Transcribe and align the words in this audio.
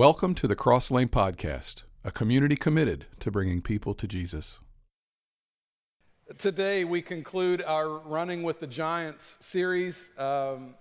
Welcome 0.00 0.34
to 0.36 0.48
the 0.48 0.56
Crosslane 0.56 1.08
Podcast, 1.08 1.82
a 2.04 2.10
community 2.10 2.56
committed 2.56 3.04
to 3.18 3.30
bringing 3.30 3.60
people 3.60 3.92
to 3.96 4.08
Jesus. 4.08 4.58
Today, 6.38 6.84
we 6.84 7.02
conclude 7.02 7.62
our 7.62 7.98
Running 7.98 8.42
with 8.42 8.60
the 8.60 8.66
Giants 8.66 9.36
series. 9.40 10.08
Um, 10.16 10.74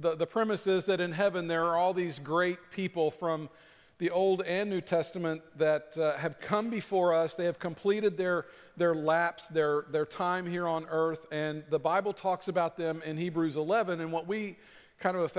the, 0.00 0.16
the 0.16 0.26
premise 0.26 0.66
is 0.66 0.86
that 0.86 0.98
in 0.98 1.12
heaven, 1.12 1.46
there 1.46 1.62
are 1.64 1.76
all 1.76 1.92
these 1.92 2.18
great 2.18 2.58
people 2.70 3.10
from 3.10 3.50
the 3.98 4.08
Old 4.08 4.40
and 4.40 4.70
New 4.70 4.80
Testament 4.80 5.42
that 5.58 5.98
uh, 5.98 6.16
have 6.16 6.40
come 6.40 6.70
before 6.70 7.12
us. 7.12 7.34
They 7.34 7.44
have 7.44 7.58
completed 7.58 8.16
their, 8.16 8.46
their 8.78 8.94
laps, 8.94 9.48
their, 9.48 9.84
their 9.90 10.06
time 10.06 10.46
here 10.46 10.66
on 10.66 10.86
earth, 10.88 11.26
and 11.30 11.64
the 11.68 11.78
Bible 11.78 12.14
talks 12.14 12.48
about 12.48 12.78
them 12.78 13.02
in 13.04 13.18
Hebrews 13.18 13.56
11 13.56 14.00
and 14.00 14.10
what 14.10 14.26
we 14.26 14.56
kind 15.00 15.18
of 15.18 15.30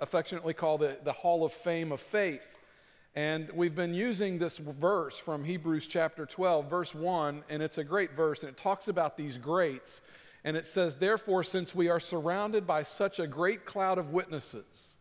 affectionately 0.00 0.52
call 0.52 0.78
the, 0.78 0.98
the 1.04 1.12
Hall 1.12 1.44
of 1.44 1.52
Fame 1.52 1.92
of 1.92 2.00
Faith. 2.00 2.55
And 3.16 3.50
we've 3.54 3.74
been 3.74 3.94
using 3.94 4.36
this 4.38 4.58
verse 4.58 5.16
from 5.16 5.42
Hebrews 5.42 5.86
chapter 5.86 6.26
12, 6.26 6.68
verse 6.68 6.94
1, 6.94 7.44
and 7.48 7.62
it's 7.62 7.78
a 7.78 7.84
great 7.84 8.12
verse, 8.12 8.42
and 8.42 8.50
it 8.50 8.58
talks 8.58 8.88
about 8.88 9.16
these 9.16 9.38
greats. 9.38 10.02
And 10.44 10.54
it 10.54 10.66
says, 10.66 10.96
Therefore, 10.96 11.42
since 11.42 11.74
we 11.74 11.88
are 11.88 11.98
surrounded 11.98 12.66
by 12.66 12.82
such 12.82 13.18
a 13.18 13.26
great 13.26 13.64
cloud 13.64 13.96
of 13.96 14.10
witnesses, 14.10 14.96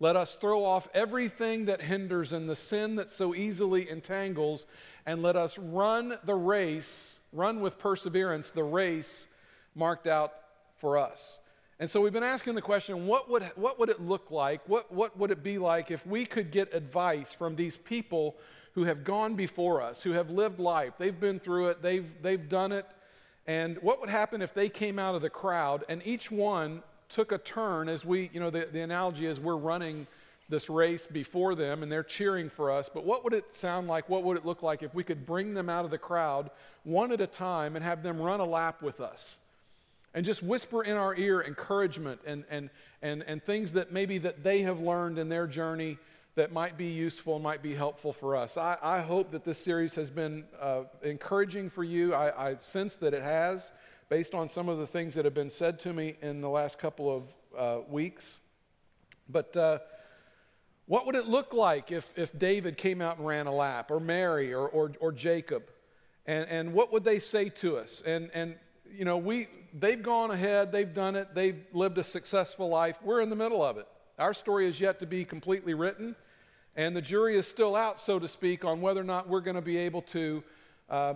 let 0.00 0.16
us 0.16 0.34
throw 0.34 0.64
off 0.64 0.88
everything 0.92 1.66
that 1.66 1.80
hinders 1.80 2.32
and 2.32 2.48
the 2.48 2.56
sin 2.56 2.96
that 2.96 3.12
so 3.12 3.32
easily 3.32 3.88
entangles, 3.88 4.66
and 5.06 5.22
let 5.22 5.36
us 5.36 5.56
run 5.56 6.18
the 6.24 6.34
race, 6.34 7.20
run 7.32 7.60
with 7.60 7.78
perseverance 7.78 8.50
the 8.50 8.64
race 8.64 9.28
marked 9.76 10.08
out 10.08 10.32
for 10.78 10.98
us. 10.98 11.39
And 11.80 11.90
so 11.90 12.02
we've 12.02 12.12
been 12.12 12.22
asking 12.22 12.56
the 12.56 12.62
question 12.62 13.06
what 13.06 13.30
would, 13.30 13.42
what 13.56 13.78
would 13.78 13.88
it 13.88 14.02
look 14.02 14.30
like? 14.30 14.60
What, 14.68 14.92
what 14.92 15.18
would 15.18 15.30
it 15.30 15.42
be 15.42 15.56
like 15.56 15.90
if 15.90 16.06
we 16.06 16.26
could 16.26 16.50
get 16.50 16.74
advice 16.74 17.32
from 17.32 17.56
these 17.56 17.78
people 17.78 18.36
who 18.74 18.84
have 18.84 19.02
gone 19.02 19.34
before 19.34 19.80
us, 19.80 20.02
who 20.02 20.12
have 20.12 20.28
lived 20.28 20.60
life? 20.60 20.92
They've 20.98 21.18
been 21.18 21.40
through 21.40 21.68
it, 21.68 21.82
they've, 21.82 22.06
they've 22.20 22.48
done 22.48 22.70
it. 22.70 22.84
And 23.46 23.78
what 23.80 23.98
would 24.00 24.10
happen 24.10 24.42
if 24.42 24.52
they 24.52 24.68
came 24.68 24.98
out 24.98 25.14
of 25.14 25.22
the 25.22 25.30
crowd 25.30 25.84
and 25.88 26.02
each 26.04 26.30
one 26.30 26.82
took 27.08 27.32
a 27.32 27.38
turn 27.38 27.88
as 27.88 28.04
we, 28.04 28.28
you 28.34 28.40
know, 28.40 28.50
the, 28.50 28.68
the 28.70 28.82
analogy 28.82 29.24
is 29.24 29.40
we're 29.40 29.56
running 29.56 30.06
this 30.50 30.68
race 30.68 31.06
before 31.06 31.54
them 31.54 31.82
and 31.82 31.90
they're 31.90 32.02
cheering 32.02 32.50
for 32.50 32.70
us. 32.70 32.90
But 32.92 33.06
what 33.06 33.24
would 33.24 33.32
it 33.32 33.54
sound 33.54 33.88
like? 33.88 34.06
What 34.10 34.22
would 34.24 34.36
it 34.36 34.44
look 34.44 34.62
like 34.62 34.82
if 34.82 34.94
we 34.94 35.02
could 35.02 35.24
bring 35.24 35.54
them 35.54 35.70
out 35.70 35.86
of 35.86 35.90
the 35.90 35.98
crowd 35.98 36.50
one 36.84 37.10
at 37.10 37.22
a 37.22 37.26
time 37.26 37.74
and 37.74 37.82
have 37.82 38.02
them 38.02 38.20
run 38.20 38.40
a 38.40 38.44
lap 38.44 38.82
with 38.82 39.00
us? 39.00 39.38
And 40.14 40.26
just 40.26 40.42
whisper 40.42 40.82
in 40.82 40.96
our 40.96 41.14
ear 41.16 41.42
encouragement 41.42 42.20
and, 42.26 42.44
and, 42.50 42.70
and, 43.02 43.22
and 43.26 43.42
things 43.42 43.72
that 43.72 43.92
maybe 43.92 44.18
that 44.18 44.42
they 44.42 44.62
have 44.62 44.80
learned 44.80 45.18
in 45.18 45.28
their 45.28 45.46
journey 45.46 45.98
that 46.34 46.52
might 46.52 46.76
be 46.76 46.86
useful 46.86 47.34
and 47.34 47.42
might 47.42 47.62
be 47.62 47.74
helpful 47.74 48.12
for 48.12 48.36
us. 48.36 48.56
I, 48.56 48.76
I 48.82 49.00
hope 49.00 49.30
that 49.32 49.44
this 49.44 49.58
series 49.58 49.94
has 49.96 50.10
been 50.10 50.44
uh, 50.60 50.82
encouraging 51.02 51.68
for 51.68 51.84
you. 51.84 52.14
I, 52.14 52.50
I 52.50 52.56
sense 52.60 52.96
that 52.96 53.14
it 53.14 53.22
has, 53.22 53.72
based 54.08 54.34
on 54.34 54.48
some 54.48 54.68
of 54.68 54.78
the 54.78 54.86
things 54.86 55.14
that 55.14 55.24
have 55.24 55.34
been 55.34 55.50
said 55.50 55.78
to 55.80 55.92
me 55.92 56.16
in 56.22 56.40
the 56.40 56.48
last 56.48 56.78
couple 56.78 57.14
of 57.14 57.24
uh, 57.56 57.82
weeks. 57.88 58.38
But 59.28 59.56
uh, 59.56 59.78
what 60.86 61.06
would 61.06 61.14
it 61.14 61.26
look 61.26 61.52
like 61.52 61.92
if, 61.92 62.12
if 62.16 62.36
David 62.36 62.76
came 62.76 63.00
out 63.00 63.18
and 63.18 63.26
ran 63.26 63.46
a 63.46 63.54
lap, 63.54 63.90
or 63.90 64.00
Mary, 64.00 64.52
or, 64.52 64.68
or, 64.68 64.92
or 65.00 65.12
Jacob? 65.12 65.70
And, 66.26 66.48
and 66.48 66.72
what 66.72 66.92
would 66.92 67.04
they 67.04 67.18
say 67.18 67.48
to 67.48 67.76
us? 67.76 68.02
And, 68.04 68.30
and 68.34 68.56
you 68.96 69.04
know, 69.04 69.16
we, 69.16 69.48
they've 69.78 70.02
gone 70.02 70.30
ahead, 70.30 70.72
they've 70.72 70.92
done 70.92 71.16
it, 71.16 71.34
they've 71.34 71.64
lived 71.72 71.98
a 71.98 72.04
successful 72.04 72.68
life. 72.68 72.98
We're 73.02 73.20
in 73.20 73.30
the 73.30 73.36
middle 73.36 73.62
of 73.62 73.76
it. 73.76 73.86
Our 74.18 74.34
story 74.34 74.66
is 74.66 74.80
yet 74.80 74.98
to 75.00 75.06
be 75.06 75.24
completely 75.24 75.74
written, 75.74 76.14
and 76.76 76.94
the 76.94 77.02
jury 77.02 77.36
is 77.36 77.46
still 77.46 77.74
out, 77.74 77.98
so 77.98 78.18
to 78.18 78.28
speak, 78.28 78.64
on 78.64 78.80
whether 78.80 79.00
or 79.00 79.04
not 79.04 79.28
we're 79.28 79.40
going 79.40 79.56
to 79.56 79.62
be 79.62 79.76
able 79.76 80.02
to 80.02 80.42
uh, 80.88 81.14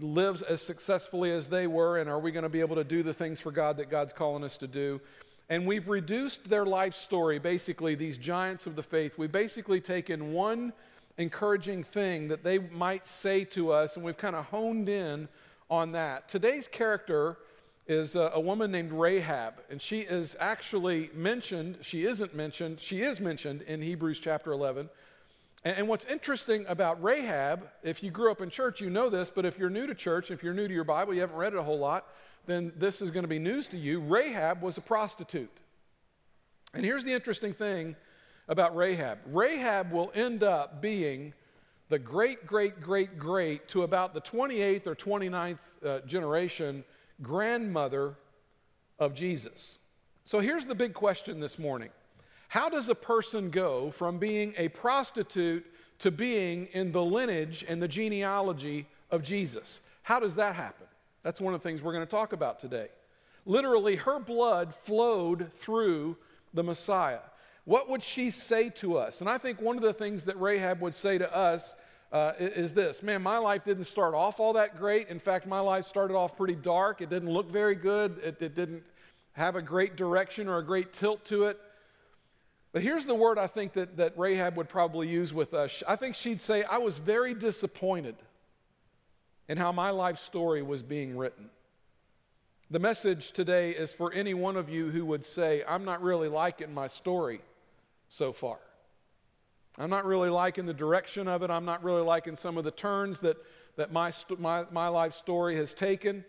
live 0.00 0.42
as 0.48 0.60
successfully 0.62 1.30
as 1.32 1.46
they 1.46 1.66
were, 1.66 1.98
and 1.98 2.08
are 2.08 2.18
we 2.18 2.32
going 2.32 2.42
to 2.42 2.48
be 2.48 2.60
able 2.60 2.76
to 2.76 2.84
do 2.84 3.02
the 3.02 3.14
things 3.14 3.40
for 3.40 3.50
God 3.50 3.76
that 3.76 3.90
God's 3.90 4.12
calling 4.12 4.44
us 4.44 4.56
to 4.58 4.66
do. 4.66 5.00
And 5.48 5.66
we've 5.66 5.88
reduced 5.88 6.48
their 6.48 6.64
life 6.64 6.94
story, 6.94 7.38
basically, 7.38 7.96
these 7.96 8.18
giants 8.18 8.66
of 8.66 8.76
the 8.76 8.82
faith. 8.82 9.18
We've 9.18 9.32
basically 9.32 9.80
taken 9.80 10.32
one 10.32 10.72
encouraging 11.18 11.82
thing 11.82 12.28
that 12.28 12.44
they 12.44 12.58
might 12.58 13.06
say 13.06 13.44
to 13.44 13.72
us, 13.72 13.96
and 13.96 14.04
we've 14.04 14.16
kind 14.16 14.36
of 14.36 14.46
honed 14.46 14.88
in 14.88 15.28
on 15.70 15.92
that. 15.92 16.28
Today's 16.28 16.66
character 16.66 17.38
is 17.86 18.16
a, 18.16 18.32
a, 18.34 18.40
woman 18.40 18.70
named 18.70 18.92
Rahab, 18.92 19.54
and 19.70 19.80
she 19.80 20.00
is 20.00 20.36
actually 20.38 21.10
mentioned, 21.14 21.78
she 21.80 22.04
isn't 22.04 22.34
mentioned, 22.34 22.80
she 22.80 23.02
is 23.02 23.20
mentioned 23.20 23.62
in 23.62 23.80
Hebrews 23.80 24.20
chapter 24.20 24.52
11. 24.52 24.90
And, 25.64 25.78
and 25.78 25.88
what's 25.88 26.04
interesting 26.04 26.64
about 26.68 27.02
Rahab, 27.02 27.68
if 27.82 28.02
you 28.02 28.10
grew 28.10 28.30
up 28.30 28.40
in 28.40 28.50
church, 28.50 28.80
you 28.80 28.90
know 28.90 29.08
this, 29.08 29.30
but 29.30 29.44
if 29.44 29.58
you're 29.58 29.70
new 29.70 29.86
to 29.86 29.94
church, 29.94 30.30
if 30.30 30.42
you're 30.42 30.54
new 30.54 30.68
to 30.68 30.74
your 30.74 30.84
Bible, 30.84 31.14
you 31.14 31.20
haven't 31.20 31.36
read 31.36 31.52
it 31.52 31.58
a 31.58 31.62
whole 31.62 31.78
lot, 31.78 32.06
then 32.46 32.72
this 32.76 33.02
is 33.02 33.10
going 33.10 33.24
to 33.24 33.28
be 33.28 33.38
news 33.38 33.68
to 33.68 33.76
you. 33.76 34.00
Rahab 34.00 34.62
was 34.62 34.76
a 34.78 34.80
prostitute. 34.80 35.60
And 36.74 36.84
here's 36.84 37.04
the 37.04 37.12
interesting 37.12 37.52
thing 37.52 37.96
about 38.48 38.74
Rahab 38.76 39.18
Rahab 39.26 39.92
will 39.92 40.10
end 40.14 40.42
up 40.42 40.80
being 40.80 41.34
the 41.90 41.98
great, 41.98 42.46
great, 42.46 42.80
great, 42.80 43.18
great 43.18 43.68
to 43.68 43.82
about 43.82 44.14
the 44.14 44.20
28th 44.20 44.86
or 44.86 44.94
29th 44.94 45.58
uh, 45.84 45.98
generation 46.06 46.84
grandmother 47.20 48.14
of 48.98 49.12
Jesus. 49.12 49.78
So 50.24 50.38
here's 50.38 50.64
the 50.64 50.74
big 50.74 50.94
question 50.94 51.40
this 51.40 51.58
morning 51.58 51.90
How 52.48 52.68
does 52.68 52.88
a 52.88 52.94
person 52.94 53.50
go 53.50 53.90
from 53.90 54.18
being 54.18 54.54
a 54.56 54.68
prostitute 54.68 55.66
to 55.98 56.10
being 56.12 56.68
in 56.72 56.92
the 56.92 57.04
lineage 57.04 57.64
and 57.68 57.82
the 57.82 57.88
genealogy 57.88 58.86
of 59.10 59.22
Jesus? 59.22 59.80
How 60.04 60.20
does 60.20 60.36
that 60.36 60.54
happen? 60.54 60.86
That's 61.24 61.40
one 61.40 61.54
of 61.54 61.60
the 61.60 61.68
things 61.68 61.82
we're 61.82 61.92
going 61.92 62.06
to 62.06 62.10
talk 62.10 62.32
about 62.32 62.60
today. 62.60 62.88
Literally, 63.44 63.96
her 63.96 64.20
blood 64.20 64.74
flowed 64.74 65.52
through 65.54 66.16
the 66.54 66.62
Messiah. 66.62 67.20
What 67.64 67.88
would 67.88 68.02
she 68.02 68.30
say 68.30 68.70
to 68.76 68.96
us? 68.98 69.20
And 69.20 69.28
I 69.28 69.38
think 69.38 69.60
one 69.60 69.76
of 69.76 69.82
the 69.82 69.92
things 69.92 70.24
that 70.24 70.40
Rahab 70.40 70.80
would 70.80 70.94
say 70.94 71.18
to 71.18 71.34
us 71.34 71.74
uh, 72.12 72.32
is 72.38 72.72
this 72.72 73.02
man, 73.02 73.22
my 73.22 73.38
life 73.38 73.64
didn't 73.64 73.84
start 73.84 74.14
off 74.14 74.40
all 74.40 74.54
that 74.54 74.78
great. 74.78 75.08
In 75.08 75.20
fact, 75.20 75.46
my 75.46 75.60
life 75.60 75.84
started 75.84 76.16
off 76.16 76.36
pretty 76.36 76.56
dark. 76.56 77.00
It 77.00 77.10
didn't 77.10 77.30
look 77.30 77.50
very 77.50 77.74
good, 77.74 78.18
it, 78.24 78.40
it 78.40 78.54
didn't 78.54 78.82
have 79.32 79.54
a 79.54 79.62
great 79.62 79.96
direction 79.96 80.48
or 80.48 80.58
a 80.58 80.64
great 80.64 80.92
tilt 80.92 81.24
to 81.26 81.44
it. 81.44 81.60
But 82.72 82.82
here's 82.82 83.06
the 83.06 83.14
word 83.14 83.38
I 83.38 83.46
think 83.46 83.72
that, 83.74 83.96
that 83.96 84.16
Rahab 84.16 84.56
would 84.56 84.68
probably 84.68 85.08
use 85.08 85.32
with 85.32 85.54
us. 85.54 85.82
I 85.86 85.96
think 85.96 86.14
she'd 86.14 86.40
say, 86.40 86.62
I 86.62 86.78
was 86.78 86.98
very 86.98 87.34
disappointed 87.34 88.16
in 89.48 89.58
how 89.58 89.72
my 89.72 89.90
life 89.90 90.18
story 90.18 90.62
was 90.62 90.82
being 90.82 91.16
written. 91.16 91.50
The 92.70 92.78
message 92.78 93.32
today 93.32 93.70
is 93.70 93.92
for 93.92 94.12
any 94.12 94.34
one 94.34 94.56
of 94.56 94.68
you 94.68 94.90
who 94.90 95.04
would 95.06 95.26
say, 95.26 95.64
I'm 95.66 95.84
not 95.84 96.02
really 96.02 96.28
liking 96.28 96.72
my 96.72 96.86
story 96.86 97.40
so 98.10 98.32
far. 98.32 98.58
I'm 99.78 99.88
not 99.88 100.04
really 100.04 100.28
liking 100.28 100.66
the 100.66 100.74
direction 100.74 101.26
of 101.26 101.42
it. 101.42 101.50
I'm 101.50 101.64
not 101.64 101.82
really 101.82 102.02
liking 102.02 102.36
some 102.36 102.58
of 102.58 102.64
the 102.64 102.70
turns 102.70 103.20
that, 103.20 103.38
that 103.76 103.92
my, 103.92 104.12
my, 104.38 104.64
my 104.70 104.88
life 104.88 105.14
story 105.14 105.56
has 105.56 105.72
taken. 105.72 106.24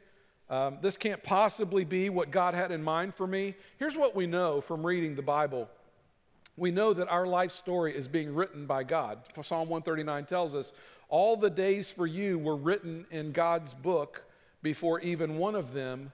Um, 0.49 0.77
this 0.81 0.95
can't 0.95 1.21
possibly 1.21 1.83
be 1.83 2.09
what 2.09 2.31
God 2.31 2.53
had 2.53 2.71
in 2.71 2.83
mind 2.83 3.15
for 3.15 3.27
me. 3.27 3.55
Here's 3.77 3.97
what 3.97 4.15
we 4.15 4.27
know 4.27 4.61
from 4.61 4.85
reading 4.85 5.15
the 5.15 5.21
Bible 5.21 5.69
we 6.57 6.69
know 6.69 6.93
that 6.93 7.07
our 7.07 7.25
life 7.25 7.53
story 7.53 7.95
is 7.95 8.07
being 8.07 8.35
written 8.35 8.65
by 8.65 8.83
God. 8.83 9.19
Psalm 9.41 9.69
139 9.69 10.25
tells 10.25 10.53
us, 10.53 10.73
All 11.09 11.35
the 11.35 11.49
days 11.49 11.89
for 11.89 12.05
you 12.05 12.37
were 12.37 12.57
written 12.57 13.05
in 13.09 13.31
God's 13.31 13.73
book 13.73 14.25
before 14.61 14.99
even 14.99 15.37
one 15.37 15.55
of 15.55 15.73
them 15.73 16.11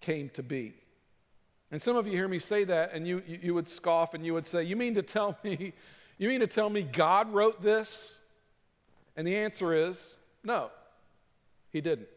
came 0.00 0.30
to 0.30 0.42
be. 0.42 0.74
And 1.70 1.82
some 1.82 1.96
of 1.96 2.06
you 2.06 2.12
hear 2.12 2.28
me 2.28 2.38
say 2.38 2.64
that, 2.64 2.92
and 2.94 3.06
you, 3.06 3.22
you, 3.26 3.38
you 3.42 3.54
would 3.54 3.68
scoff 3.68 4.14
and 4.14 4.24
you 4.24 4.34
would 4.34 4.46
say, 4.46 4.62
You 4.62 4.76
mean 4.76 4.94
to 4.94 5.02
tell 5.02 5.36
me 5.44 5.72
you 6.18 6.28
mean 6.28 6.40
to 6.40 6.46
tell 6.46 6.70
me 6.70 6.82
God 6.82 7.32
wrote 7.32 7.62
this? 7.62 8.18
And 9.16 9.26
the 9.26 9.36
answer 9.36 9.74
is 9.74 10.14
no, 10.42 10.70
He 11.70 11.80
didn't. 11.80 12.08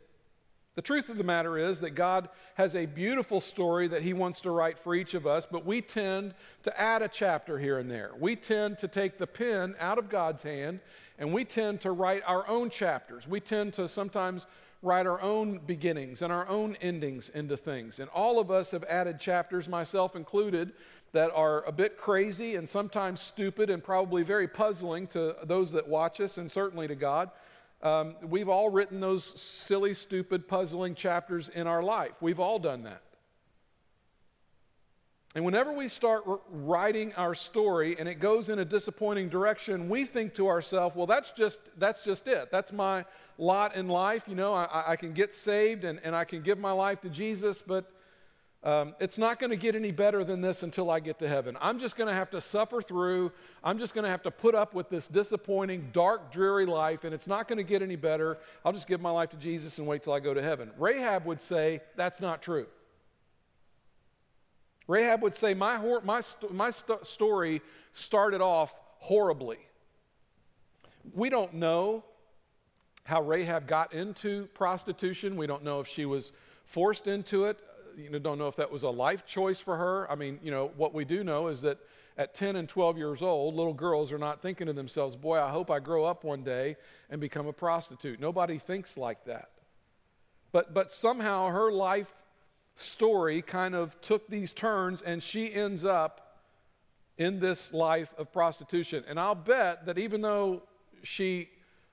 The 0.76 0.82
truth 0.82 1.10
of 1.10 1.18
the 1.18 1.24
matter 1.26 1.58
is 1.58 1.82
that 1.82 1.92
God 1.92 2.30
has 2.56 2.78
a 2.78 2.86
beautiful 2.86 3.42
story 3.42 3.90
that 3.90 4.04
He 4.04 4.14
wants 4.14 4.40
to 4.42 4.52
write 4.52 4.80
for 4.80 4.96
each 4.96 5.14
of 5.14 5.28
us, 5.28 5.46
but 5.46 5.66
we 5.66 5.82
tend 5.82 6.34
to 6.64 6.80
add 6.80 7.02
a 7.02 7.10
chapter 7.10 7.60
here 7.60 7.78
and 7.78 7.92
there. 7.92 8.12
We 8.18 8.38
tend 8.38 8.80
to 8.80 8.88
take 8.88 9.18
the 9.18 9.28
pen 9.28 9.76
out 9.80 9.98
of 9.98 10.08
God's 10.08 10.44
hand 10.44 10.80
and 11.20 11.34
we 11.34 11.44
tend 11.44 11.82
to 11.82 11.92
write 11.92 12.24
our 12.26 12.48
own 12.48 12.70
chapters. 12.70 13.28
We 13.28 13.42
tend 13.42 13.74
to 13.74 13.88
sometimes 13.88 14.48
write 14.82 15.06
our 15.06 15.22
own 15.22 15.60
beginnings 15.60 16.22
and 16.22 16.34
our 16.34 16.48
own 16.48 16.76
endings 16.82 17.30
into 17.30 17.56
things. 17.56 18.00
And 18.00 18.10
all 18.10 18.40
of 18.40 18.50
us 18.50 18.72
have 18.72 18.84
added 18.86 19.20
chapters, 19.20 19.70
myself 19.70 20.16
included, 20.16 20.74
that 21.14 21.32
are 21.36 21.64
a 21.66 21.72
bit 21.72 21.98
crazy 21.98 22.56
and 22.56 22.68
sometimes 22.68 23.22
stupid 23.22 23.70
and 23.70 23.84
probably 23.84 24.24
very 24.24 24.48
puzzling 24.48 25.08
to 25.08 25.36
those 25.44 25.72
that 25.74 25.88
watch 25.88 26.20
us 26.22 26.38
and 26.38 26.52
certainly 26.52 26.88
to 26.88 26.96
God. 26.96 27.30
Um, 27.84 28.16
we've 28.22 28.50
all 28.50 28.70
written 28.70 29.00
those 29.00 29.24
silly, 29.24 29.94
stupid, 29.94 30.48
puzzling 30.48 30.96
chapters 30.96 31.50
in 31.50 31.68
our 31.68 31.84
life. 31.84 32.14
We've 32.22 32.40
all 32.40 32.60
done 32.60 32.84
that. 32.84 33.02
And 35.34 35.46
whenever 35.46 35.72
we 35.72 35.88
start 35.88 36.24
writing 36.50 37.14
our 37.14 37.34
story 37.34 37.96
and 37.98 38.10
it 38.10 38.16
goes 38.16 38.50
in 38.50 38.60
a 38.60 38.66
disappointing 38.66 39.30
direction, 39.30 39.88
we 39.88 40.04
think 40.04 40.36
to 40.36 40.50
ourselves, 40.50 40.94
well, 40.96 41.08
that's 41.08 41.32
just, 41.32 41.62
that's 41.78 42.04
just 42.04 42.28
it. 42.28 42.52
That's 42.52 42.74
my 42.74 43.06
lot 43.38 43.76
in 43.76 43.88
life. 43.88 44.26
You 44.28 44.36
know, 44.36 44.54
I, 44.54 44.92
I 44.92 44.96
can 44.98 45.14
get 45.14 45.34
saved 45.34 45.86
and, 45.86 46.02
and 46.04 46.14
I 46.16 46.26
can 46.26 46.42
give 46.42 46.60
my 46.60 46.74
life 46.74 47.00
to 47.02 47.10
Jesus, 47.10 47.64
but 47.66 47.90
um, 48.64 48.94
it's 49.00 49.18
not 49.18 49.40
going 49.40 49.52
to 49.52 49.56
get 49.56 49.74
any 49.74 49.92
better 49.92 50.26
than 50.26 50.42
this 50.42 50.64
until 50.64 50.92
I 50.92 51.00
get 51.00 51.18
to 51.20 51.30
heaven. 51.30 51.58
I'm 51.62 51.80
just 51.80 51.96
going 51.96 52.10
to 52.10 52.14
have 52.14 52.30
to 52.32 52.42
suffer 52.42 52.82
through. 52.82 53.32
I'm 53.64 53.80
just 53.80 53.96
going 53.96 54.04
to 54.04 54.10
have 54.10 54.24
to 54.24 54.32
put 54.32 54.54
up 54.54 54.74
with 54.74 54.90
this 54.90 55.08
disappointing, 55.08 55.92
dark, 55.94 56.32
dreary 56.32 56.66
life, 56.66 57.06
and 57.06 57.14
it's 57.14 57.26
not 57.26 57.48
going 57.48 57.58
to 57.58 57.64
get 57.64 57.82
any 57.82 57.96
better. 57.96 58.38
I'll 58.66 58.74
just 58.74 58.88
give 58.88 59.00
my 59.00 59.10
life 59.12 59.30
to 59.30 59.38
Jesus 59.38 59.80
and 59.80 59.88
wait 59.88 60.04
till 60.04 60.14
I 60.14 60.20
go 60.20 60.34
to 60.34 60.42
heaven. 60.44 60.72
Rahab 60.78 61.26
would 61.26 61.42
say, 61.42 61.80
that's 61.96 62.20
not 62.20 62.42
true. 62.42 62.68
Rahab 64.88 65.22
would 65.22 65.36
say, 65.36 65.54
My, 65.54 65.78
my, 66.04 66.22
my 66.52 66.72
st- 66.72 67.06
story 67.06 67.62
started 67.94 68.42
off 68.42 68.74
horribly. 69.00 69.58
We 71.14 71.30
don't 71.30 71.56
know 71.56 72.04
how 73.04 73.22
Rahab 73.22 73.68
got 73.68 73.94
into 73.94 74.46
prostitution. 74.54 75.36
We 75.36 75.48
don't 75.48 75.64
know 75.64 75.80
if 75.80 75.88
she 75.88 76.06
was 76.06 76.32
forced 76.66 77.08
into 77.08 77.46
it. 77.46 77.60
You 77.98 78.10
know, 78.10 78.20
don't 78.20 78.38
know 78.38 78.48
if 78.48 78.56
that 78.58 78.72
was 78.72 78.84
a 78.84 78.90
life 78.90 79.26
choice 79.26 79.60
for 79.60 79.78
her. 79.78 80.10
I 80.10 80.16
mean, 80.16 80.40
you 80.44 80.52
know, 80.52 80.72
what 80.78 80.94
we 80.94 81.04
do 81.04 81.24
know 81.24 81.48
is 81.48 81.62
that 81.62 81.80
at 82.18 82.36
10 82.36 82.56
and 82.56 82.70
12 82.70 82.98
years 82.98 83.22
old, 83.22 83.56
little 83.56 83.74
girls 83.74 84.12
are 84.12 84.18
not 84.18 84.42
thinking 84.42 84.68
to 84.68 84.74
themselves, 84.74 85.16
Boy, 85.16 85.40
I 85.40 85.50
hope 85.50 85.72
I 85.72 85.80
grow 85.80 86.06
up 86.06 86.24
one 86.24 86.44
day 86.44 86.78
and 87.10 87.20
become 87.20 87.48
a 87.48 87.54
prostitute. 87.54 88.20
Nobody 88.20 88.58
thinks 88.58 88.96
like 88.96 89.26
that. 89.26 89.50
But, 90.52 90.74
but 90.74 90.92
somehow 90.92 91.48
her 91.48 91.72
life 91.72 92.14
story 92.76 93.42
kind 93.42 93.76
of 93.76 94.00
took 94.02 94.28
these 94.28 94.54
turns 94.54 95.02
and 95.02 95.22
she 95.22 95.54
ends 95.54 95.86
up 95.86 96.38
in 97.18 97.40
this 97.40 97.74
life 97.74 98.14
of 98.18 98.32
prostitution. 98.32 99.04
And 99.08 99.20
I'll 99.20 99.36
bet 99.36 99.86
that 99.86 99.98
even 99.98 100.22
though 100.22 100.64
she 101.04 101.50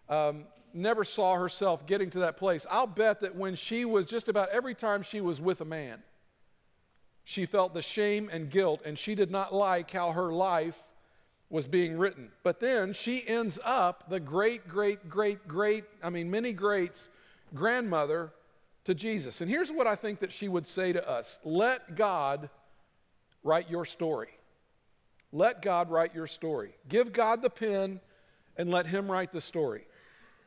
um, 0.08 0.44
never 0.72 1.04
saw 1.04 1.34
herself 1.34 1.86
getting 1.86 2.10
to 2.10 2.20
that 2.20 2.36
place, 2.36 2.66
I'll 2.70 2.86
bet 2.86 3.20
that 3.20 3.36
when 3.36 3.54
she 3.54 3.84
was 3.84 4.06
just 4.06 4.28
about 4.28 4.48
every 4.50 4.74
time 4.74 5.02
she 5.02 5.20
was 5.20 5.40
with 5.40 5.60
a 5.60 5.64
man, 5.64 6.02
she 7.24 7.44
felt 7.44 7.74
the 7.74 7.82
shame 7.82 8.30
and 8.32 8.48
guilt, 8.48 8.80
and 8.86 8.98
she 8.98 9.14
did 9.14 9.30
not 9.30 9.54
like 9.54 9.90
how 9.90 10.12
her 10.12 10.32
life 10.32 10.82
was 11.50 11.66
being 11.66 11.98
written. 11.98 12.30
But 12.42 12.60
then 12.60 12.94
she 12.94 13.26
ends 13.26 13.58
up 13.64 14.08
the 14.08 14.20
great, 14.20 14.66
great, 14.66 15.10
great, 15.10 15.46
great, 15.46 15.84
I 16.02 16.08
mean, 16.08 16.30
many 16.30 16.54
greats 16.54 17.10
grandmother 17.54 18.32
to 18.84 18.94
Jesus. 18.94 19.40
And 19.40 19.50
here's 19.50 19.70
what 19.70 19.86
I 19.86 19.94
think 19.96 20.20
that 20.20 20.32
she 20.32 20.48
would 20.48 20.66
say 20.66 20.92
to 20.92 21.08
us 21.08 21.38
Let 21.44 21.94
God 21.94 22.50
write 23.42 23.70
your 23.70 23.84
story. 23.84 24.30
Let 25.32 25.60
God 25.60 25.90
write 25.90 26.14
your 26.14 26.26
story. 26.26 26.74
Give 26.88 27.12
God 27.12 27.42
the 27.42 27.50
pen 27.50 28.00
and 28.56 28.70
let 28.70 28.86
Him 28.86 29.10
write 29.10 29.32
the 29.32 29.40
story. 29.40 29.86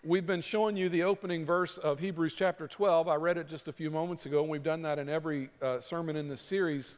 We've 0.04 0.26
been 0.26 0.42
showing 0.42 0.76
you 0.76 0.90
the 0.90 1.04
opening 1.04 1.46
verse 1.46 1.78
of 1.78 2.00
Hebrews 2.00 2.34
chapter 2.34 2.68
12. 2.68 3.08
I 3.08 3.16
read 3.16 3.38
it 3.38 3.48
just 3.48 3.68
a 3.68 3.72
few 3.72 3.92
moments 3.92 4.26
ago, 4.26 4.42
and 4.42 4.50
we've 4.50 4.64
done 4.64 4.82
that 4.82 4.98
in 4.98 5.08
every 5.08 5.50
uh, 5.62 5.80
sermon 5.80 6.16
in 6.16 6.28
this 6.28 6.42
series. 6.42 6.98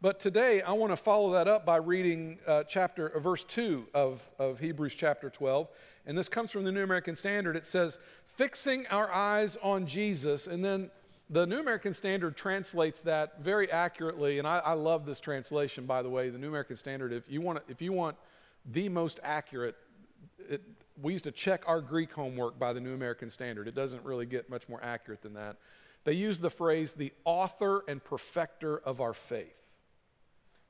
But 0.00 0.20
today, 0.20 0.62
I 0.62 0.72
want 0.72 0.92
to 0.92 0.96
follow 0.96 1.32
that 1.32 1.48
up 1.48 1.66
by 1.66 1.76
reading 1.76 2.38
uh, 2.46 2.64
chapter, 2.64 3.08
uh, 3.08 3.18
verse 3.18 3.44
2 3.44 3.86
of, 3.94 4.28
of 4.38 4.60
Hebrews 4.60 4.94
chapter 4.94 5.30
12. 5.30 5.68
And 6.06 6.16
this 6.16 6.28
comes 6.28 6.50
from 6.52 6.64
the 6.64 6.72
New 6.72 6.82
American 6.82 7.16
Standard. 7.16 7.56
It 7.56 7.66
says, 7.66 7.98
fixing 8.34 8.86
our 8.88 9.10
eyes 9.10 9.56
on 9.62 9.86
Jesus. 9.86 10.46
And 10.46 10.64
then 10.64 10.90
the 11.30 11.46
New 11.46 11.58
American 11.58 11.94
Standard 11.94 12.36
translates 12.36 13.00
that 13.02 13.40
very 13.40 13.70
accurately. 13.70 14.38
And 14.38 14.46
I, 14.46 14.58
I 14.58 14.72
love 14.72 15.06
this 15.06 15.20
translation, 15.20 15.86
by 15.86 16.02
the 16.02 16.10
way. 16.10 16.30
The 16.30 16.38
New 16.38 16.48
American 16.48 16.76
Standard, 16.76 17.12
if 17.12 17.30
you 17.30 17.40
want, 17.40 17.62
if 17.68 17.80
you 17.80 17.92
want 17.92 18.16
the 18.70 18.88
most 18.88 19.20
accurate, 19.22 19.76
it, 20.48 20.62
we 21.00 21.12
used 21.12 21.24
to 21.24 21.32
check 21.32 21.62
our 21.66 21.80
Greek 21.80 22.12
homework 22.12 22.58
by 22.58 22.72
the 22.72 22.80
New 22.80 22.94
American 22.94 23.30
Standard. 23.30 23.66
It 23.66 23.74
doesn't 23.74 24.04
really 24.04 24.26
get 24.26 24.50
much 24.50 24.68
more 24.68 24.82
accurate 24.82 25.22
than 25.22 25.34
that. 25.34 25.56
They 26.04 26.12
use 26.14 26.38
the 26.38 26.50
phrase, 26.50 26.92
the 26.92 27.12
author 27.24 27.84
and 27.88 28.02
perfecter 28.02 28.78
of 28.78 29.00
our 29.00 29.14
faith 29.14 29.61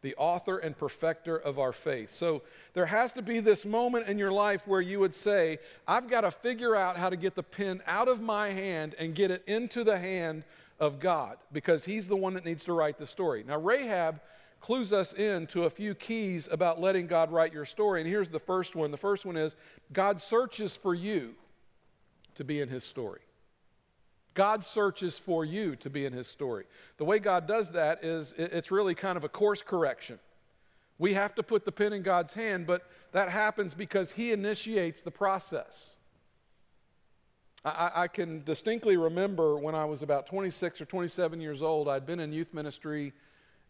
the 0.02 0.14
author 0.16 0.58
and 0.58 0.76
perfecter 0.76 1.37
of 1.37 1.58
our 1.58 1.72
faith. 1.72 2.10
So 2.10 2.43
there 2.75 2.87
has 2.87 3.12
to 3.14 3.22
be 3.22 3.40
this 3.40 3.64
moment 3.64 4.08
in 4.08 4.19
your 4.19 4.32
life 4.32 4.62
where 4.66 4.81
you 4.81 4.99
would 5.00 5.14
say, 5.14 5.58
I've 5.87 6.10
got 6.10 6.22
to 6.22 6.31
figure 6.31 6.76
out 6.76 6.96
how 6.96 7.08
to 7.08 7.16
get 7.16 7.34
the 7.37 7.43
pen 7.43 7.81
out 7.87 8.08
of 8.08 8.20
my 8.20 8.50
hand 8.50 8.94
and 8.99 9.14
get 9.14 9.31
it 9.31 9.43
into 9.46 9.84
the 9.84 9.99
hand 9.99 10.44
of 10.81 10.99
God 10.99 11.38
because 11.52 11.84
He's 11.84 12.08
the 12.08 12.16
one 12.16 12.34
that 12.34 12.44
needs 12.44 12.64
to 12.64 12.72
write 12.72 12.99
the 12.99 13.06
story. 13.06 13.44
Now, 13.46 13.58
Rahab 13.58 14.20
clues 14.60 14.93
us 14.93 15.12
in 15.14 15.46
to 15.49 15.64
a 15.64 15.70
few 15.70 15.94
keys 15.94 16.48
about 16.50 16.81
letting 16.81 17.06
God 17.06 17.32
write 17.32 17.52
your 17.52 17.64
story. 17.64 18.00
And 18.00 18.08
here's 18.08 18.28
the 18.28 18.38
first 18.40 18.75
one 18.75 18.90
the 18.90 18.96
first 18.96 19.25
one 19.25 19.37
is 19.37 19.55
God 19.93 20.20
searches 20.20 20.76
for 20.76 20.94
you 20.94 21.34
to 22.34 22.44
be 22.44 22.60
in 22.60 22.69
His 22.69 22.84
story. 22.84 23.20
God 24.34 24.64
searches 24.64 25.19
for 25.19 25.44
you 25.44 25.76
to 25.76 25.90
be 25.90 26.05
in 26.06 26.12
his 26.12 26.26
story. 26.26 26.64
The 26.96 27.05
way 27.05 27.19
God 27.19 27.46
does 27.46 27.73
that 27.73 28.02
is 28.02 28.34
it's 28.37 28.70
really 28.70 28.94
kind 28.94 29.17
of 29.17 29.25
a 29.25 29.29
course 29.29 29.62
correction. 29.62 30.19
We 30.99 31.14
have 31.14 31.34
to 31.34 31.43
put 31.43 31.64
the 31.64 31.73
pen 31.73 31.93
in 31.93 32.02
God's 32.02 32.34
hand, 32.34 32.67
but 32.67 32.88
that 33.12 33.29
happens 33.29 33.75
because 33.75 34.12
he 34.12 34.32
initiates 34.32 35.00
the 35.00 35.11
process. 35.11 35.96
I, 37.64 37.90
I, 37.94 38.08
can 38.08 38.43
distinctly 38.44 38.96
remember 38.96 39.56
when 39.56 39.75
I 39.75 39.84
was 39.84 40.02
about 40.02 40.26
26 40.26 40.81
or 40.81 40.84
27 40.84 41.40
years 41.40 41.62
old, 41.62 41.88
I'd 41.88 42.06
been 42.06 42.20
in 42.20 42.32
youth 42.32 42.52
ministry 42.52 43.12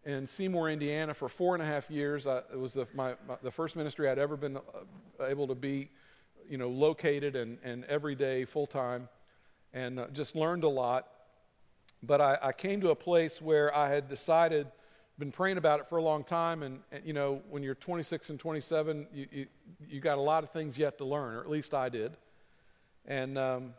in 0.05 0.27
Seymour, 0.27 0.71
Indiana 0.71 1.13
for 1.13 1.29
four 1.29 1.55
and 1.55 1.63
a 1.63 1.67
half 1.67 1.91
years. 1.91 2.27
I, 2.27 2.39
it 2.39 2.59
was 2.59 2.73
the, 2.73 2.87
my, 2.95 3.15
my, 3.29 3.37
the 3.43 3.51
first 3.51 3.77
ministry 3.77 4.09
I'd 4.09 4.19
ever 4.19 4.37
been 4.37 4.57
uh, 4.57 5.27
able 5.27 5.47
to 5.47 5.55
be, 5.55 5.91
you 6.49 6.57
know, 6.57 6.69
located 6.69 7.37
and, 7.37 7.59
and 7.63 7.85
every 7.85 8.15
day, 8.15 8.45
full 8.45 8.67
time 8.67 9.09
and 9.73 9.99
uh, 9.99 10.07
just 10.13 10.37
learned 10.37 10.65
a 10.65 10.69
lot. 10.69 11.09
But 12.03 12.21
I, 12.21 12.39
I, 12.43 12.53
came 12.53 12.81
to 12.81 12.91
a 12.91 12.97
place 12.97 13.41
where 13.41 13.75
I 13.75 13.89
had 13.89 14.09
decided, 14.09 14.67
been 15.19 15.31
praying 15.31 15.57
about 15.57 15.79
it 15.79 15.89
for 15.89 15.99
a 15.99 16.03
long 16.03 16.25
time, 16.25 16.65
and, 16.65 16.81
and 16.91 17.05
you 17.05 17.13
know, 17.13 17.41
when 17.49 17.63
you're 17.63 17.77
26 17.77 18.31
and 18.31 18.41
27, 18.41 19.07
you, 19.15 19.27
you, 19.31 19.47
you, 19.89 20.01
got 20.01 20.19
a 20.19 20.21
lot 20.21 20.43
of 20.43 20.51
things 20.51 20.77
yet 20.77 20.99
to 20.99 21.05
learn, 21.05 21.35
or 21.35 21.41
at 21.41 21.49
least 21.49 21.75
I 21.75 21.89
did. 21.89 22.17
And 23.07 23.39
um, 23.39 23.75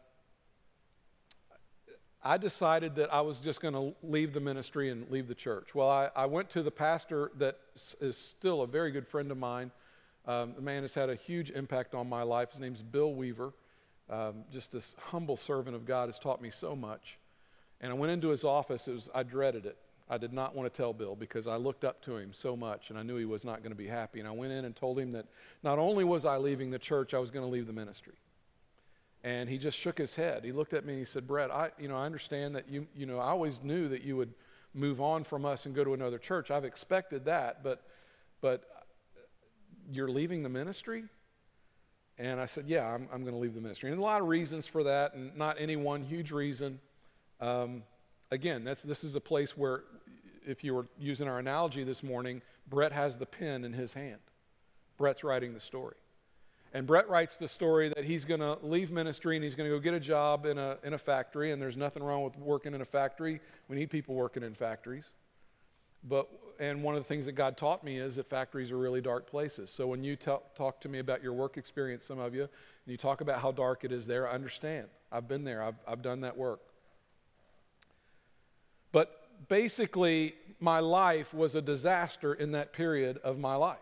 I 2.24 2.38
decided 2.38 2.95
that 2.95 3.13
I 3.13 3.19
was 3.19 3.40
just 3.40 3.60
going 3.60 3.74
to 3.74 3.94
leave 4.01 4.34
the 4.34 4.40
ministry 4.40 4.90
and 4.90 5.10
leave 5.10 5.28
the 5.28 5.36
church. 5.36 5.75
Well, 5.75 5.90
I, 5.90 6.10
I, 6.16 6.25
went 6.25 6.50
to 6.51 6.63
the 6.63 6.72
pastor 6.72 7.31
that 7.38 7.57
is 8.00 8.18
still 8.18 8.62
a 8.62 8.68
very 8.68 8.92
good 8.92 9.06
friend 9.06 9.30
of 9.30 9.38
mine. 9.38 9.72
Um, 10.25 10.54
the 10.56 10.62
man 10.62 10.84
has 10.84 10.94
had 10.94 11.10
a 11.10 11.16
huge 11.16 11.51
impact 11.51 11.94
on 11.94 12.07
my 12.07 12.24
life. 12.24 12.52
His 12.52 12.62
name's 12.62 12.81
Bill 12.81 13.14
Weaver. 13.14 13.52
Um, 14.10 14.44
just 14.52 14.72
this 14.72 14.95
humble 15.00 15.38
servant 15.38 15.76
of 15.76 15.86
God 15.86 16.10
has 16.10 16.19
taught 16.19 16.42
me 16.42 16.50
so 16.50 16.76
much. 16.76 17.18
And 17.81 17.92
I 17.92 17.95
went 17.95 18.12
into 18.12 18.30
his 18.30 18.44
office. 18.44 18.88
It 18.88 18.94
was, 18.94 19.10
I 19.14 19.24
dreaded 19.24 19.66
it. 19.66 19.78
I 20.10 20.18
did 20.18 20.33
not 20.33 20.56
want 20.56 20.72
to 20.72 20.78
tell 20.78 20.94
Bill 20.94 21.16
because 21.16 21.48
I 21.48 21.56
looked 21.56 21.83
up 21.86 22.02
to 22.04 22.18
him 22.18 22.31
so 22.33 22.56
much 22.56 22.90
and 22.90 23.00
I 23.00 23.04
knew 23.04 23.16
he 23.16 23.26
was 23.26 23.45
not 23.45 23.60
going 23.60 23.72
to 23.72 23.78
be 23.78 23.88
happy. 23.88 24.19
And 24.19 24.28
I 24.28 24.31
went 24.31 24.52
in 24.52 24.66
and 24.66 24.76
told 24.76 25.00
him 25.00 25.12
that 25.14 25.26
not 25.64 25.80
only 25.80 26.04
was 26.04 26.26
I 26.26 26.38
leaving 26.38 26.72
the 26.72 26.80
church, 26.80 27.14
I 27.14 27.19
was 27.19 27.31
going 27.31 27.45
to 27.45 27.52
leave 27.52 27.68
the 27.68 27.74
ministry. 27.74 28.14
And 29.24 29.50
he 29.50 29.57
just 29.57 29.78
shook 29.78 29.98
his 29.98 30.16
head. 30.16 30.44
He 30.44 30.52
looked 30.52 30.74
at 30.74 30.86
me 30.86 30.94
and 30.94 31.00
he 31.00 31.06
said, 31.06 31.26
Brett, 31.26 31.50
I, 31.50 31.72
you 31.80 31.88
know, 31.88 31.95
I 31.95 32.06
understand 32.06 32.56
that 32.56 32.69
you, 32.69 32.88
you 32.95 33.06
know, 33.06 33.19
I 33.19 33.30
always 33.30 33.62
knew 33.64 33.88
that 33.88 34.04
you 34.04 34.18
would 34.18 34.33
move 34.74 35.00
on 35.00 35.24
from 35.24 35.45
us 35.45 35.66
and 35.66 35.74
go 35.74 35.83
to 35.83 35.94
another 35.94 36.18
church. 36.18 36.52
I've 36.52 36.66
expected 36.66 37.26
that, 37.26 37.64
but, 37.64 37.83
but 38.42 38.64
you're 39.92 40.10
leaving 40.10 40.44
the 40.44 40.50
ministry? 40.50 41.06
And 42.17 42.39
I 42.39 42.45
said, 42.45 42.65
Yeah, 42.67 42.87
I'm, 42.87 43.07
I'm 43.11 43.21
going 43.21 43.33
to 43.33 43.39
leave 43.39 43.55
the 43.55 43.61
ministry. 43.61 43.91
And 43.91 43.99
a 43.99 44.03
lot 44.03 44.21
of 44.21 44.27
reasons 44.27 44.67
for 44.67 44.83
that, 44.83 45.13
and 45.13 45.35
not 45.35 45.57
any 45.59 45.75
one 45.75 46.03
huge 46.03 46.31
reason. 46.31 46.79
Um, 47.41 47.83
again, 48.31 48.63
this 48.63 49.03
is 49.03 49.15
a 49.15 49.21
place 49.21 49.57
where, 49.57 49.83
if 50.45 50.63
you 50.63 50.73
were 50.73 50.87
using 50.99 51.27
our 51.27 51.39
analogy 51.39 51.83
this 51.83 52.03
morning, 52.03 52.41
Brett 52.69 52.91
has 52.91 53.17
the 53.17 53.25
pen 53.25 53.65
in 53.65 53.73
his 53.73 53.93
hand. 53.93 54.19
Brett's 54.97 55.23
writing 55.23 55.53
the 55.53 55.59
story. 55.59 55.95
And 56.73 56.87
Brett 56.87 57.07
writes 57.07 57.37
the 57.37 57.47
story 57.47 57.89
that 57.89 58.03
he's 58.03 58.25
going 58.25 58.39
to 58.39 58.57
leave 58.63 58.89
ministry 58.89 59.35
and 59.35 59.43
he's 59.43 59.53
going 59.53 59.69
to 59.69 59.75
go 59.75 59.79
get 59.79 59.93
a 59.93 59.99
job 59.99 60.47
in 60.47 60.57
a, 60.57 60.77
in 60.83 60.93
a 60.93 60.97
factory, 60.97 61.51
and 61.51 61.61
there's 61.61 61.77
nothing 61.77 62.01
wrong 62.01 62.23
with 62.23 62.35
working 62.37 62.73
in 62.73 62.81
a 62.81 62.85
factory. 62.85 63.39
We 63.67 63.75
need 63.75 63.91
people 63.91 64.15
working 64.15 64.41
in 64.41 64.55
factories. 64.55 65.09
But 66.03 66.29
and 66.60 66.83
one 66.83 66.95
of 66.95 67.02
the 67.02 67.07
things 67.07 67.26
that 67.26 67.33
God 67.33 67.57
taught 67.57 67.83
me 67.83 67.98
is 67.98 68.16
that 68.16 68.30
factories 68.30 68.72
are 68.72 68.78
really 68.78 69.02
dark 69.02 69.28
places. 69.30 69.69
So 69.69 69.88
when 69.88 70.04
you 70.04 70.16
talk, 70.16 70.56
talk 70.56 70.81
to 70.81 70.90
me 70.90 71.00
about 71.00 71.24
your 71.24 71.33
work 71.33 71.57
experience, 71.57 72.04
some 72.06 72.19
of 72.19 72.33
you, 72.33 72.42
and 72.42 72.50
you 72.86 72.98
talk 72.98 73.22
about 73.22 73.42
how 73.42 73.52
dark 73.52 73.83
it 73.83 73.92
is 73.92 74.06
there, 74.07 74.28
I 74.28 74.33
understand. 74.33 74.88
I've 75.12 75.28
been 75.28 75.44
there. 75.44 75.62
I've, 75.62 75.76
I've 75.88 76.02
done 76.02 76.22
that 76.22 76.38
work. 76.38 76.62
But 78.92 79.48
basically, 79.48 80.36
my 80.60 80.80
life 80.80 81.33
was 81.33 81.56
a 81.56 81.62
disaster 81.62 82.33
in 82.33 82.52
that 82.52 82.74
period 82.74 83.19
of 83.24 83.38
my 83.38 83.56
life. 83.56 83.78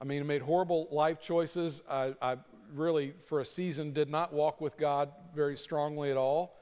I 0.00 0.04
mean, 0.04 0.20
I 0.22 0.24
made 0.24 0.42
horrible 0.42 0.88
life 0.90 1.20
choices. 1.20 1.82
I, 1.88 2.14
I 2.22 2.36
really, 2.74 3.14
for 3.28 3.40
a 3.40 3.44
season, 3.44 3.92
did 3.92 4.08
not 4.08 4.32
walk 4.32 4.60
with 4.60 4.76
God 4.78 5.10
very 5.34 5.56
strongly 5.56 6.10
at 6.10 6.16
all. 6.16 6.56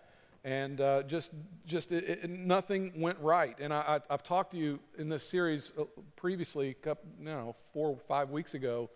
And 0.44 0.80
uh, 0.80 1.02
just 1.02 1.32
just 1.66 1.92
it, 1.92 2.08
it, 2.08 2.30
nothing 2.30 2.92
went 2.96 3.18
right. 3.20 3.56
And 3.60 3.72
I, 3.72 4.00
have 4.08 4.22
talked 4.22 4.52
to 4.52 4.56
you 4.56 4.78
in 4.96 5.08
this 5.08 5.28
series 5.28 5.72
uh, 5.78 5.84
previously, 6.16 6.74
couple, 6.74 7.08
you 7.18 7.26
know, 7.26 7.56
four 7.72 7.90
or 7.90 7.98
five 8.08 8.30
weeks 8.30 8.54
ago. 8.54 8.90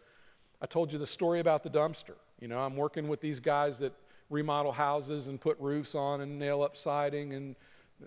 I 0.61 0.67
told 0.67 0.93
you 0.93 0.99
the 0.99 1.07
story 1.07 1.41
about 1.41 1.63
the 1.63 1.71
dumpster. 1.71 2.15
You 2.41 2.49
know, 2.49 2.61
I'm 2.61 2.77
working 2.77 3.09
with 3.09 3.21
these 3.21 3.41
guys 3.41 3.79
that 3.79 3.93
remodel 4.31 4.73
houses 4.73 5.27
and 5.27 5.41
put 5.41 5.59
roofs 5.61 5.95
on 5.95 6.21
and 6.21 6.39
nail 6.39 6.63
up 6.63 6.77
siding 6.77 7.35
and 7.35 7.57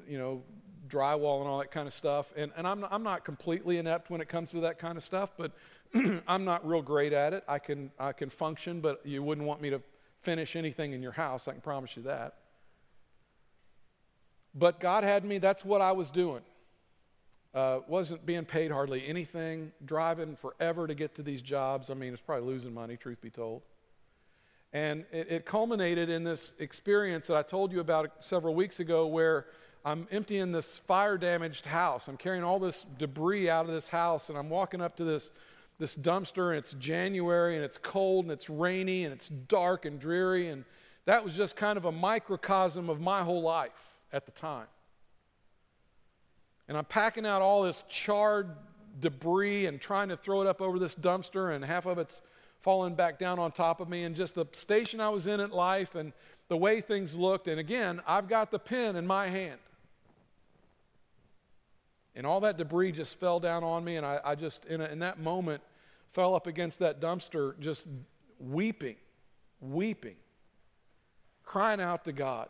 you 0.08 0.18
know 0.18 0.42
drywall 0.88 1.42
and 1.42 1.50
all 1.50 1.60
that 1.60 1.72
kind 1.72 1.88
of 1.88 1.94
stuff. 1.94 2.32
And, 2.36 2.52
and 2.56 2.68
I'm, 2.68 2.86
I'm 2.90 3.04
not 3.04 3.26
completely 3.26 3.78
inept 3.78 4.10
when 4.10 4.22
it 4.22 4.30
comes 4.30 4.52
to 4.52 4.62
that 4.62 4.80
kind 4.80 4.98
of 4.98 5.04
stuff, 5.04 5.32
but 5.38 5.52
I'm 6.28 6.46
not 6.46 6.66
real 6.68 6.82
great 6.82 7.14
at 7.14 7.34
it. 7.34 7.44
I 7.48 7.60
can, 7.60 7.92
I 8.00 8.12
can 8.12 8.30
function, 8.30 8.82
but 8.82 9.02
you 9.06 9.24
wouldn't 9.24 9.48
want 9.48 9.62
me 9.62 9.70
to 9.72 9.82
finish 10.22 10.56
anything 10.56 10.94
in 10.94 11.02
your 11.02 11.12
house. 11.12 11.48
I 11.48 11.54
can 11.54 11.62
promise 11.62 11.96
you 11.96 12.04
that. 12.04 12.36
But 14.56 14.80
God 14.80 15.04
had 15.04 15.26
me, 15.26 15.38
that's 15.38 15.66
what 15.66 15.82
I 15.82 15.92
was 15.92 16.10
doing. 16.10 16.42
Uh, 17.54 17.80
wasn't 17.88 18.26
being 18.26 18.46
paid 18.46 18.72
hardly 18.72 19.06
anything, 19.06 19.72
driving 19.86 20.36
forever 20.36 20.88
to 20.88 20.96
get 20.96 21.16
to 21.16 21.24
these 21.24 21.42
jobs. 21.42 21.90
I 21.90 21.94
mean, 21.94 22.14
it's 22.14 22.22
probably 22.22 22.48
losing 22.48 22.74
money, 22.74 22.98
truth 22.98 23.22
be 23.22 23.30
told. 23.30 23.62
And 24.74 25.06
it, 25.12 25.28
it 25.30 25.46
culminated 25.46 26.10
in 26.10 26.24
this 26.24 26.54
experience 26.60 27.28
that 27.28 27.38
I 27.38 27.44
told 27.44 27.72
you 27.72 27.80
about 27.80 28.12
several 28.20 28.56
weeks 28.56 28.80
ago 28.80 29.08
where 29.08 29.46
I'm 29.86 30.08
emptying 30.12 30.52
this 30.52 30.80
fire 30.80 31.18
damaged 31.18 31.66
house. 31.66 32.08
I'm 32.08 32.18
carrying 32.18 32.44
all 32.44 32.60
this 32.60 32.86
debris 32.98 33.50
out 33.50 33.66
of 33.66 33.72
this 33.72 33.88
house, 33.88 34.30
and 34.30 34.38
I'm 34.38 34.50
walking 34.50 34.82
up 34.82 34.98
to 34.98 35.06
this, 35.06 35.32
this 35.80 35.96
dumpster, 35.96 36.50
and 36.50 36.58
it's 36.58 36.74
January, 36.74 37.56
and 37.56 37.64
it's 37.64 37.78
cold, 37.78 38.26
and 38.26 38.32
it's 38.32 38.50
rainy, 38.50 39.06
and 39.06 39.14
it's 39.14 39.30
dark 39.30 39.86
and 39.86 40.00
dreary. 40.00 40.50
And 40.50 40.66
that 41.06 41.24
was 41.24 41.36
just 41.36 41.56
kind 41.56 41.78
of 41.78 41.86
a 41.86 41.92
microcosm 41.92 42.90
of 42.90 43.00
my 43.00 43.22
whole 43.22 43.42
life 43.42 43.95
at 44.16 44.26
the 44.26 44.32
time. 44.32 44.68
And 46.68 46.78
I'm 46.78 46.86
packing 46.86 47.26
out 47.26 47.42
all 47.42 47.64
this 47.64 47.84
charred 47.90 48.50
debris 49.00 49.66
and 49.66 49.80
trying 49.80 50.10
to 50.10 50.18
throw 50.18 50.42
it 50.42 50.48
up 50.48 50.62
over 50.62 50.80
this 50.80 50.96
dumpster, 50.96 51.54
and 51.54 51.64
half 51.64 51.86
of 51.86 51.98
it's 51.98 52.22
falling 52.62 52.96
back 52.96 53.20
down 53.20 53.38
on 53.38 53.52
top 53.52 53.80
of 53.80 53.90
me. 53.90 54.06
And 54.06 54.16
just 54.16 54.34
the 54.34 54.48
station 54.54 55.00
I 55.00 55.10
was 55.10 55.28
in 55.28 55.40
at 55.40 55.52
life 55.52 55.94
and 55.94 56.14
the 56.48 56.58
way 56.58 56.82
things 56.82 57.14
looked. 57.14 57.48
And 57.48 57.60
again, 57.60 58.02
I've 58.08 58.28
got 58.28 58.50
the 58.50 58.58
pen 58.58 58.96
in 58.96 59.06
my 59.06 59.28
hand. 59.28 59.60
And 62.16 62.26
all 62.26 62.40
that 62.40 62.58
debris 62.58 62.94
just 62.94 63.20
fell 63.20 63.42
down 63.42 63.64
on 63.66 63.84
me, 63.84 63.98
and 63.98 64.06
I, 64.06 64.22
I 64.24 64.36
just, 64.36 64.64
in, 64.66 64.80
a, 64.80 64.86
in 64.86 65.00
that 65.00 65.20
moment, 65.20 65.62
fell 66.14 66.34
up 66.34 66.48
against 66.48 66.80
that 66.80 67.02
dumpster, 67.02 67.60
just 67.60 67.86
weeping, 68.40 68.96
weeping, 69.60 70.16
crying 71.44 71.82
out 71.82 72.06
to 72.06 72.14
God. 72.14 72.48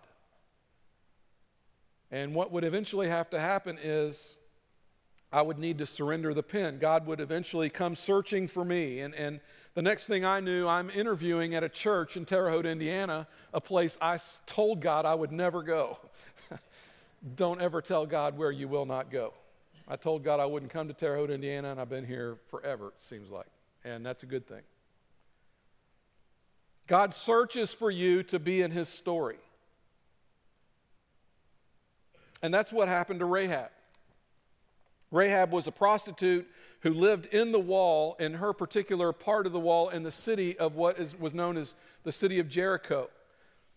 And 2.15 2.33
what 2.33 2.49
would 2.53 2.63
eventually 2.63 3.09
have 3.09 3.29
to 3.31 3.39
happen 3.41 3.77
is 3.83 4.37
I 5.33 5.41
would 5.41 5.59
need 5.59 5.79
to 5.79 5.85
surrender 5.85 6.33
the 6.33 6.43
pen. 6.43 6.79
God 6.79 7.05
would 7.07 7.19
eventually 7.19 7.69
come 7.69 7.93
searching 7.93 8.47
for 8.47 8.63
me. 8.63 9.01
And, 9.01 9.13
and 9.15 9.41
the 9.73 9.81
next 9.81 10.07
thing 10.07 10.23
I 10.23 10.39
knew, 10.39 10.65
I'm 10.65 10.89
interviewing 10.89 11.55
at 11.55 11.63
a 11.65 11.67
church 11.67 12.15
in 12.15 12.23
Terre 12.23 12.49
Haute, 12.49 12.67
Indiana, 12.67 13.27
a 13.53 13.59
place 13.59 13.97
I 13.99 14.17
told 14.45 14.79
God 14.79 15.05
I 15.05 15.13
would 15.13 15.33
never 15.33 15.61
go. 15.61 15.97
Don't 17.35 17.61
ever 17.61 17.81
tell 17.81 18.05
God 18.05 18.37
where 18.37 18.51
you 18.51 18.69
will 18.69 18.85
not 18.85 19.11
go. 19.11 19.33
I 19.85 19.97
told 19.97 20.23
God 20.23 20.39
I 20.39 20.45
wouldn't 20.45 20.71
come 20.71 20.87
to 20.87 20.93
Terre 20.93 21.17
Haute, 21.17 21.31
Indiana, 21.31 21.71
and 21.71 21.81
I've 21.81 21.89
been 21.89 22.07
here 22.07 22.37
forever, 22.49 22.93
it 22.97 23.03
seems 23.03 23.29
like. 23.29 23.51
And 23.83 24.05
that's 24.05 24.23
a 24.23 24.25
good 24.25 24.47
thing. 24.47 24.61
God 26.87 27.13
searches 27.13 27.73
for 27.73 27.91
you 27.91 28.23
to 28.23 28.39
be 28.39 28.61
in 28.61 28.71
his 28.71 28.87
story. 28.87 29.39
And 32.45 32.53
that's 32.53 32.71
what 32.71 32.87
happened 32.87 33.21
to 33.21 33.25
Rahab. 33.25 33.71
Rahab 35.09 35.51
was 35.51 35.65
a 35.65 35.71
prostitute 35.71 36.47
who 36.81 36.93
lived 36.93 37.25
in 37.27 37.51
the 37.51 37.59
wall, 37.59 38.15
in 38.19 38.35
her 38.35 38.53
particular 38.53 39.11
part 39.11 39.47
of 39.47 39.51
the 39.51 39.59
wall, 39.59 39.89
in 39.89 40.03
the 40.03 40.11
city 40.11 40.55
of 40.59 40.75
what 40.75 40.99
is, 40.99 41.17
was 41.19 41.33
known 41.33 41.57
as 41.57 41.73
the 42.03 42.11
city 42.11 42.37
of 42.37 42.47
Jericho. 42.47 43.09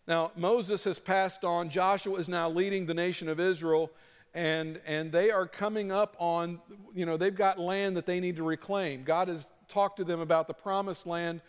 Now, 0.07 0.33
Moses 0.37 0.85
has 0.85 0.99
passed 0.99 1.45
on. 1.45 1.71
Joshua 1.71 2.19
is 2.19 2.29
now 2.29 2.51
leading 2.51 2.85
the 2.85 2.93
nation 2.93 3.31
of 3.31 3.41
Israel 3.41 3.91
and, 4.35 4.79
and 4.87 5.11
they 5.11 5.31
are 5.31 5.47
coming 5.47 5.91
up 5.91 6.15
on, 6.19 6.61
you 6.95 7.07
know, 7.07 7.17
they've 7.17 7.35
got 7.35 7.59
land 7.59 7.97
that 7.97 8.05
they 8.05 8.21
need 8.21 8.37
to 8.37 8.43
reclaim. 8.43 9.03
God 9.03 9.29
has 9.29 9.47
talked 9.69 9.97
to 9.97 10.05
them 10.05 10.21
about 10.21 10.47
the 10.47 10.55
promised 10.55 11.07
land, 11.07 11.41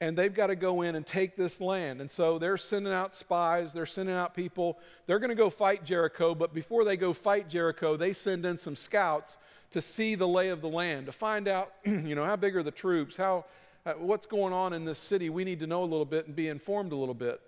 and 0.00 0.16
they've 0.16 0.34
got 0.34 0.48
to 0.48 0.56
go 0.56 0.82
in 0.82 0.94
and 0.94 1.06
take 1.06 1.36
this 1.36 1.60
land. 1.60 2.00
And 2.00 2.10
so 2.10 2.38
they're 2.38 2.58
sending 2.58 2.92
out 2.92 3.14
spies, 3.14 3.72
they're 3.72 3.86
sending 3.86 4.14
out 4.14 4.34
people. 4.34 4.78
They're 5.06 5.18
going 5.18 5.30
to 5.30 5.36
go 5.36 5.48
fight 5.48 5.84
Jericho, 5.84 6.34
but 6.34 6.52
before 6.52 6.84
they 6.84 6.96
go 6.96 7.12
fight 7.12 7.48
Jericho, 7.48 7.96
they 7.96 8.12
send 8.12 8.44
in 8.44 8.58
some 8.58 8.76
scouts 8.76 9.38
to 9.70 9.80
see 9.80 10.14
the 10.14 10.28
lay 10.28 10.50
of 10.50 10.60
the 10.60 10.68
land, 10.68 11.06
to 11.06 11.12
find 11.12 11.48
out, 11.48 11.72
you 11.84 12.14
know, 12.14 12.24
how 12.24 12.36
big 12.36 12.56
are 12.56 12.62
the 12.62 12.70
troops, 12.70 13.16
how, 13.16 13.46
uh, 13.84 13.94
what's 13.94 14.26
going 14.26 14.52
on 14.52 14.72
in 14.72 14.84
this 14.84 14.98
city. 14.98 15.30
We 15.30 15.44
need 15.44 15.60
to 15.60 15.66
know 15.66 15.82
a 15.82 15.86
little 15.86 16.04
bit 16.04 16.26
and 16.26 16.36
be 16.36 16.48
informed 16.48 16.92
a 16.92 16.96
little 16.96 17.14
bit. 17.14 17.40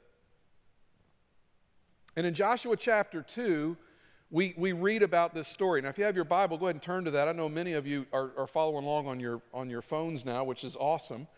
And 2.17 2.27
in 2.27 2.35
Joshua 2.35 2.77
chapter 2.77 3.23
2, 3.23 3.77
we, 4.31 4.55
we 4.57 4.73
read 4.73 5.03
about 5.03 5.35
this 5.35 5.49
story. 5.49 5.81
Now, 5.81 5.89
if 5.89 5.99
you 5.99 6.05
have 6.05 6.17
your 6.17 6.25
Bible, 6.25 6.59
go 6.59 6.67
ahead 6.67 6.75
and 6.75 6.83
turn 6.83 7.05
to 7.05 7.11
that. 7.13 7.29
I 7.29 7.33
know 7.33 7.49
many 7.49 7.75
of 7.75 7.87
you 7.87 8.07
are, 8.13 8.33
are 8.37 8.47
following 8.47 8.85
along 8.85 9.07
on 9.07 9.21
your, 9.21 9.41
on 9.55 9.71
your 9.71 9.81
phones 9.81 10.25
now, 10.25 10.45
which 10.45 10.65
is 10.65 10.77
awesome. 10.77 11.29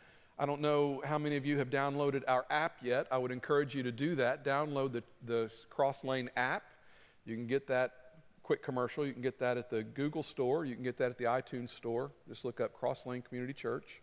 I 0.41 0.47
don't 0.47 0.63
know 0.63 1.03
how 1.05 1.19
many 1.19 1.37
of 1.37 1.45
you 1.45 1.59
have 1.59 1.69
downloaded 1.69 2.23
our 2.27 2.47
app 2.49 2.79
yet. 2.81 3.07
I 3.11 3.19
would 3.19 3.31
encourage 3.31 3.75
you 3.75 3.83
to 3.83 3.93
do 3.93 4.15
that. 4.15 4.43
Download 4.43 4.91
the, 4.91 5.03
the 5.27 5.53
Crosslane 5.69 6.31
app. 6.35 6.63
You 7.27 7.37
can 7.37 7.47
get 7.47 7.67
that 7.67 7.93
quick 8.43 8.63
commercial. 8.63 9.07
You 9.07 9.13
can 9.13 9.21
get 9.21 9.39
that 9.41 9.59
at 9.59 9.69
the 9.69 9.83
Google 9.83 10.23
store. 10.23 10.65
You 10.65 10.75
can 10.75 10.83
get 10.83 10.97
that 10.97 11.11
at 11.11 11.19
the 11.19 11.25
iTunes 11.25 11.69
store. 11.69 12.11
Just 12.27 12.47
look 12.47 12.59
up 12.59 12.73
Crosslane 12.73 13.21
Community 13.21 13.53
Church. 13.53 14.01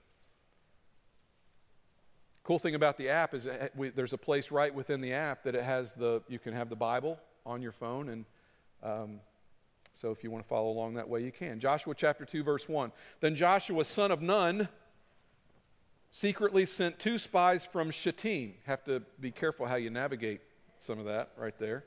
Cool 2.44 2.60
thing 2.60 2.76
about 2.76 3.00
the 3.00 3.10
app 3.10 3.34
is 3.34 3.48
we, 3.76 3.90
there's 3.90 4.14
a 4.14 4.18
place 4.18 4.52
right 4.52 4.74
within 4.74 5.02
the 5.02 5.14
app 5.14 5.42
that 5.42 5.56
it 5.56 5.64
has 5.64 5.94
the 5.94 6.22
you 6.30 6.38
can 6.38 6.54
have 6.54 6.70
the 6.70 6.76
Bible 6.76 7.18
on 7.48 7.64
your 7.64 7.72
phone 7.72 8.10
and 8.10 8.26
um, 8.84 9.20
so 9.96 10.12
if 10.12 10.24
you 10.24 10.30
want 10.30 10.44
to 10.44 10.48
follow 10.48 10.70
along 10.70 10.94
that 10.94 11.10
way, 11.10 11.24
you 11.24 11.32
can. 11.32 11.60
Joshua 11.60 11.96
chapter 11.96 12.24
2, 12.24 12.44
verse 12.44 12.70
1. 12.70 12.92
Then 13.22 13.34
Joshua, 13.34 13.84
son 13.84 14.12
of 14.12 14.22
Nun, 14.22 14.70
secretly 16.18 16.66
sent 16.66 16.98
two 16.98 17.20
spies 17.20 17.64
from 17.64 17.92
Shittim. 17.92 18.56
Have 18.66 18.84
to 18.86 19.04
be 19.20 19.30
careful 19.30 19.68
how 19.68 19.76
you 19.76 19.92
navigate 19.92 20.42
some 20.80 20.98
of 20.98 21.06
that 21.06 21.30
right 21.38 21.54
there. 21.60 21.84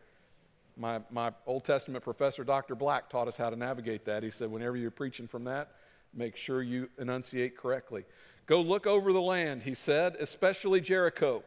My, 0.76 1.00
my 1.10 1.32
Old 1.48 1.64
Testament 1.64 2.04
professor, 2.04 2.44
Dr. 2.44 2.76
Black, 2.76 3.10
taught 3.10 3.26
us 3.26 3.34
how 3.34 3.50
to 3.50 3.56
navigate 3.56 4.04
that. 4.04 4.22
He 4.22 4.30
said, 4.30 4.48
whenever 4.48 4.76
you're 4.76 4.92
preaching 4.92 5.26
from 5.26 5.42
that, 5.44 5.72
make 6.14 6.36
sure 6.36 6.62
you 6.62 6.88
enunciate 6.96 7.56
correctly. 7.56 8.04
Go 8.46 8.60
look 8.60 8.86
over 8.86 9.12
the 9.12 9.20
land, 9.20 9.64
he 9.64 9.74
said, 9.74 10.14
especially 10.20 10.80
Jericho. 10.80 11.42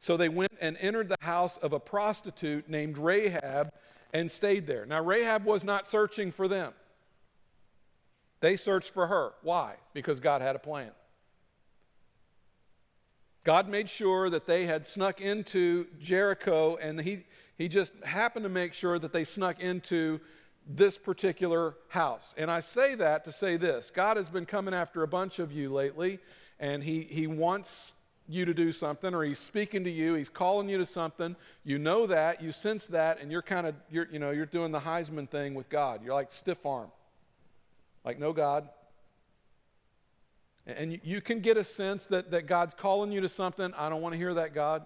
So 0.00 0.16
they 0.16 0.28
went 0.28 0.52
and 0.60 0.76
entered 0.80 1.08
the 1.08 1.16
house 1.20 1.58
of 1.58 1.72
a 1.72 1.78
prostitute 1.78 2.68
named 2.68 2.98
Rahab 2.98 3.70
and 4.12 4.28
stayed 4.28 4.66
there. 4.66 4.84
Now, 4.84 5.00
Rahab 5.00 5.44
was 5.44 5.62
not 5.62 5.86
searching 5.86 6.32
for 6.32 6.48
them, 6.48 6.72
they 8.40 8.56
searched 8.56 8.92
for 8.92 9.06
her. 9.06 9.34
Why? 9.42 9.76
Because 9.94 10.18
God 10.18 10.42
had 10.42 10.56
a 10.56 10.58
plan. 10.58 10.90
God 13.44 13.68
made 13.68 13.90
sure 13.90 14.30
that 14.30 14.46
they 14.46 14.66
had 14.66 14.86
snuck 14.86 15.20
into 15.20 15.86
Jericho, 15.98 16.76
and 16.76 17.00
he, 17.00 17.24
he 17.56 17.68
just 17.68 17.92
happened 18.04 18.44
to 18.44 18.48
make 18.48 18.72
sure 18.72 18.98
that 18.98 19.12
they 19.12 19.24
snuck 19.24 19.60
into 19.60 20.20
this 20.68 20.96
particular 20.96 21.74
house. 21.88 22.34
And 22.36 22.50
I 22.50 22.60
say 22.60 22.94
that 22.94 23.24
to 23.24 23.32
say 23.32 23.56
this 23.56 23.90
God 23.90 24.16
has 24.16 24.28
been 24.28 24.46
coming 24.46 24.74
after 24.74 25.02
a 25.02 25.08
bunch 25.08 25.40
of 25.40 25.50
you 25.50 25.72
lately, 25.72 26.20
and 26.60 26.84
he, 26.84 27.02
he 27.02 27.26
wants 27.26 27.94
you 28.28 28.44
to 28.44 28.54
do 28.54 28.70
something 28.70 29.14
or 29.14 29.24
he's 29.24 29.40
speaking 29.40 29.82
to 29.82 29.90
you 29.90 30.14
he's 30.14 30.28
calling 30.28 30.68
you 30.68 30.78
to 30.78 30.86
something. 30.86 31.34
You 31.64 31.78
know 31.78 32.06
that 32.06 32.40
you 32.40 32.52
sense 32.52 32.86
that 32.86 33.20
and 33.20 33.32
you're 33.32 33.42
kind 33.42 33.66
of 33.66 33.74
you're 33.90 34.06
you 34.12 34.20
know 34.20 34.30
you're 34.30 34.46
doing 34.46 34.70
the 34.70 34.80
heisman 34.80 35.28
thing 35.28 35.54
with 35.54 35.68
god. 35.68 36.02
You're 36.04 36.14
like 36.14 36.30
stiff 36.30 36.64
arm. 36.64 36.92
Like 38.04 38.20
no 38.20 38.32
god 38.32 38.68
and 40.66 41.00
you 41.02 41.20
can 41.20 41.40
get 41.40 41.56
a 41.56 41.64
sense 41.64 42.06
that, 42.06 42.30
that 42.30 42.46
god's 42.46 42.74
calling 42.74 43.12
you 43.12 43.20
to 43.20 43.28
something 43.28 43.72
i 43.76 43.88
don't 43.88 44.02
want 44.02 44.12
to 44.12 44.18
hear 44.18 44.34
that 44.34 44.54
god 44.54 44.82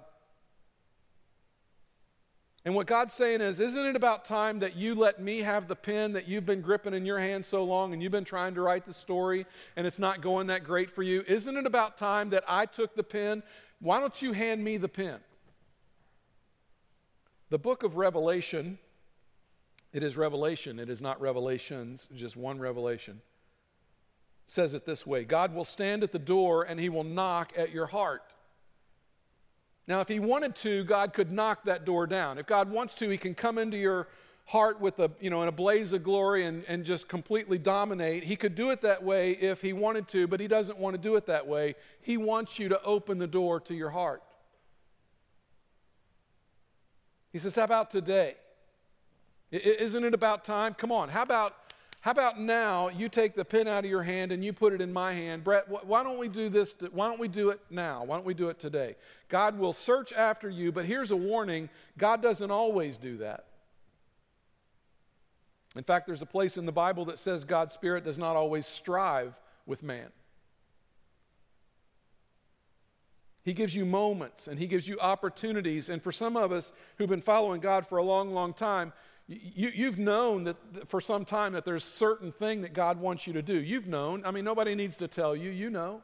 and 2.66 2.74
what 2.74 2.88
God's 2.88 3.14
saying 3.14 3.42
is, 3.42 3.60
isn't 3.60 3.86
it 3.86 3.94
about 3.94 4.24
time 4.24 4.58
that 4.58 4.74
you 4.74 4.96
let 4.96 5.22
me 5.22 5.38
have 5.38 5.68
the 5.68 5.76
pen 5.76 6.14
that 6.14 6.26
you've 6.26 6.44
been 6.44 6.62
gripping 6.62 6.94
in 6.94 7.06
your 7.06 7.20
hand 7.20 7.46
so 7.46 7.62
long 7.62 7.92
and 7.92 8.02
you've 8.02 8.10
been 8.10 8.24
trying 8.24 8.56
to 8.56 8.60
write 8.60 8.84
the 8.84 8.92
story 8.92 9.46
and 9.76 9.86
it's 9.86 10.00
not 10.00 10.20
going 10.20 10.48
that 10.48 10.64
great 10.64 10.90
for 10.90 11.04
you? 11.04 11.22
Isn't 11.28 11.56
it 11.56 11.64
about 11.64 11.96
time 11.96 12.30
that 12.30 12.42
I 12.48 12.66
took 12.66 12.96
the 12.96 13.04
pen? 13.04 13.44
Why 13.78 14.00
don't 14.00 14.20
you 14.20 14.32
hand 14.32 14.64
me 14.64 14.78
the 14.78 14.88
pen? 14.88 15.20
The 17.50 17.58
book 17.58 17.84
of 17.84 17.96
Revelation, 17.96 18.78
it 19.92 20.02
is 20.02 20.16
Revelation, 20.16 20.80
it 20.80 20.90
is 20.90 21.00
not 21.00 21.20
Revelations, 21.20 22.08
just 22.16 22.36
one 22.36 22.58
revelation, 22.58 23.22
says 24.46 24.74
it 24.74 24.84
this 24.84 25.06
way 25.06 25.24
God 25.24 25.54
will 25.54 25.64
stand 25.64 26.02
at 26.02 26.12
the 26.12 26.18
door 26.18 26.64
and 26.64 26.78
he 26.78 26.88
will 26.88 27.04
knock 27.04 27.52
at 27.56 27.72
your 27.72 27.86
heart. 27.86 28.22
Now, 29.88 30.00
if 30.00 30.08
he 30.08 30.18
wanted 30.18 30.56
to, 30.56 30.82
God 30.84 31.12
could 31.12 31.30
knock 31.30 31.64
that 31.64 31.84
door 31.84 32.06
down. 32.06 32.38
If 32.38 32.46
God 32.46 32.70
wants 32.70 32.94
to, 32.96 33.08
he 33.08 33.18
can 33.18 33.34
come 33.34 33.56
into 33.56 33.76
your 33.76 34.08
heart 34.46 34.80
with 34.80 34.98
a, 34.98 35.10
you 35.20 35.30
know, 35.30 35.42
in 35.42 35.48
a 35.48 35.52
blaze 35.52 35.92
of 35.92 36.02
glory 36.02 36.44
and, 36.44 36.64
and 36.66 36.84
just 36.84 37.08
completely 37.08 37.58
dominate. 37.58 38.24
He 38.24 38.34
could 38.34 38.54
do 38.54 38.70
it 38.70 38.80
that 38.82 39.02
way 39.02 39.32
if 39.32 39.60
he 39.60 39.72
wanted 39.72 40.08
to, 40.08 40.26
but 40.26 40.40
he 40.40 40.48
doesn't 40.48 40.78
want 40.78 40.94
to 40.94 41.00
do 41.00 41.14
it 41.16 41.26
that 41.26 41.46
way. 41.46 41.74
He 42.00 42.16
wants 42.16 42.58
you 42.58 42.68
to 42.68 42.82
open 42.82 43.18
the 43.18 43.26
door 43.28 43.60
to 43.60 43.74
your 43.74 43.90
heart. 43.90 44.22
He 47.32 47.38
says, 47.38 47.54
How 47.54 47.64
about 47.64 47.90
today? 47.90 48.36
Isn't 49.52 50.02
it 50.02 50.14
about 50.14 50.44
time? 50.44 50.74
Come 50.74 50.90
on. 50.90 51.08
How 51.08 51.22
about 51.22 51.54
how 52.06 52.12
about 52.12 52.38
now 52.40 52.86
you 52.86 53.08
take 53.08 53.34
the 53.34 53.44
pen 53.44 53.66
out 53.66 53.84
of 53.84 53.90
your 53.90 54.04
hand 54.04 54.30
and 54.30 54.44
you 54.44 54.52
put 54.52 54.72
it 54.72 54.80
in 54.80 54.92
my 54.92 55.12
hand? 55.12 55.42
Brett, 55.42 55.64
why 55.68 56.04
don't 56.04 56.18
we 56.18 56.28
do 56.28 56.48
this? 56.48 56.76
Why 56.92 57.08
don't 57.08 57.18
we 57.18 57.26
do 57.26 57.50
it 57.50 57.58
now? 57.68 58.04
Why 58.04 58.14
don't 58.14 58.24
we 58.24 58.32
do 58.32 58.48
it 58.48 58.60
today? 58.60 58.94
God 59.28 59.58
will 59.58 59.72
search 59.72 60.12
after 60.12 60.48
you, 60.48 60.70
but 60.70 60.84
here's 60.84 61.10
a 61.10 61.16
warning 61.16 61.68
God 61.98 62.22
doesn't 62.22 62.52
always 62.52 62.96
do 62.96 63.16
that. 63.16 63.46
In 65.74 65.82
fact, 65.82 66.06
there's 66.06 66.22
a 66.22 66.26
place 66.26 66.56
in 66.56 66.64
the 66.64 66.70
Bible 66.70 67.06
that 67.06 67.18
says 67.18 67.42
God's 67.42 67.74
Spirit 67.74 68.04
does 68.04 68.18
not 68.18 68.36
always 68.36 68.66
strive 68.66 69.34
with 69.66 69.82
man. 69.82 70.10
He 73.42 73.52
gives 73.52 73.74
you 73.74 73.84
moments 73.84 74.46
and 74.46 74.60
He 74.60 74.68
gives 74.68 74.86
you 74.86 74.96
opportunities. 75.00 75.88
And 75.88 76.00
for 76.00 76.12
some 76.12 76.36
of 76.36 76.52
us 76.52 76.72
who've 76.98 77.10
been 77.10 77.20
following 77.20 77.60
God 77.60 77.84
for 77.84 77.98
a 77.98 78.04
long, 78.04 78.32
long 78.32 78.54
time, 78.54 78.92
you, 79.28 79.72
you've 79.74 79.98
known 79.98 80.44
that 80.44 80.56
for 80.88 81.00
some 81.00 81.24
time 81.24 81.54
that 81.54 81.64
there's 81.64 81.82
certain 81.82 82.30
thing 82.30 82.62
that 82.62 82.74
God 82.74 83.00
wants 83.00 83.26
you 83.26 83.32
to 83.32 83.42
do. 83.42 83.60
You've 83.60 83.88
known. 83.88 84.24
I 84.24 84.30
mean, 84.30 84.44
nobody 84.44 84.74
needs 84.74 84.96
to 84.98 85.08
tell 85.08 85.34
you. 85.34 85.50
You 85.50 85.70
know. 85.70 86.02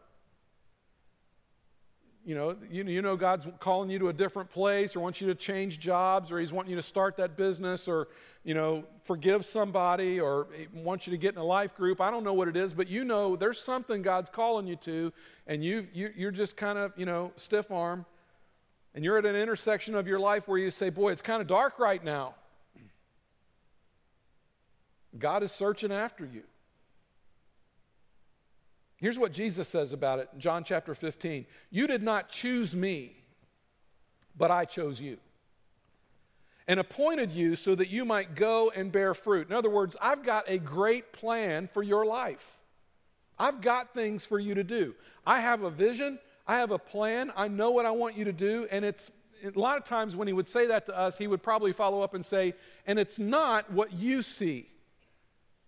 You 2.25 2.37
know, 2.37 2.57
you, 2.71 2.85
you 2.85 3.03
know 3.03 3.17
God's 3.17 3.49
calling 3.59 3.91
you 3.91 3.99
to 3.99 4.09
a 4.09 4.13
different 4.13 4.49
place 4.49 4.95
or 4.95 5.01
wants 5.01 5.21
you 5.21 5.27
to 5.27 5.35
change 5.35 5.81
jobs 5.81 6.31
or 6.31 6.39
He's 6.39 6.53
wanting 6.53 6.71
you 6.71 6.77
to 6.77 6.83
start 6.83 7.17
that 7.17 7.37
business 7.37 7.89
or, 7.89 8.07
you 8.45 8.55
know, 8.55 8.85
forgive 9.03 9.45
somebody 9.45 10.21
or 10.21 10.47
wants 10.73 11.09
you 11.09 11.11
to 11.11 11.17
get 11.17 11.35
in 11.35 11.41
a 11.41 11.45
life 11.45 11.75
group. 11.75 12.01
I 12.01 12.13
don't 12.13 12.23
know 12.23 12.33
what 12.33 12.47
it 12.47 12.57
is, 12.57 12.73
but 12.73 12.87
you 12.87 13.05
know 13.05 13.35
there's 13.35 13.61
something 13.61 14.03
God's 14.03 14.31
calling 14.31 14.69
you 14.69 14.77
to 14.77 15.13
and 15.49 15.65
you, 15.65 15.89
you, 15.93 16.13
you're 16.17 16.31
just 16.31 16.57
kind 16.57 16.79
of, 16.79 16.93
you 16.97 17.07
know, 17.07 17.33
stiff 17.35 17.73
arm 17.73 18.07
and 18.95 19.05
you're 19.05 19.19
at 19.19 19.27
an 19.27 19.35
intersection 19.35 19.97
of 19.97 20.07
your 20.07 20.21
life 20.21 20.47
where 20.47 20.59
you 20.59 20.71
say, 20.71 20.91
boy, 20.91 21.11
it's 21.11 21.23
kind 21.23 21.41
of 21.41 21.49
dark 21.49 21.81
right 21.81 22.05
now. 22.05 22.37
God 25.19 25.43
is 25.43 25.53
searching 25.53 25.93
after 25.93 26.25
you. 26.25 26.43
Here's 28.97 29.19
what 29.19 29.33
Jesus 29.33 29.69
says 29.69 29.93
about 29.93 30.21
it 30.21 30.29
John 30.39 30.65
chapter 30.65 30.95
15. 30.95 31.47
You 31.71 31.87
did 31.87 32.03
not 32.03 32.29
choose 32.29 32.75
me, 32.75 33.17
but 34.37 34.51
I 34.51 34.65
chose 34.65 35.01
you 35.01 35.19
and 36.69 36.79
appointed 36.79 37.33
you 37.33 37.57
so 37.57 37.75
that 37.75 37.89
you 37.89 38.05
might 38.05 38.35
go 38.35 38.71
and 38.75 38.93
bear 38.93 39.15
fruit. 39.15 39.49
In 39.49 39.55
other 39.55 39.71
words, 39.71 39.97
I've 40.01 40.23
got 40.23 40.49
a 40.49 40.59
great 40.59 41.13
plan 41.13 41.69
for 41.73 41.83
your 41.83 42.07
life. 42.07 42.59
I've 43.39 43.61
got 43.61 43.93
things 43.93 44.25
for 44.25 44.39
you 44.39 44.55
to 44.55 44.65
do. 44.65 44.95
I 45.27 45.41
have 45.41 45.63
a 45.63 45.71
vision, 45.71 46.19
I 46.47 46.59
have 46.59 46.71
a 46.71 46.79
plan, 46.79 47.33
I 47.37 47.49
know 47.49 47.73
what 47.73 47.87
I 47.87 47.91
want 47.91 48.17
you 48.17 48.25
to 48.25 48.33
do, 48.33 48.69
and 48.71 48.85
it's 48.85 49.11
a 49.45 49.59
lot 49.59 49.77
of 49.77 49.85
times 49.85 50.15
when 50.15 50.29
he 50.29 50.33
would 50.33 50.47
say 50.47 50.67
that 50.69 50.87
to 50.87 50.97
us, 50.97 51.19
he 51.19 51.27
would 51.27 51.43
probably 51.43 51.73
follow 51.73 52.03
up 52.03 52.15
and 52.15 52.25
say, 52.25 52.55
and 52.87 52.99
it's 52.99 53.19
not 53.19 53.73
what 53.73 53.93
you 53.93 54.23
see. 54.23 54.69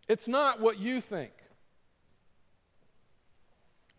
It's 0.09 0.29
not 0.29 0.61
what 0.61 0.79
you 0.79 1.01
think. 1.01 1.33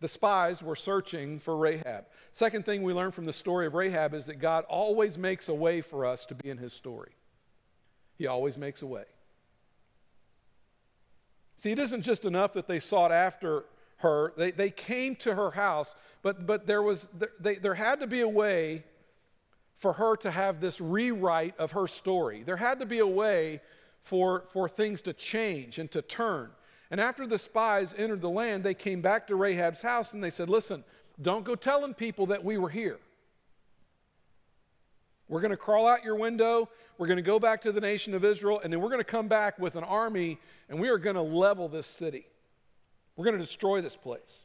The 0.02 0.08
spies 0.08 0.62
were 0.62 0.76
searching 0.76 1.40
for 1.40 1.56
Rahab. 1.56 2.06
Second 2.32 2.66
thing 2.66 2.84
we 2.84 2.94
learn 2.94 3.12
from 3.12 3.26
the 3.26 3.34
story 3.34 3.66
of 3.66 3.74
Rahab 3.74 4.14
is 4.14 4.26
that 4.26 4.36
God 4.36 4.66
always 4.68 5.18
makes 5.18 5.50
a 5.50 5.54
way 5.54 5.82
for 5.82 6.06
us 6.06 6.26
to 6.28 6.36
be 6.36 6.50
in 6.50 6.58
his 6.58 6.74
story. 6.74 7.14
He 8.18 8.28
always 8.28 8.58
makes 8.58 8.82
a 8.82 8.88
way. 8.88 9.06
See, 11.58 11.72
it 11.72 11.80
isn't 11.80 12.02
just 12.02 12.26
enough 12.26 12.54
that 12.54 12.68
they 12.68 12.80
sought 12.80 13.12
after 13.12 13.66
her, 13.98 14.34
they, 14.38 14.52
they 14.52 14.70
came 14.70 15.16
to 15.18 15.34
her 15.34 15.52
house, 15.52 15.96
but, 16.22 16.46
but 16.46 16.68
there, 16.68 16.82
was, 16.82 17.08
they, 17.40 17.56
there 17.56 17.76
had 17.76 18.02
to 18.02 18.08
be 18.08 18.22
a 18.22 18.28
way 18.30 18.84
for 19.78 19.94
her 19.94 20.16
to 20.18 20.32
have 20.32 20.60
this 20.60 20.82
rewrite 20.82 21.58
of 21.58 21.72
her 21.72 21.88
story. 21.88 22.44
There 22.44 22.58
had 22.58 22.80
to 22.82 22.86
be 22.86 23.00
a 23.00 23.08
way 23.08 23.62
for, 24.06 24.46
for 24.54 24.70
things 24.70 25.02
to 25.02 25.14
change 25.14 25.80
and 25.80 25.92
to 25.92 26.02
turn. 26.02 26.52
And 26.92 27.02
after 27.02 27.26
the 27.26 27.40
spies 27.40 27.94
entered 27.98 28.22
the 28.22 28.30
land, 28.30 28.64
they 28.64 28.76
came 28.76 29.02
back 29.02 29.28
to 29.28 29.36
Rahab's 29.36 29.82
house 29.82 30.14
and 30.14 30.24
they 30.24 30.30
said, 30.30 30.48
Listen, 30.48 30.84
don't 31.22 31.44
go 31.44 31.56
telling 31.56 31.94
people 31.96 32.28
that 32.28 32.46
we 32.46 32.58
were 32.58 32.70
here. 32.70 33.00
We're 35.28 35.42
going 35.42 35.52
to 35.52 35.58
crawl 35.58 35.88
out 35.88 36.04
your 36.04 36.16
window. 36.16 36.70
We're 37.00 37.08
going 37.08 37.18
to 37.18 37.24
go 37.24 37.40
back 37.40 37.64
to 37.64 37.72
the 37.72 37.82
nation 37.82 38.14
of 38.14 38.24
Israel, 38.24 38.62
and 38.64 38.72
then 38.72 38.80
we're 38.80 38.90
going 38.90 39.00
to 39.00 39.04
come 39.04 39.28
back 39.28 39.58
with 39.58 39.76
an 39.76 39.84
army, 39.84 40.38
and 40.70 40.80
we 40.80 40.88
are 40.90 41.00
going 41.00 41.16
to 41.16 41.22
level 41.22 41.68
this 41.68 41.88
city. 41.88 42.28
We're 43.16 43.26
going 43.26 43.38
to 43.38 43.44
destroy 43.44 43.82
this 43.82 43.96
place. 43.96 44.44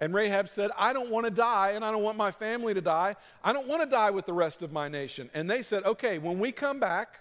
And 0.00 0.14
Rahab 0.14 0.48
said, 0.48 0.70
I 0.78 0.92
don't 0.92 1.10
want 1.10 1.26
to 1.26 1.30
die, 1.30 1.72
and 1.72 1.84
I 1.84 1.90
don't 1.90 2.02
want 2.02 2.16
my 2.16 2.30
family 2.30 2.72
to 2.72 2.80
die. 2.80 3.16
I 3.44 3.52
don't 3.52 3.68
want 3.68 3.82
to 3.82 3.88
die 3.88 4.10
with 4.10 4.24
the 4.24 4.32
rest 4.32 4.62
of 4.62 4.72
my 4.72 4.88
nation. 4.88 5.28
And 5.34 5.50
they 5.50 5.60
said, 5.60 5.84
Okay, 5.84 6.18
when 6.18 6.38
we 6.38 6.50
come 6.50 6.80
back, 6.80 7.20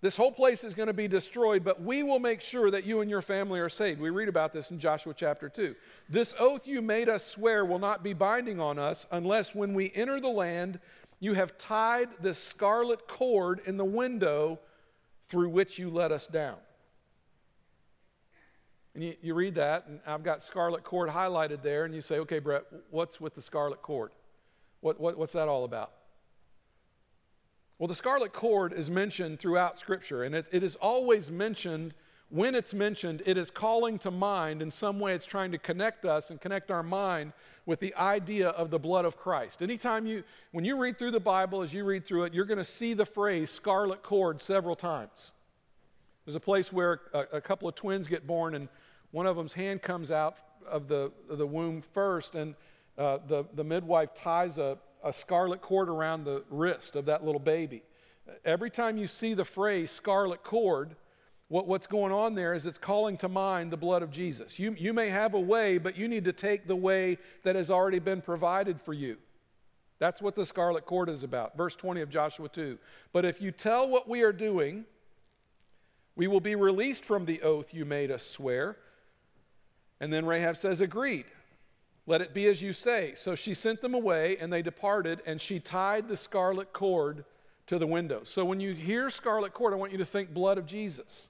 this 0.00 0.14
whole 0.14 0.30
place 0.30 0.62
is 0.62 0.74
going 0.74 0.86
to 0.86 0.92
be 0.92 1.08
destroyed, 1.08 1.64
but 1.64 1.82
we 1.82 2.04
will 2.04 2.20
make 2.20 2.40
sure 2.40 2.70
that 2.70 2.84
you 2.84 3.00
and 3.00 3.10
your 3.10 3.22
family 3.22 3.58
are 3.58 3.68
saved. 3.68 4.00
We 4.00 4.10
read 4.10 4.28
about 4.28 4.52
this 4.52 4.70
in 4.70 4.78
Joshua 4.78 5.12
chapter 5.12 5.48
2. 5.48 5.74
This 6.08 6.34
oath 6.38 6.68
you 6.68 6.80
made 6.80 7.08
us 7.08 7.26
swear 7.26 7.64
will 7.64 7.80
not 7.80 8.04
be 8.04 8.12
binding 8.12 8.60
on 8.60 8.78
us 8.78 9.08
unless 9.10 9.56
when 9.56 9.74
we 9.74 9.90
enter 9.96 10.20
the 10.20 10.28
land, 10.28 10.78
you 11.18 11.34
have 11.34 11.58
tied 11.58 12.08
the 12.20 12.32
scarlet 12.32 13.08
cord 13.08 13.60
in 13.66 13.76
the 13.76 13.84
window 13.84 14.60
through 15.28 15.48
which 15.48 15.80
you 15.80 15.90
let 15.90 16.12
us 16.12 16.28
down. 16.28 16.56
And 18.94 19.02
you, 19.02 19.16
you 19.20 19.34
read 19.34 19.56
that, 19.56 19.86
and 19.88 20.00
I've 20.06 20.22
got 20.22 20.44
scarlet 20.44 20.84
cord 20.84 21.10
highlighted 21.10 21.62
there, 21.62 21.84
and 21.84 21.94
you 21.94 22.00
say, 22.00 22.20
okay, 22.20 22.38
Brett, 22.38 22.64
what's 22.90 23.20
with 23.20 23.34
the 23.34 23.42
scarlet 23.42 23.82
cord? 23.82 24.12
What, 24.80 25.00
what, 25.00 25.18
what's 25.18 25.32
that 25.32 25.48
all 25.48 25.64
about? 25.64 25.92
Well, 27.78 27.86
the 27.86 27.94
scarlet 27.94 28.32
cord 28.32 28.72
is 28.72 28.90
mentioned 28.90 29.38
throughout 29.38 29.78
Scripture, 29.78 30.24
and 30.24 30.34
it, 30.34 30.46
it 30.50 30.64
is 30.64 30.74
always 30.76 31.30
mentioned. 31.30 31.94
When 32.28 32.54
it's 32.54 32.74
mentioned, 32.74 33.22
it 33.24 33.38
is 33.38 33.50
calling 33.50 33.98
to 34.00 34.10
mind 34.10 34.60
in 34.62 34.70
some 34.70 34.98
way, 34.98 35.14
it's 35.14 35.24
trying 35.24 35.52
to 35.52 35.58
connect 35.58 36.04
us 36.04 36.30
and 36.30 36.40
connect 36.40 36.70
our 36.70 36.82
mind 36.82 37.32
with 37.66 37.80
the 37.80 37.94
idea 37.94 38.48
of 38.48 38.70
the 38.70 38.78
blood 38.78 39.04
of 39.04 39.16
Christ. 39.16 39.62
Anytime 39.62 40.06
you, 40.06 40.24
when 40.50 40.64
you 40.64 40.80
read 40.82 40.98
through 40.98 41.12
the 41.12 41.20
Bible, 41.20 41.62
as 41.62 41.72
you 41.72 41.84
read 41.84 42.04
through 42.04 42.24
it, 42.24 42.34
you're 42.34 42.44
going 42.44 42.58
to 42.58 42.64
see 42.64 42.94
the 42.94 43.06
phrase 43.06 43.50
scarlet 43.50 44.02
cord 44.02 44.42
several 44.42 44.74
times. 44.74 45.32
There's 46.26 46.36
a 46.36 46.40
place 46.40 46.72
where 46.72 47.00
a, 47.14 47.20
a 47.34 47.40
couple 47.40 47.68
of 47.68 47.76
twins 47.76 48.08
get 48.08 48.26
born, 48.26 48.54
and 48.54 48.68
one 49.12 49.26
of 49.26 49.36
them's 49.36 49.52
hand 49.52 49.82
comes 49.82 50.10
out 50.10 50.36
of 50.68 50.88
the, 50.88 51.12
of 51.30 51.38
the 51.38 51.46
womb 51.46 51.80
first, 51.80 52.34
and 52.34 52.54
uh, 52.98 53.18
the, 53.26 53.44
the 53.54 53.64
midwife 53.64 54.14
ties 54.14 54.58
a, 54.58 54.76
a 55.04 55.12
scarlet 55.12 55.60
cord 55.60 55.88
around 55.88 56.24
the 56.24 56.44
wrist 56.50 56.96
of 56.96 57.06
that 57.06 57.24
little 57.24 57.40
baby. 57.40 57.82
Every 58.44 58.70
time 58.70 58.96
you 58.96 59.06
see 59.06 59.34
the 59.34 59.44
phrase 59.44 59.90
scarlet 59.90 60.42
cord, 60.44 60.96
what, 61.48 61.66
what's 61.66 61.86
going 61.86 62.12
on 62.12 62.34
there 62.34 62.52
is 62.52 62.66
it's 62.66 62.78
calling 62.78 63.16
to 63.18 63.28
mind 63.28 63.70
the 63.70 63.76
blood 63.76 64.02
of 64.02 64.10
Jesus. 64.10 64.58
You, 64.58 64.74
you 64.78 64.92
may 64.92 65.08
have 65.08 65.34
a 65.34 65.40
way, 65.40 65.78
but 65.78 65.96
you 65.96 66.06
need 66.06 66.24
to 66.26 66.32
take 66.32 66.66
the 66.66 66.76
way 66.76 67.18
that 67.42 67.56
has 67.56 67.70
already 67.70 67.98
been 67.98 68.20
provided 68.20 68.80
for 68.80 68.92
you. 68.92 69.16
That's 69.98 70.22
what 70.22 70.36
the 70.36 70.46
scarlet 70.46 70.84
cord 70.84 71.08
is 71.08 71.22
about. 71.22 71.56
Verse 71.56 71.74
20 71.74 72.02
of 72.02 72.10
Joshua 72.10 72.48
2. 72.48 72.78
But 73.12 73.24
if 73.24 73.40
you 73.40 73.50
tell 73.50 73.88
what 73.88 74.08
we 74.08 74.22
are 74.22 74.32
doing, 74.32 74.84
we 76.14 76.26
will 76.26 76.40
be 76.40 76.54
released 76.54 77.04
from 77.04 77.24
the 77.24 77.42
oath 77.42 77.72
you 77.72 77.84
made 77.84 78.10
us 78.10 78.24
swear. 78.24 78.76
And 80.00 80.12
then 80.12 80.26
Rahab 80.26 80.56
says, 80.56 80.80
Agreed. 80.80 81.26
Let 82.08 82.22
it 82.22 82.32
be 82.32 82.48
as 82.48 82.62
you 82.62 82.72
say. 82.72 83.12
So 83.16 83.34
she 83.34 83.52
sent 83.52 83.82
them 83.82 83.92
away, 83.92 84.38
and 84.38 84.50
they 84.50 84.62
departed, 84.62 85.20
and 85.26 85.38
she 85.38 85.60
tied 85.60 86.08
the 86.08 86.16
scarlet 86.16 86.72
cord 86.72 87.26
to 87.66 87.78
the 87.78 87.86
window. 87.86 88.22
So 88.24 88.46
when 88.46 88.60
you 88.60 88.72
hear 88.72 89.10
scarlet 89.10 89.52
cord, 89.52 89.74
I 89.74 89.76
want 89.76 89.92
you 89.92 89.98
to 89.98 90.06
think 90.06 90.32
blood 90.32 90.56
of 90.56 90.64
Jesus. 90.64 91.28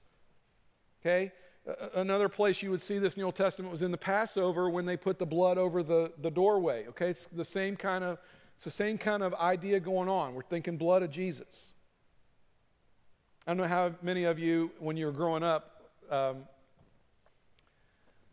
Okay? 1.01 1.33
Another 1.93 2.29
place 2.29 2.63
you 2.63 2.71
would 2.71 2.79
see 2.79 2.97
this 2.97 3.15
in 3.15 3.19
the 3.19 3.25
Old 3.25 3.35
Testament 3.35 3.69
was 3.69 3.83
in 3.83 3.91
the 3.91 3.97
Passover 3.97 4.69
when 4.69 4.85
they 4.85 4.95
put 4.95 5.19
the 5.19 5.25
blood 5.25 5.57
over 5.57 5.83
the, 5.83 6.13
the 6.21 6.31
doorway. 6.31 6.87
Okay, 6.87 7.09
it's 7.09 7.25
the 7.25 7.43
same 7.43 7.75
kind 7.75 8.05
of 8.05 8.17
it's 8.55 8.63
the 8.63 8.71
same 8.71 8.97
kind 8.97 9.21
of 9.21 9.33
idea 9.35 9.81
going 9.81 10.07
on. 10.07 10.33
We're 10.33 10.43
thinking 10.43 10.77
blood 10.77 11.03
of 11.03 11.11
Jesus. 11.11 11.73
I 13.45 13.51
don't 13.51 13.57
know 13.57 13.67
how 13.67 13.91
many 14.01 14.23
of 14.23 14.39
you, 14.39 14.71
when 14.79 14.95
you 14.95 15.05
were 15.05 15.11
growing 15.11 15.43
up, 15.43 15.91
um, 16.09 16.43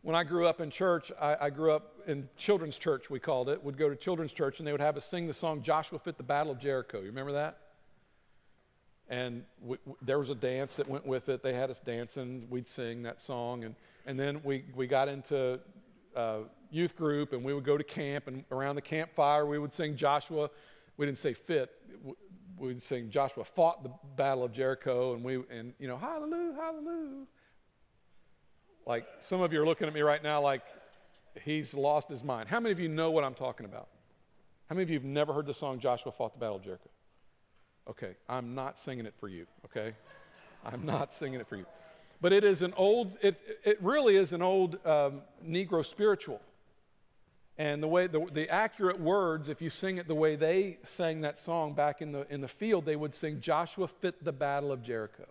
when 0.07 0.15
I 0.15 0.23
grew 0.23 0.47
up 0.47 0.61
in 0.61 0.71
church, 0.71 1.11
I, 1.21 1.37
I, 1.41 1.51
grew 1.51 1.73
up 1.73 1.97
in 2.07 2.29
children's 2.37 2.79
church, 2.79 3.11
we 3.11 3.19
called 3.19 3.49
it. 3.49 3.65
Would 3.65 3.77
go 3.77 3.89
to 3.89 3.97
children's 3.97 4.33
church 4.33 4.61
and 4.61 4.67
they 4.67 4.71
would 4.71 4.81
have 4.81 4.97
us 4.97 5.05
sing 5.05 5.27
the 5.27 5.35
song 5.35 5.63
Joshua 5.63 5.99
Fit 5.99 6.17
the 6.17 6.23
Battle 6.23 6.53
of 6.53 6.61
Jericho. 6.61 7.01
You 7.01 7.07
remember 7.07 7.33
that? 7.33 7.59
And 9.09 9.43
we, 9.61 9.79
we, 9.85 9.95
there 10.03 10.21
was 10.21 10.31
a 10.31 10.35
dance 10.37 10.77
that 10.77 10.89
went 10.89 11.05
with 11.05 11.29
it. 11.29 11.43
They 11.43 11.55
had 11.55 11.71
us 11.71 11.81
dancing. 11.81 12.47
We'd 12.49 12.69
sing 12.69 13.03
that 13.03 13.21
song. 13.21 13.65
And, 13.65 13.75
and 14.07 14.17
then 14.17 14.41
we, 14.45 14.67
we 14.77 14.87
got 14.87 15.09
into 15.09 15.59
uh, 16.15 16.43
youth 16.71 16.95
group, 16.95 17.33
and 17.33 17.43
we 17.43 17.53
would 17.53 17.65
go 17.65 17.77
to 17.77 17.83
camp, 17.83 18.29
and 18.29 18.45
around 18.53 18.77
the 18.77 18.83
campfire, 18.83 19.45
we 19.45 19.59
would 19.59 19.75
sing 19.75 19.97
Joshua. 19.97 20.51
We 20.99 21.07
didn't 21.07 21.19
say 21.19 21.35
fit. 21.35 21.73
We 22.57 22.69
would 22.69 22.81
sing 22.81 23.11
Joshua 23.11 23.43
fought 23.43 23.83
the 23.83 23.91
battle 24.15 24.45
of 24.45 24.53
Jericho, 24.53 25.15
and 25.15 25.25
we, 25.25 25.43
and 25.51 25.73
you 25.81 25.89
know, 25.89 25.97
hallelujah, 25.97 26.55
hallelujah. 26.55 27.27
Like 28.87 29.07
some 29.21 29.41
of 29.41 29.53
you 29.53 29.61
are 29.61 29.67
looking 29.67 29.89
at 29.89 29.95
me 29.95 30.01
right 30.01 30.23
now, 30.23 30.41
like 30.41 30.63
he's 31.45 31.75
lost 31.75 32.09
his 32.09 32.23
mind. 32.23 32.49
How 32.49 32.61
many 32.61 32.73
of 32.73 32.79
you 32.79 32.89
know 32.89 33.11
what 33.11 33.25
I'm 33.25 33.35
talking 33.35 33.67
about? 33.67 33.89
How 34.69 34.75
many 34.75 34.85
of 34.85 34.91
you 34.91 34.99
have 34.99 35.05
never 35.05 35.33
heard 35.33 35.47
the 35.47 35.55
song 35.55 35.81
Joshua 35.81 36.13
fought 36.13 36.33
the 36.33 36.39
battle 36.39 36.57
of 36.57 36.63
Jericho? 36.63 36.89
Okay, 37.89 38.15
I'm 38.29 38.55
not 38.55 38.79
singing 38.79 39.07
it 39.07 39.15
for 39.19 39.29
you. 39.29 39.47
Okay, 39.65 39.95
I'm 40.65 40.87
not 40.87 41.13
singing 41.13 41.41
it 41.41 41.49
for 41.49 41.57
you. 41.57 41.67
But 42.21 42.33
it 42.33 42.45
is 42.45 42.63
an 42.63 42.75
old, 42.77 43.17
it, 43.21 43.37
it 43.65 43.79
really 43.83 44.17
is 44.17 44.33
an 44.33 44.43
old 44.43 44.79
um, 44.87 45.23
Negro 45.47 45.85
spiritual. 45.85 46.41
And 47.59 47.83
the 47.83 47.89
way, 47.89 48.07
the, 48.07 48.27
the 48.33 48.49
accurate 48.51 49.01
words, 49.01 49.49
if 49.49 49.63
you 49.63 49.71
sing 49.71 49.99
it 49.99 50.09
the 50.09 50.15
way 50.15 50.37
they 50.37 50.79
sang 50.85 51.23
that 51.23 51.39
song 51.39 51.73
back 51.75 52.03
in 52.03 52.13
the, 52.13 52.27
in 52.33 52.41
the 52.41 52.49
field, 52.49 52.85
they 52.85 52.97
would 52.97 53.15
sing, 53.15 53.41
Joshua 53.41 53.89
fit 53.89 54.23
the 54.25 54.33
battle 54.33 54.73
of 54.73 54.83
Jericho. 54.83 55.25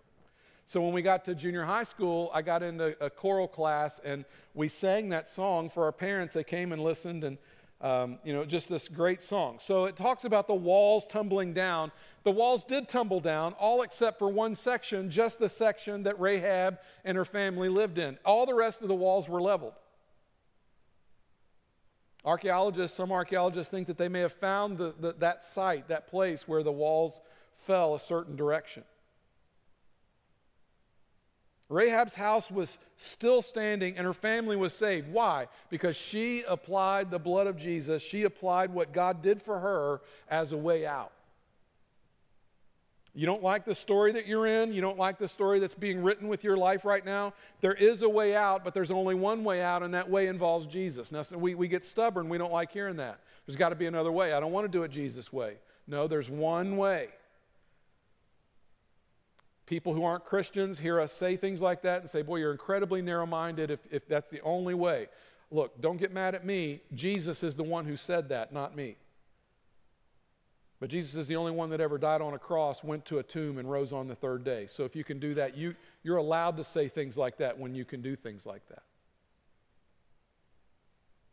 So 0.68 0.82
when 0.82 0.92
we 0.92 1.00
got 1.00 1.24
to 1.26 1.34
junior 1.36 1.64
high 1.64 1.84
school, 1.84 2.28
I 2.34 2.42
got 2.42 2.64
into 2.64 2.96
a 3.00 3.08
choral 3.08 3.46
class 3.46 4.00
and 4.04 4.24
we 4.52 4.66
sang 4.66 5.10
that 5.10 5.28
song 5.28 5.70
for 5.70 5.84
our 5.84 5.92
parents. 5.92 6.34
They 6.34 6.42
came 6.42 6.72
and 6.72 6.82
listened 6.82 7.22
and, 7.22 7.38
um, 7.80 8.18
you 8.24 8.32
know, 8.32 8.44
just 8.44 8.68
this 8.68 8.88
great 8.88 9.22
song. 9.22 9.58
So 9.60 9.84
it 9.84 9.94
talks 9.94 10.24
about 10.24 10.48
the 10.48 10.54
walls 10.54 11.06
tumbling 11.06 11.52
down. 11.52 11.92
The 12.24 12.32
walls 12.32 12.64
did 12.64 12.88
tumble 12.88 13.20
down, 13.20 13.52
all 13.60 13.82
except 13.82 14.18
for 14.18 14.28
one 14.28 14.56
section, 14.56 15.08
just 15.08 15.38
the 15.38 15.48
section 15.48 16.02
that 16.02 16.18
Rahab 16.18 16.80
and 17.04 17.16
her 17.16 17.24
family 17.24 17.68
lived 17.68 17.98
in. 17.98 18.18
All 18.24 18.44
the 18.44 18.54
rest 18.54 18.82
of 18.82 18.88
the 18.88 18.94
walls 18.94 19.28
were 19.28 19.40
leveled. 19.40 19.74
Archaeologists, 22.24 22.96
some 22.96 23.12
archaeologists 23.12 23.70
think 23.70 23.86
that 23.86 23.98
they 23.98 24.08
may 24.08 24.18
have 24.18 24.32
found 24.32 24.78
the, 24.78 24.92
the, 24.98 25.12
that 25.20 25.44
site, 25.44 25.86
that 25.86 26.08
place 26.08 26.48
where 26.48 26.64
the 26.64 26.72
walls 26.72 27.20
fell 27.56 27.94
a 27.94 28.00
certain 28.00 28.34
direction. 28.34 28.82
Rahab's 31.68 32.14
house 32.14 32.50
was 32.50 32.78
still 32.94 33.42
standing 33.42 33.96
and 33.96 34.06
her 34.06 34.12
family 34.12 34.56
was 34.56 34.72
saved. 34.72 35.08
Why? 35.10 35.48
Because 35.68 35.96
she 35.96 36.44
applied 36.46 37.10
the 37.10 37.18
blood 37.18 37.46
of 37.48 37.56
Jesus. 37.56 38.02
She 38.02 38.22
applied 38.22 38.72
what 38.72 38.92
God 38.92 39.20
did 39.22 39.42
for 39.42 39.58
her 39.58 40.00
as 40.28 40.52
a 40.52 40.56
way 40.56 40.86
out. 40.86 41.12
You 43.16 43.24
don't 43.24 43.42
like 43.42 43.64
the 43.64 43.74
story 43.74 44.12
that 44.12 44.26
you're 44.26 44.46
in. 44.46 44.74
You 44.74 44.82
don't 44.82 44.98
like 44.98 45.18
the 45.18 45.26
story 45.26 45.58
that's 45.58 45.74
being 45.74 46.02
written 46.02 46.28
with 46.28 46.44
your 46.44 46.56
life 46.56 46.84
right 46.84 47.04
now. 47.04 47.32
There 47.62 47.72
is 47.72 48.02
a 48.02 48.08
way 48.08 48.36
out, 48.36 48.62
but 48.62 48.74
there's 48.74 48.90
only 48.90 49.14
one 49.14 49.42
way 49.42 49.62
out, 49.62 49.82
and 49.82 49.94
that 49.94 50.10
way 50.10 50.26
involves 50.26 50.66
Jesus. 50.66 51.10
Now, 51.10 51.22
we, 51.34 51.54
we 51.54 51.66
get 51.66 51.86
stubborn. 51.86 52.28
We 52.28 52.36
don't 52.36 52.52
like 52.52 52.70
hearing 52.70 52.96
that. 52.96 53.20
There's 53.46 53.56
got 53.56 53.70
to 53.70 53.74
be 53.74 53.86
another 53.86 54.12
way. 54.12 54.34
I 54.34 54.40
don't 54.40 54.52
want 54.52 54.66
to 54.66 54.70
do 54.70 54.82
it 54.82 54.90
Jesus' 54.90 55.32
way. 55.32 55.54
No, 55.86 56.06
there's 56.06 56.28
one 56.28 56.76
way. 56.76 57.08
People 59.66 59.94
who 59.94 60.04
aren't 60.04 60.24
Christians 60.24 60.78
hear 60.78 61.00
us 61.00 61.12
say 61.12 61.36
things 61.36 61.60
like 61.60 61.82
that 61.82 62.00
and 62.00 62.10
say, 62.10 62.22
Boy, 62.22 62.36
you're 62.36 62.52
incredibly 62.52 63.02
narrow 63.02 63.26
minded 63.26 63.70
if, 63.70 63.80
if 63.90 64.06
that's 64.08 64.30
the 64.30 64.40
only 64.42 64.74
way. 64.74 65.08
Look, 65.50 65.80
don't 65.80 65.96
get 65.96 66.12
mad 66.12 66.34
at 66.34 66.44
me. 66.44 66.82
Jesus 66.94 67.42
is 67.42 67.54
the 67.54 67.62
one 67.62 67.84
who 67.84 67.96
said 67.96 68.28
that, 68.30 68.52
not 68.52 68.76
me. 68.76 68.96
But 70.78 70.90
Jesus 70.90 71.14
is 71.14 71.26
the 71.26 71.36
only 71.36 71.52
one 71.52 71.70
that 71.70 71.80
ever 71.80 71.98
died 71.98 72.20
on 72.20 72.34
a 72.34 72.38
cross, 72.38 72.84
went 72.84 73.06
to 73.06 73.18
a 73.18 73.22
tomb, 73.22 73.58
and 73.58 73.70
rose 73.70 73.92
on 73.92 74.08
the 74.08 74.14
third 74.14 74.44
day. 74.44 74.66
So 74.68 74.84
if 74.84 74.94
you 74.94 75.04
can 75.04 75.18
do 75.18 75.34
that, 75.34 75.56
you, 75.56 75.74
you're 76.02 76.18
allowed 76.18 76.58
to 76.58 76.64
say 76.64 76.88
things 76.88 77.16
like 77.16 77.38
that 77.38 77.58
when 77.58 77.74
you 77.74 77.84
can 77.84 78.02
do 78.02 78.14
things 78.14 78.44
like 78.44 78.68
that. 78.68 78.82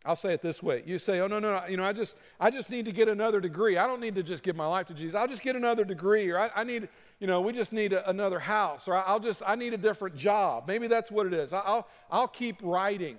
I'll 0.05 0.15
say 0.15 0.33
it 0.33 0.41
this 0.41 0.61
way. 0.61 0.83
You 0.85 0.97
say, 0.97 1.19
oh, 1.19 1.27
no, 1.27 1.39
no, 1.39 1.59
no, 1.59 1.67
you 1.67 1.77
know, 1.77 1.85
I 1.85 1.93
just, 1.93 2.17
I 2.39 2.51
just 2.51 2.69
need 2.69 2.85
to 2.85 2.91
get 2.91 3.07
another 3.07 3.39
degree. 3.39 3.77
I 3.77 3.87
don't 3.87 4.01
need 4.01 4.15
to 4.15 4.23
just 4.23 4.43
give 4.43 4.55
my 4.55 4.65
life 4.65 4.87
to 4.87 4.93
Jesus. 4.93 5.15
I'll 5.15 5.27
just 5.27 5.43
get 5.43 5.55
another 5.55 5.85
degree, 5.85 6.29
or 6.29 6.39
I, 6.39 6.49
I 6.55 6.63
need, 6.63 6.89
you 7.23 7.27
know, 7.27 7.39
we 7.39 7.53
just 7.53 7.71
need 7.71 7.93
a, 7.93 8.09
another 8.09 8.37
house, 8.37 8.85
or 8.85 8.95
I'll 8.95 9.21
just, 9.21 9.41
I 9.47 9.55
need 9.55 9.73
a 9.73 9.77
different 9.77 10.17
job. 10.17 10.65
Maybe 10.67 10.87
that's 10.87 11.09
what 11.09 11.25
it 11.25 11.33
is. 11.33 11.53
I'll, 11.53 11.87
I'll 12.11 12.27
keep 12.27 12.57
writing. 12.61 13.15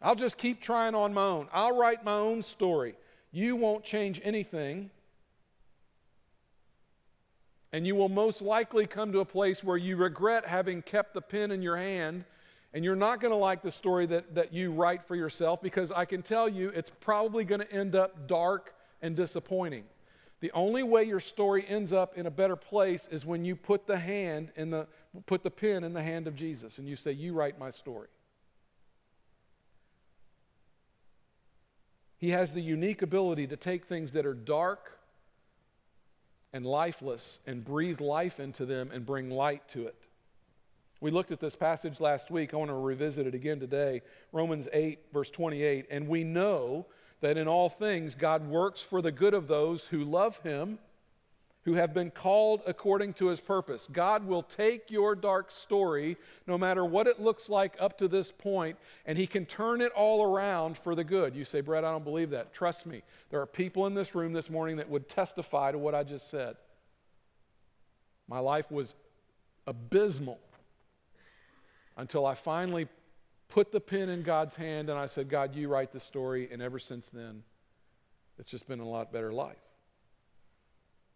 I'll 0.00 0.14
just 0.14 0.38
keep 0.38 0.62
trying 0.62 0.94
on 0.94 1.12
my 1.12 1.24
own. 1.24 1.48
I'll 1.52 1.76
write 1.76 2.06
my 2.06 2.14
own 2.14 2.42
story 2.42 2.94
you 3.32 3.54
won't 3.54 3.84
change 3.84 4.22
anything. 4.24 4.88
And 7.70 7.86
you 7.86 7.94
will 7.94 8.08
most 8.08 8.40
likely 8.40 8.86
come 8.86 9.12
to 9.12 9.20
a 9.20 9.26
place 9.26 9.62
where 9.62 9.76
you 9.76 9.98
regret 9.98 10.46
having 10.46 10.80
kept 10.80 11.12
the 11.12 11.20
pen 11.20 11.50
in 11.50 11.60
your 11.60 11.76
hand. 11.76 12.24
And 12.72 12.82
you're 12.82 12.96
not 12.96 13.20
going 13.20 13.32
to 13.32 13.36
like 13.36 13.60
the 13.60 13.70
story 13.70 14.06
that, 14.06 14.34
that 14.36 14.54
you 14.54 14.72
write 14.72 15.06
for 15.06 15.16
yourself 15.16 15.60
because 15.60 15.92
I 15.92 16.06
can 16.06 16.22
tell 16.22 16.48
you 16.48 16.70
it's 16.70 16.90
probably 17.00 17.44
going 17.44 17.60
to 17.60 17.70
end 17.70 17.94
up 17.94 18.26
dark 18.26 18.74
and 19.02 19.14
disappointing. 19.14 19.84
The 20.40 20.52
only 20.52 20.82
way 20.82 21.04
your 21.04 21.20
story 21.20 21.64
ends 21.66 21.92
up 21.92 22.16
in 22.16 22.26
a 22.26 22.30
better 22.30 22.56
place 22.56 23.08
is 23.10 23.26
when 23.26 23.44
you 23.44 23.56
put 23.56 23.86
the 23.86 23.98
hand 23.98 24.52
in 24.56 24.70
the 24.70 24.86
put 25.26 25.42
the 25.42 25.50
pen 25.50 25.84
in 25.84 25.94
the 25.94 26.02
hand 26.02 26.26
of 26.26 26.34
Jesus 26.34 26.78
and 26.78 26.88
you 26.88 26.94
say, 26.94 27.12
You 27.12 27.32
write 27.32 27.58
my 27.58 27.70
story. 27.70 28.08
He 32.18 32.30
has 32.30 32.52
the 32.52 32.60
unique 32.60 33.02
ability 33.02 33.46
to 33.48 33.56
take 33.56 33.86
things 33.86 34.12
that 34.12 34.26
are 34.26 34.34
dark 34.34 34.98
and 36.52 36.66
lifeless 36.66 37.38
and 37.46 37.64
breathe 37.64 38.00
life 38.00 38.40
into 38.40 38.66
them 38.66 38.90
and 38.92 39.06
bring 39.06 39.30
light 39.30 39.68
to 39.70 39.86
it. 39.86 39.94
We 41.00 41.12
looked 41.12 41.30
at 41.30 41.38
this 41.38 41.54
passage 41.54 42.00
last 42.00 42.30
week. 42.30 42.52
I 42.52 42.56
want 42.56 42.70
to 42.70 42.74
revisit 42.74 43.26
it 43.28 43.34
again 43.34 43.60
today. 43.60 44.02
Romans 44.32 44.68
8, 44.72 44.98
verse 45.12 45.30
28. 45.30 45.86
And 45.90 46.08
we 46.08 46.24
know 46.24 46.86
that 47.20 47.36
in 47.36 47.48
all 47.48 47.68
things 47.68 48.14
God 48.14 48.48
works 48.48 48.80
for 48.80 49.02
the 49.02 49.12
good 49.12 49.34
of 49.34 49.48
those 49.48 49.86
who 49.86 50.04
love 50.04 50.38
him 50.38 50.78
who 51.68 51.74
have 51.74 51.92
been 51.92 52.10
called 52.10 52.62
according 52.66 53.12
to 53.12 53.26
his 53.26 53.40
purpose. 53.40 53.88
God 53.92 54.26
will 54.26 54.42
take 54.42 54.90
your 54.90 55.14
dark 55.14 55.50
story, 55.50 56.16
no 56.46 56.56
matter 56.56 56.82
what 56.82 57.06
it 57.06 57.20
looks 57.20 57.50
like 57.50 57.76
up 57.78 57.98
to 57.98 58.08
this 58.08 58.32
point, 58.32 58.78
and 59.04 59.18
he 59.18 59.26
can 59.26 59.44
turn 59.44 59.82
it 59.82 59.92
all 59.92 60.22
around 60.22 60.78
for 60.78 60.94
the 60.94 61.04
good. 61.04 61.36
You 61.36 61.44
say, 61.44 61.60
Brett, 61.60 61.84
I 61.84 61.90
don't 61.90 62.04
believe 62.04 62.30
that. 62.30 62.54
Trust 62.54 62.86
me, 62.86 63.02
there 63.28 63.42
are 63.42 63.46
people 63.46 63.86
in 63.86 63.92
this 63.92 64.14
room 64.14 64.32
this 64.32 64.48
morning 64.48 64.76
that 64.76 64.88
would 64.88 65.10
testify 65.10 65.70
to 65.70 65.76
what 65.76 65.94
I 65.94 66.04
just 66.04 66.30
said. 66.30 66.56
My 68.28 68.38
life 68.38 68.70
was 68.70 68.94
abysmal 69.66 70.38
until 71.98 72.24
I 72.24 72.34
finally 72.34 72.88
put 73.48 73.72
the 73.72 73.80
pen 73.80 74.08
in 74.08 74.22
God's 74.22 74.56
hand 74.56 74.90
and 74.90 74.98
I 74.98 75.06
said, 75.06 75.28
God, 75.28 75.54
you 75.54 75.68
write 75.68 75.92
the 75.92 76.00
story. 76.00 76.48
And 76.50 76.62
ever 76.62 76.78
since 76.78 77.08
then, 77.08 77.42
it's 78.38 78.50
just 78.50 78.68
been 78.68 78.80
a 78.80 78.88
lot 78.88 79.12
better 79.12 79.32
life. 79.32 79.56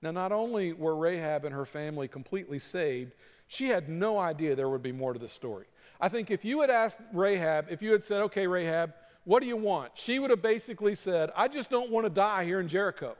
Now, 0.00 0.10
not 0.10 0.32
only 0.32 0.72
were 0.72 0.96
Rahab 0.96 1.44
and 1.44 1.54
her 1.54 1.64
family 1.64 2.08
completely 2.08 2.58
saved, 2.58 3.14
she 3.46 3.68
had 3.68 3.88
no 3.88 4.18
idea 4.18 4.56
there 4.56 4.68
would 4.68 4.82
be 4.82 4.92
more 4.92 5.12
to 5.12 5.18
the 5.18 5.28
story. 5.28 5.66
I 6.00 6.08
think 6.08 6.30
if 6.30 6.44
you 6.44 6.62
had 6.62 6.70
asked 6.70 6.98
Rahab, 7.12 7.66
if 7.70 7.82
you 7.82 7.92
had 7.92 8.02
said, 8.02 8.22
okay, 8.22 8.46
Rahab, 8.48 8.94
what 9.24 9.40
do 9.40 9.46
you 9.46 9.56
want? 9.56 9.92
She 9.94 10.18
would 10.18 10.30
have 10.30 10.42
basically 10.42 10.96
said, 10.96 11.30
I 11.36 11.46
just 11.46 11.70
don't 11.70 11.90
want 11.90 12.06
to 12.06 12.10
die 12.10 12.44
here 12.44 12.58
in 12.58 12.66
Jericho. 12.66 13.16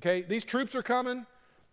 Okay, 0.00 0.22
these 0.22 0.44
troops 0.44 0.74
are 0.74 0.82
coming. 0.82 1.26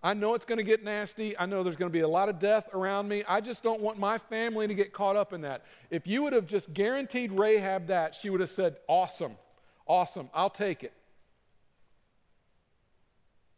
I 0.03 0.13
know 0.15 0.33
it's 0.33 0.45
going 0.45 0.57
to 0.57 0.63
get 0.63 0.83
nasty. 0.83 1.37
I 1.37 1.45
know 1.45 1.61
there's 1.61 1.75
going 1.75 1.91
to 1.91 1.95
be 1.95 2.01
a 2.01 2.07
lot 2.07 2.27
of 2.27 2.39
death 2.39 2.69
around 2.73 3.07
me. 3.07 3.23
I 3.27 3.39
just 3.39 3.61
don't 3.61 3.81
want 3.81 3.99
my 3.99 4.17
family 4.17 4.67
to 4.67 4.73
get 4.73 4.93
caught 4.93 5.15
up 5.15 5.31
in 5.31 5.41
that. 5.41 5.63
If 5.91 6.07
you 6.07 6.23
would 6.23 6.33
have 6.33 6.47
just 6.47 6.73
guaranteed 6.73 7.31
Rahab 7.31 7.87
that, 7.87 8.15
she 8.15 8.29
would 8.29 8.39
have 8.39 8.49
said, 8.49 8.77
Awesome, 8.87 9.37
awesome, 9.85 10.29
I'll 10.33 10.49
take 10.49 10.83
it. 10.83 10.93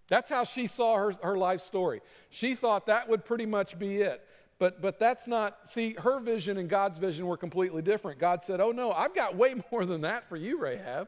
That's 0.10 0.30
how 0.30 0.44
she 0.44 0.68
saw 0.68 0.98
her, 0.98 1.14
her 1.24 1.38
life 1.38 1.62
story. 1.62 2.02
She 2.30 2.56
thought 2.56 2.88
that 2.88 3.08
would 3.08 3.24
pretty 3.24 3.46
much 3.46 3.80
be 3.80 3.98
it. 3.98 4.22
But, 4.60 4.82
but 4.82 5.00
that's 5.00 5.28
not, 5.28 5.58
see, 5.72 5.94
her 5.94 6.20
vision 6.20 6.58
and 6.58 6.70
God's 6.70 6.98
vision 6.98 7.26
were 7.26 7.38
completely 7.38 7.82
different. 7.82 8.20
God 8.20 8.44
said, 8.44 8.62
Oh, 8.62 8.72
no, 8.72 8.92
I've 8.92 9.16
got 9.16 9.36
way 9.36 9.56
more 9.72 9.86
than 9.86 10.02
that 10.02 10.28
for 10.28 10.36
you, 10.36 10.60
Rahab. 10.60 11.08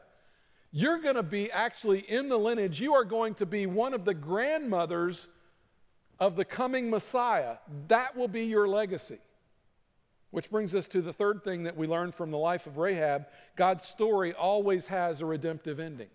You're 0.78 0.98
going 0.98 1.14
to 1.14 1.22
be 1.22 1.50
actually 1.50 2.00
in 2.00 2.28
the 2.28 2.36
lineage, 2.36 2.82
you 2.82 2.92
are 2.92 3.04
going 3.06 3.34
to 3.36 3.46
be 3.46 3.64
one 3.64 3.94
of 3.94 4.04
the 4.04 4.12
grandmothers 4.12 5.26
of 6.20 6.36
the 6.36 6.44
coming 6.44 6.90
Messiah. 6.90 7.56
That 7.88 8.14
will 8.14 8.28
be 8.28 8.42
your 8.42 8.68
legacy. 8.68 9.16
Which 10.32 10.50
brings 10.50 10.74
us 10.74 10.86
to 10.88 11.00
the 11.00 11.14
third 11.14 11.42
thing 11.42 11.62
that 11.62 11.78
we 11.78 11.86
learned 11.86 12.14
from 12.14 12.30
the 12.30 12.36
life 12.36 12.66
of 12.66 12.76
Rahab 12.76 13.24
God's 13.56 13.84
story 13.84 14.34
always 14.34 14.88
has 14.88 15.22
a 15.22 15.24
redemptive 15.24 15.80
ending. 15.80 16.10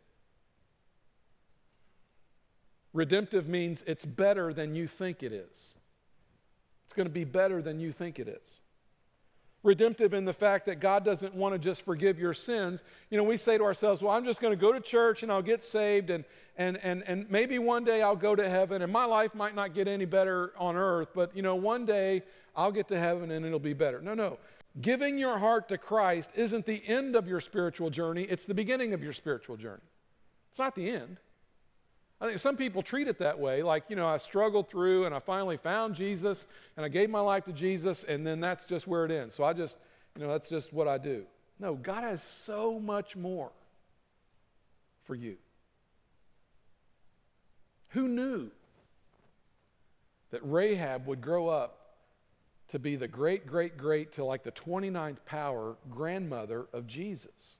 Redemptive 2.94 3.48
means 3.48 3.84
it's 3.88 4.06
better 4.06 4.54
than 4.54 4.76
you 4.76 4.86
think 4.86 5.24
it 5.24 5.34
is. 5.34 5.74
It's 6.86 6.94
going 6.94 7.08
to 7.08 7.12
be 7.12 7.24
better 7.24 7.64
than 7.64 7.80
you 7.80 7.92
think 7.92 8.20
it 8.20 8.28
is. 8.28 8.61
Redemptive 9.64 10.14
in 10.14 10.26
the 10.26 10.34
fact 10.34 10.66
that 10.66 10.80
God 10.80 11.06
doesn't 11.06 11.36
want 11.36 11.54
to 11.54 11.60
just 11.60 11.86
forgive 11.86 12.18
your 12.18 12.34
sins. 12.34 12.84
You 13.12 13.18
know, 13.18 13.24
we 13.24 13.38
say 13.38 13.58
to 13.58 13.64
ourselves, 13.64 14.02
well, 14.02 14.16
I'm 14.16 14.26
just 14.26 14.42
going 14.42 14.52
to 14.52 14.60
go 14.60 14.72
to 14.72 14.80
church 14.80 15.22
and 15.22 15.32
I'll 15.32 15.44
get 15.44 15.64
saved 15.64 16.10
and, 16.10 16.26
and, 16.58 16.78
and, 16.78 17.04
and 17.06 17.30
maybe 17.30 17.60
one 17.60 17.84
day 17.84 18.02
I'll 18.02 18.16
go 18.16 18.36
to 18.36 18.50
heaven 18.50 18.82
and 18.82 18.92
my 18.92 19.06
life 19.06 19.36
might 19.36 19.54
not 19.54 19.76
get 19.76 19.88
any 19.88 20.06
better 20.06 20.54
on 20.58 20.76
earth, 20.76 21.10
but, 21.14 21.36
you 21.36 21.44
know, 21.44 21.56
one 21.56 21.86
day 21.86 22.24
I'll 22.56 22.72
get 22.72 22.88
to 22.88 23.00
heaven 23.00 23.30
and 23.30 23.46
it'll 23.46 23.60
be 23.60 23.74
better. 23.74 24.02
No, 24.02 24.16
no. 24.16 24.40
Giving 24.80 25.18
your 25.18 25.38
heart 25.38 25.70
to 25.70 25.78
Christ 25.78 26.32
isn't 26.34 26.66
the 26.66 26.82
end 26.88 27.16
of 27.16 27.28
your 27.28 27.40
spiritual 27.40 27.90
journey, 27.90 28.24
it's 28.24 28.46
the 28.46 28.54
beginning 28.54 28.94
of 28.94 29.04
your 29.04 29.14
spiritual 29.14 29.58
journey. 29.58 29.84
It's 30.50 30.60
not 30.60 30.76
the 30.76 30.90
end. 30.90 31.18
I 32.22 32.28
think 32.28 32.38
some 32.38 32.56
people 32.56 32.84
treat 32.84 33.08
it 33.08 33.18
that 33.18 33.40
way, 33.40 33.64
like, 33.64 33.86
you 33.90 33.96
know, 33.96 34.08
I 34.08 34.18
struggled 34.18 34.70
through 34.70 35.06
and 35.06 35.16
I 35.16 35.18
finally 35.20 35.58
found 35.58 35.96
Jesus 35.96 36.46
and 36.78 36.86
I 36.86 36.90
gave 36.90 37.10
my 37.10 37.20
life 37.20 37.46
to 37.46 37.54
Jesus 37.54 38.04
and 38.04 38.26
then 38.26 38.40
that's 38.40 38.64
just 38.66 38.86
where 38.86 39.04
it 39.06 39.12
ends. 39.12 39.34
So 39.34 39.44
I 39.44 39.54
just, 39.54 39.78
you 40.16 40.24
know, 40.24 40.32
that's 40.32 40.48
just 40.48 40.72
what 40.72 40.88
I 40.88 41.00
do. 41.00 41.26
No, 41.60 41.74
God 41.74 42.04
has 42.04 42.22
so 42.22 42.80
much 42.80 43.16
more 43.16 43.52
for 45.04 45.16
you. 45.16 45.38
Who 47.90 48.08
knew 48.08 48.52
that 50.30 50.42
Rahab 50.44 51.08
would 51.08 51.22
grow 51.22 51.48
up 51.48 51.96
to 52.70 52.78
be 52.78 52.96
the 52.96 53.08
great, 53.08 53.48
great, 53.48 53.78
great 53.78 54.12
to 54.14 54.24
like 54.24 54.44
the 54.44 54.52
29th 54.52 55.26
power 55.26 55.76
grandmother 55.90 56.68
of 56.72 56.86
Jesus. 56.86 57.58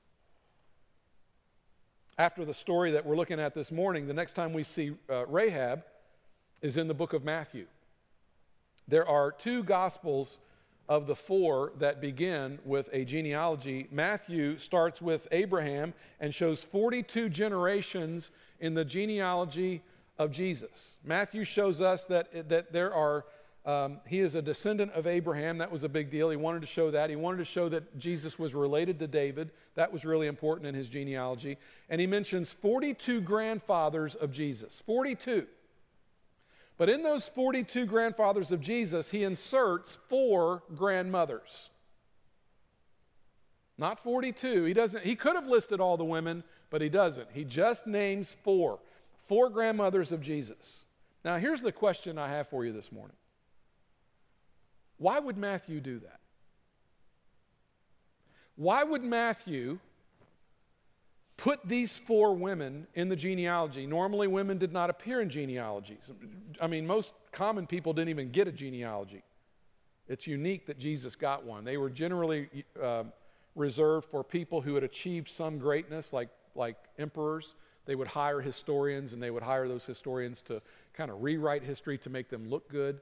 After 2.22 2.46
the 2.46 2.54
story 2.54 2.92
that 2.92 3.04
we're 3.04 3.16
looking 3.16 3.40
at 3.40 3.56
this 3.56 3.72
morning, 3.72 4.06
the 4.06 4.14
next 4.14 4.34
time 4.34 4.54
we 4.54 4.62
see 4.62 4.92
uh, 5.10 5.26
Rahab 5.26 5.82
is 6.62 6.78
in 6.78 6.88
the 6.88 6.94
book 6.94 7.14
of 7.14 7.24
Matthew. 7.24 7.66
There 8.88 9.08
are 9.08 9.32
two 9.32 9.64
gospels 9.64 10.38
of 10.88 11.08
the 11.08 11.16
four 11.16 11.72
that 11.80 12.00
begin 12.00 12.60
with 12.64 12.90
a 12.94 13.06
genealogy. 13.06 13.88
Matthew 13.90 14.60
starts 14.60 15.02
with 15.02 15.28
Abraham 15.32 15.96
and 16.20 16.32
shows 16.32 16.64
42 16.64 17.28
generations 17.30 18.30
in 18.60 18.76
the 18.76 18.86
genealogy 18.86 19.82
of 20.20 20.30
Jesus. 20.30 20.98
Matthew 21.04 21.44
shows 21.44 21.82
us 21.82 22.06
that, 22.06 22.50
that 22.50 22.72
there 22.72 22.94
are 22.94 23.26
um, 23.66 24.00
he 24.08 24.20
is 24.20 24.34
a 24.34 24.42
descendant 24.42 24.92
of 24.94 25.06
Abraham. 25.06 25.60
That 25.60 25.72
was 25.72 25.84
a 25.84 25.90
big 25.90 26.10
deal. 26.10 26.32
He 26.32 26.38
wanted 26.38 26.62
to 26.62 26.68
show 26.68 26.90
that. 26.92 27.12
He 27.12 27.16
wanted 27.16 27.38
to 27.38 27.46
show 27.46 27.70
that 27.70 27.98
Jesus 28.00 28.40
was 28.40 28.56
related 28.56 28.98
to 29.00 29.08
David. 29.08 29.52
That 29.76 29.94
was 29.94 30.04
really 30.04 30.28
important 30.28 30.68
in 30.68 30.74
his 30.74 30.90
genealogy. 30.90 31.58
And 31.88 32.02
he 32.02 32.08
mentions 32.08 32.52
42 32.54 33.22
grandfathers 33.22 34.16
of 34.16 34.32
Jesus. 34.32 34.82
42. 34.86 35.46
But 36.78 36.90
in 36.90 37.04
those 37.04 37.30
42 37.30 37.86
grandfathers 37.86 38.52
of 38.52 38.62
Jesus, 38.62 39.12
he 39.12 39.24
inserts 39.24 40.00
four 40.10 40.64
grandmothers. 40.76 41.70
Not 43.78 44.00
42. 44.04 44.64
He 44.64 44.74
doesn't 44.74 45.04
he 45.04 45.16
could 45.16 45.36
have 45.36 45.48
listed 45.48 45.80
all 45.80 45.98
the 45.98 46.06
women, 46.06 46.44
but 46.72 46.82
he 46.82 46.90
doesn't. 46.90 47.28
He 47.34 47.44
just 47.44 47.86
names 47.86 48.36
four. 48.44 48.80
Four 49.28 49.52
grandmothers 49.52 50.12
of 50.12 50.22
Jesus. 50.22 50.86
Now, 51.24 51.38
here's 51.38 51.62
the 51.62 51.72
question 51.72 52.18
I 52.18 52.28
have 52.30 52.48
for 52.48 52.66
you 52.66 52.74
this 52.74 52.92
morning. 52.92 53.16
Why 55.02 55.20
would 55.20 55.36
Matthew 55.36 55.82
do 55.82 55.98
that? 56.02 56.20
Why 58.56 58.84
would 58.84 59.04
Matthew 59.04 59.80
put 61.38 61.68
these 61.68 61.98
four 61.98 62.36
women 62.36 62.86
in 62.94 63.10
the 63.10 63.16
genealogy? 63.16 63.88
Normally, 63.88 64.28
women 64.28 64.60
did 64.60 64.72
not 64.72 64.92
appear 64.92 65.20
in 65.20 65.28
genealogies. 65.28 66.12
I 66.62 66.68
mean, 66.68 66.86
most 66.86 67.16
common 67.32 67.66
people 67.66 67.94
didn't 67.94 68.10
even 68.10 68.30
get 68.30 68.48
a 68.48 68.52
genealogy. 68.52 69.24
It's 70.08 70.28
unique 70.28 70.68
that 70.68 70.78
Jesus 70.78 71.16
got 71.16 71.44
one. 71.44 71.64
They 71.64 71.78
were 71.78 71.90
generally 71.90 72.64
uh, 72.80 73.06
reserved 73.56 74.08
for 74.12 74.24
people 74.24 74.62
who 74.62 74.76
had 74.76 74.84
achieved 74.84 75.30
some 75.30 75.58
greatness, 75.58 76.14
like, 76.14 76.30
like 76.54 76.76
emperors. 77.00 77.56
They 77.88 77.96
would 77.96 78.10
hire 78.10 78.40
historians, 78.40 79.14
and 79.14 79.24
they 79.24 79.32
would 79.32 79.42
hire 79.42 79.68
those 79.68 79.84
historians 79.84 80.44
to 80.44 80.62
kind 80.94 81.10
of 81.10 81.24
rewrite 81.24 81.64
history 81.64 81.98
to 81.98 82.12
make 82.12 82.30
them 82.30 82.48
look 82.48 82.70
good. 82.70 83.02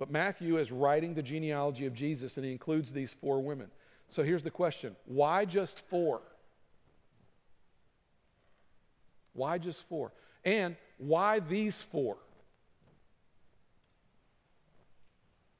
But 0.00 0.10
Matthew 0.10 0.56
is 0.56 0.72
writing 0.72 1.12
the 1.12 1.22
genealogy 1.22 1.84
of 1.84 1.92
Jesus 1.92 2.38
and 2.38 2.46
he 2.46 2.52
includes 2.52 2.90
these 2.90 3.12
four 3.12 3.42
women. 3.42 3.70
So 4.08 4.24
here's 4.24 4.42
the 4.42 4.50
question 4.50 4.96
why 5.04 5.44
just 5.44 5.86
four? 5.88 6.22
Why 9.34 9.58
just 9.58 9.86
four? 9.88 10.12
And 10.42 10.74
why 10.96 11.38
these 11.38 11.82
four? 11.82 12.16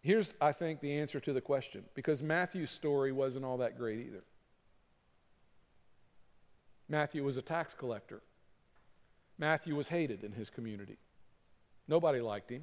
Here's, 0.01 0.35
I 0.41 0.53
think, 0.53 0.81
the 0.81 0.99
answer 0.99 1.21
to 1.21 1.35
the 1.35 1.43
question 1.43 1.85
because 1.95 2.23
Matthew's 2.23 2.71
story 2.71 3.13
wasn't 3.13 3.45
all 3.45 3.59
that 3.59 3.77
great 3.77 4.07
either. 4.07 4.25
Matthew 6.89 7.23
was 7.23 7.37
a 7.37 7.43
tax 7.43 7.75
collector. 7.75 8.23
Matthew 9.39 9.77
was 9.77 9.89
hated 9.89 10.25
in 10.25 10.33
his 10.33 10.49
community. 10.49 10.97
Nobody 11.87 12.23
liked 12.23 12.51
him. 12.51 12.63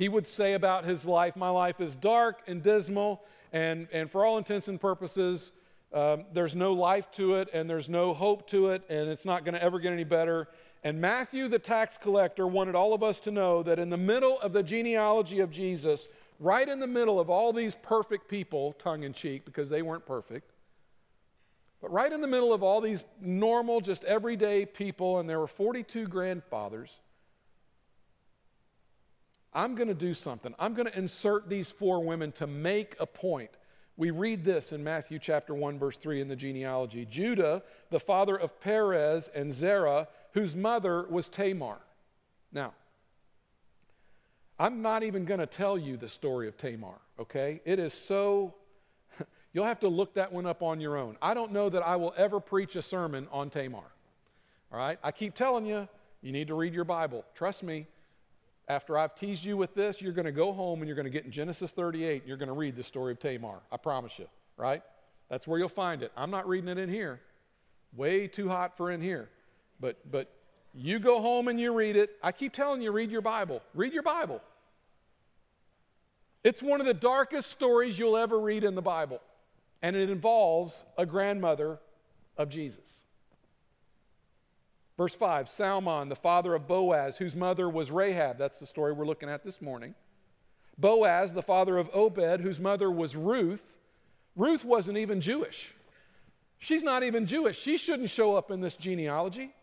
He 0.00 0.08
would 0.08 0.26
say 0.26 0.54
about 0.54 0.86
his 0.86 1.04
life, 1.04 1.36
My 1.36 1.50
life 1.50 1.78
is 1.78 1.94
dark 1.94 2.40
and 2.46 2.62
dismal, 2.62 3.22
and, 3.52 3.86
and 3.92 4.10
for 4.10 4.24
all 4.24 4.38
intents 4.38 4.66
and 4.66 4.80
purposes, 4.80 5.52
um, 5.92 6.24
there's 6.32 6.56
no 6.56 6.72
life 6.72 7.10
to 7.16 7.34
it, 7.34 7.50
and 7.52 7.68
there's 7.68 7.90
no 7.90 8.14
hope 8.14 8.48
to 8.48 8.70
it, 8.70 8.82
and 8.88 9.10
it's 9.10 9.26
not 9.26 9.44
going 9.44 9.52
to 9.52 9.62
ever 9.62 9.78
get 9.78 9.92
any 9.92 10.04
better. 10.04 10.48
And 10.82 11.02
Matthew, 11.02 11.48
the 11.48 11.58
tax 11.58 11.98
collector, 11.98 12.46
wanted 12.46 12.74
all 12.74 12.94
of 12.94 13.02
us 13.02 13.18
to 13.20 13.30
know 13.30 13.62
that 13.62 13.78
in 13.78 13.90
the 13.90 13.98
middle 13.98 14.40
of 14.40 14.54
the 14.54 14.62
genealogy 14.62 15.40
of 15.40 15.50
Jesus, 15.50 16.08
right 16.38 16.66
in 16.66 16.80
the 16.80 16.86
middle 16.86 17.20
of 17.20 17.28
all 17.28 17.52
these 17.52 17.74
perfect 17.74 18.26
people, 18.26 18.72
tongue 18.78 19.02
in 19.02 19.12
cheek, 19.12 19.44
because 19.44 19.68
they 19.68 19.82
weren't 19.82 20.06
perfect, 20.06 20.50
but 21.82 21.92
right 21.92 22.10
in 22.10 22.22
the 22.22 22.26
middle 22.26 22.54
of 22.54 22.62
all 22.62 22.80
these 22.80 23.04
normal, 23.20 23.82
just 23.82 24.04
everyday 24.04 24.64
people, 24.64 25.18
and 25.18 25.28
there 25.28 25.40
were 25.40 25.46
42 25.46 26.08
grandfathers, 26.08 27.00
I'm 29.52 29.74
going 29.74 29.88
to 29.88 29.94
do 29.94 30.14
something. 30.14 30.54
I'm 30.58 30.74
going 30.74 30.86
to 30.86 30.98
insert 30.98 31.48
these 31.48 31.70
four 31.70 32.04
women 32.04 32.32
to 32.32 32.46
make 32.46 32.96
a 33.00 33.06
point. 33.06 33.50
We 33.96 34.10
read 34.10 34.44
this 34.44 34.72
in 34.72 34.82
Matthew 34.82 35.18
chapter 35.18 35.54
1 35.54 35.78
verse 35.78 35.96
3 35.96 36.20
in 36.20 36.28
the 36.28 36.36
genealogy. 36.36 37.04
Judah, 37.04 37.62
the 37.90 38.00
father 38.00 38.36
of 38.36 38.60
Perez 38.60 39.28
and 39.34 39.52
Zerah, 39.52 40.08
whose 40.32 40.54
mother 40.54 41.06
was 41.08 41.28
Tamar. 41.28 41.78
Now, 42.52 42.72
I'm 44.58 44.82
not 44.82 45.02
even 45.02 45.24
going 45.24 45.40
to 45.40 45.46
tell 45.46 45.76
you 45.76 45.96
the 45.96 46.08
story 46.08 46.46
of 46.48 46.56
Tamar, 46.56 47.00
okay? 47.18 47.60
It 47.64 47.78
is 47.78 47.92
so 47.92 48.54
You'll 49.52 49.64
have 49.64 49.80
to 49.80 49.88
look 49.88 50.14
that 50.14 50.32
one 50.32 50.46
up 50.46 50.62
on 50.62 50.80
your 50.80 50.96
own. 50.96 51.16
I 51.20 51.34
don't 51.34 51.52
know 51.52 51.68
that 51.68 51.82
I 51.82 51.96
will 51.96 52.14
ever 52.16 52.40
preach 52.40 52.76
a 52.76 52.82
sermon 52.82 53.26
on 53.32 53.50
Tamar. 53.50 53.82
All 54.72 54.78
right? 54.78 54.98
I 55.02 55.10
keep 55.10 55.34
telling 55.34 55.66
you, 55.66 55.88
you 56.22 56.32
need 56.32 56.48
to 56.48 56.54
read 56.54 56.74
your 56.74 56.84
Bible. 56.84 57.24
Trust 57.34 57.62
me, 57.62 57.86
after 58.70 58.96
I've 58.96 59.16
teased 59.16 59.44
you 59.44 59.56
with 59.56 59.74
this, 59.74 60.00
you're 60.00 60.12
going 60.12 60.26
to 60.26 60.32
go 60.32 60.52
home 60.52 60.78
and 60.78 60.86
you're 60.86 60.94
going 60.94 61.04
to 61.04 61.10
get 61.10 61.24
in 61.24 61.32
Genesis 61.32 61.72
38 61.72 62.22
and 62.22 62.28
you're 62.28 62.36
going 62.36 62.48
to 62.48 62.54
read 62.54 62.76
the 62.76 62.84
story 62.84 63.10
of 63.10 63.18
Tamar. 63.18 63.58
I 63.72 63.76
promise 63.76 64.16
you, 64.16 64.26
right? 64.56 64.80
That's 65.28 65.44
where 65.44 65.58
you'll 65.58 65.68
find 65.68 66.04
it. 66.04 66.12
I'm 66.16 66.30
not 66.30 66.46
reading 66.46 66.68
it 66.68 66.78
in 66.78 66.88
here. 66.88 67.20
Way 67.96 68.28
too 68.28 68.48
hot 68.48 68.76
for 68.76 68.92
in 68.92 69.00
here. 69.00 69.28
But 69.80 69.96
but 70.08 70.30
you 70.72 71.00
go 71.00 71.20
home 71.20 71.48
and 71.48 71.58
you 71.58 71.74
read 71.74 71.96
it. 71.96 72.10
I 72.22 72.30
keep 72.30 72.52
telling 72.52 72.80
you 72.80 72.92
read 72.92 73.10
your 73.10 73.22
Bible. 73.22 73.60
Read 73.74 73.92
your 73.92 74.04
Bible. 74.04 74.40
It's 76.44 76.62
one 76.62 76.78
of 76.80 76.86
the 76.86 76.94
darkest 76.94 77.50
stories 77.50 77.98
you'll 77.98 78.16
ever 78.16 78.38
read 78.38 78.62
in 78.62 78.76
the 78.76 78.82
Bible. 78.82 79.20
And 79.82 79.96
it 79.96 80.10
involves 80.10 80.84
a 80.96 81.04
grandmother 81.04 81.80
of 82.36 82.48
Jesus. 82.50 83.02
Verse 85.00 85.14
5 85.14 85.48
Salmon, 85.48 86.10
the 86.10 86.14
father 86.14 86.54
of 86.54 86.68
Boaz, 86.68 87.16
whose 87.16 87.34
mother 87.34 87.70
was 87.70 87.90
Rahab. 87.90 88.36
That's 88.36 88.58
the 88.58 88.66
story 88.66 88.92
we're 88.92 89.06
looking 89.06 89.30
at 89.30 89.42
this 89.42 89.62
morning. 89.62 89.94
Boaz, 90.76 91.32
the 91.32 91.40
father 91.40 91.78
of 91.78 91.88
Obed, 91.94 92.42
whose 92.42 92.60
mother 92.60 92.90
was 92.90 93.16
Ruth. 93.16 93.62
Ruth 94.36 94.62
wasn't 94.62 94.98
even 94.98 95.22
Jewish. 95.22 95.72
She's 96.58 96.82
not 96.82 97.02
even 97.02 97.24
Jewish. 97.24 97.58
She 97.58 97.78
shouldn't 97.78 98.10
show 98.10 98.34
up 98.34 98.50
in 98.50 98.60
this 98.60 98.74
genealogy. 98.74 99.54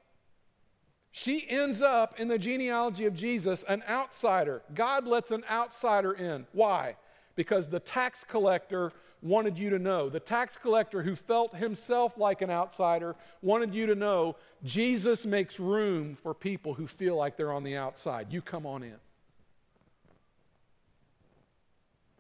She 1.12 1.48
ends 1.48 1.84
up 1.84 2.20
in 2.20 2.30
the 2.30 2.40
genealogy 2.40 3.06
of 3.06 3.14
Jesus, 3.14 3.64
an 3.70 3.84
outsider. 3.88 4.64
God 4.74 5.06
lets 5.06 5.30
an 5.30 5.44
outsider 5.52 6.14
in. 6.14 6.48
Why? 6.52 6.96
Because 7.36 7.68
the 7.68 7.80
tax 7.80 8.24
collector 8.28 8.92
wanted 9.22 9.58
you 9.58 9.70
to 9.72 9.80
know. 9.80 10.10
The 10.10 10.20
tax 10.20 10.58
collector 10.58 11.02
who 11.02 11.16
felt 11.16 11.56
himself 11.56 12.18
like 12.18 12.42
an 12.42 12.50
outsider 12.50 13.16
wanted 13.42 13.74
you 13.74 13.88
to 13.88 13.96
know 13.96 14.36
Jesus 14.64 15.26
makes 15.26 15.60
room 15.60 16.16
for 16.16 16.34
people 16.34 16.74
who 16.74 16.88
feel 16.88 17.16
like 17.16 17.38
they're 17.38 17.52
on 17.52 17.64
the 17.64 17.76
outside. 17.76 18.28
You 18.32 18.42
come 18.42 18.66
on 18.66 18.84
in. 18.84 18.96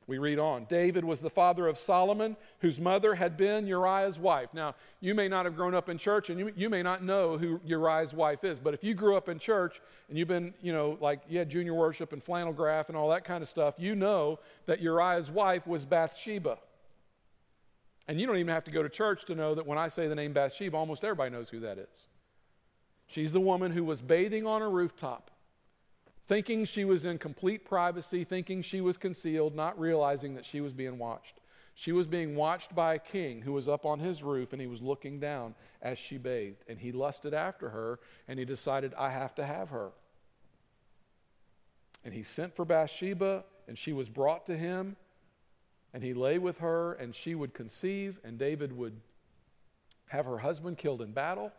We 0.08 0.20
read 0.20 0.40
on. 0.40 0.66
David 0.70 1.04
was 1.04 1.20
the 1.20 1.30
father 1.30 1.68
of 1.68 1.78
Solomon, 1.78 2.38
whose 2.60 2.80
mother 2.80 3.14
had 3.14 3.36
been 3.36 3.68
Uriah's 3.68 4.18
wife. 4.18 4.54
Now, 4.54 4.74
you 5.02 5.14
may 5.14 5.28
not 5.28 5.44
have 5.44 5.58
grown 5.58 5.76
up 5.76 5.90
in 5.90 5.98
church 5.98 6.30
and 6.30 6.40
you, 6.40 6.54
you 6.56 6.70
may 6.70 6.82
not 6.82 7.04
know 7.04 7.38
who 7.38 7.60
Uriah's 7.66 8.14
wife 8.14 8.46
is, 8.46 8.58
but 8.58 8.74
if 8.74 8.86
you 8.86 8.94
grew 8.94 9.18
up 9.18 9.28
in 9.28 9.38
church 9.38 9.82
and 10.08 10.18
you've 10.18 10.30
been, 10.30 10.54
you 10.62 10.72
know, 10.72 10.98
like 11.02 11.20
you 11.28 11.40
had 11.40 11.50
junior 11.50 11.74
worship 11.74 12.14
and 12.14 12.24
flannel 12.24 12.54
graph 12.54 12.88
and 12.88 12.98
all 12.98 13.10
that 13.10 13.26
kind 13.26 13.42
of 13.44 13.50
stuff, 13.50 13.76
you 13.78 13.96
know 13.96 14.40
that 14.66 14.80
Uriah's 14.80 15.30
wife 15.30 15.68
was 15.68 15.84
Bathsheba. 15.84 16.58
And 18.08 18.20
you 18.20 18.26
don't 18.26 18.38
even 18.38 18.54
have 18.54 18.64
to 18.66 18.72
go 18.72 18.82
to 18.82 18.90
church 18.90 19.26
to 19.26 19.36
know 19.36 19.54
that 19.56 19.66
when 19.66 19.78
I 19.78 19.90
say 19.90 20.08
the 20.08 20.16
name 20.16 20.34
Bathsheba, 20.34 20.78
almost 20.78 21.04
everybody 21.04 21.30
knows 21.30 21.50
who 21.50 21.60
that 21.62 21.78
is. 21.78 22.08
She's 23.08 23.32
the 23.32 23.42
woman 23.42 23.72
who 23.72 23.84
was 23.84 24.02
bathing 24.02 24.46
on 24.46 24.62
a 24.62 24.70
rooftop, 24.70 25.32
thinking 26.28 26.66
she 26.66 26.86
was 26.86 27.06
in 27.06 27.18
complete 27.18 27.66
privacy, 27.66 28.24
thinking 28.24 28.62
she 28.62 28.82
was 28.82 28.98
concealed, 28.98 29.56
not 29.56 29.80
realizing 29.80 30.36
that 30.36 30.46
she 30.46 30.62
was 30.62 30.74
being 30.74 30.98
watched. 30.98 31.40
She 31.74 31.92
was 31.92 32.08
being 32.08 32.36
watched 32.36 32.74
by 32.74 32.96
a 32.96 33.00
king 33.00 33.42
who 33.42 33.54
was 33.54 33.70
up 33.70 33.86
on 33.86 34.00
his 34.00 34.24
roof 34.24 34.52
and 34.52 34.60
he 34.60 34.68
was 34.68 34.82
looking 34.82 35.20
down 35.20 35.54
as 35.82 36.00
she 36.00 36.18
bathed. 36.18 36.64
And 36.68 36.80
he 36.80 36.92
lusted 36.92 37.36
after 37.36 37.70
her 37.70 38.00
and 38.28 38.40
he 38.40 38.46
decided, 38.46 38.94
I 38.96 39.12
have 39.12 39.36
to 39.36 39.46
have 39.46 39.70
her. 39.70 39.92
And 42.04 42.14
he 42.14 42.24
sent 42.24 42.56
for 42.56 42.66
Bathsheba 42.66 43.44
and 43.68 43.78
she 43.78 43.94
was 43.94 44.10
brought 44.10 44.48
to 44.48 44.58
him 44.58 44.96
and 45.94 46.04
he 46.04 46.14
lay 46.14 46.38
with 46.38 46.60
her 46.60 46.94
and 46.94 47.16
she 47.16 47.36
would 47.36 47.54
conceive 47.54 48.20
and 48.24 48.38
David 48.38 48.72
would 48.72 49.00
have 50.08 50.26
her 50.26 50.40
husband 50.40 50.78
killed 50.78 51.02
in 51.02 51.12
battle. 51.12 51.52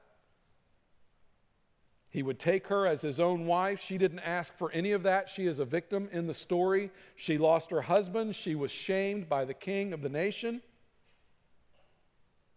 He 2.11 2.23
would 2.23 2.39
take 2.39 2.69
her 2.69 2.87
as 2.87 3.03
his 3.03 3.21
own 3.21 3.47
wife. 3.47 3.81
She 3.81 3.99
didn't 3.99 4.21
ask 4.21 4.57
for 4.57 4.73
any 4.73 4.93
of 4.93 5.03
that. 5.03 5.29
She 5.29 5.47
is 5.47 5.59
a 5.59 5.65
victim 5.65 6.09
in 6.11 6.27
the 6.27 6.35
story. 6.35 6.91
She 7.17 7.37
lost 7.37 7.71
her 7.71 7.83
husband. 7.83 8.35
She 8.35 8.55
was 8.55 8.71
shamed 8.71 9.29
by 9.29 9.45
the 9.45 9.55
king 9.55 9.93
of 9.93 10.01
the 10.01 10.09
nation. 10.09 10.63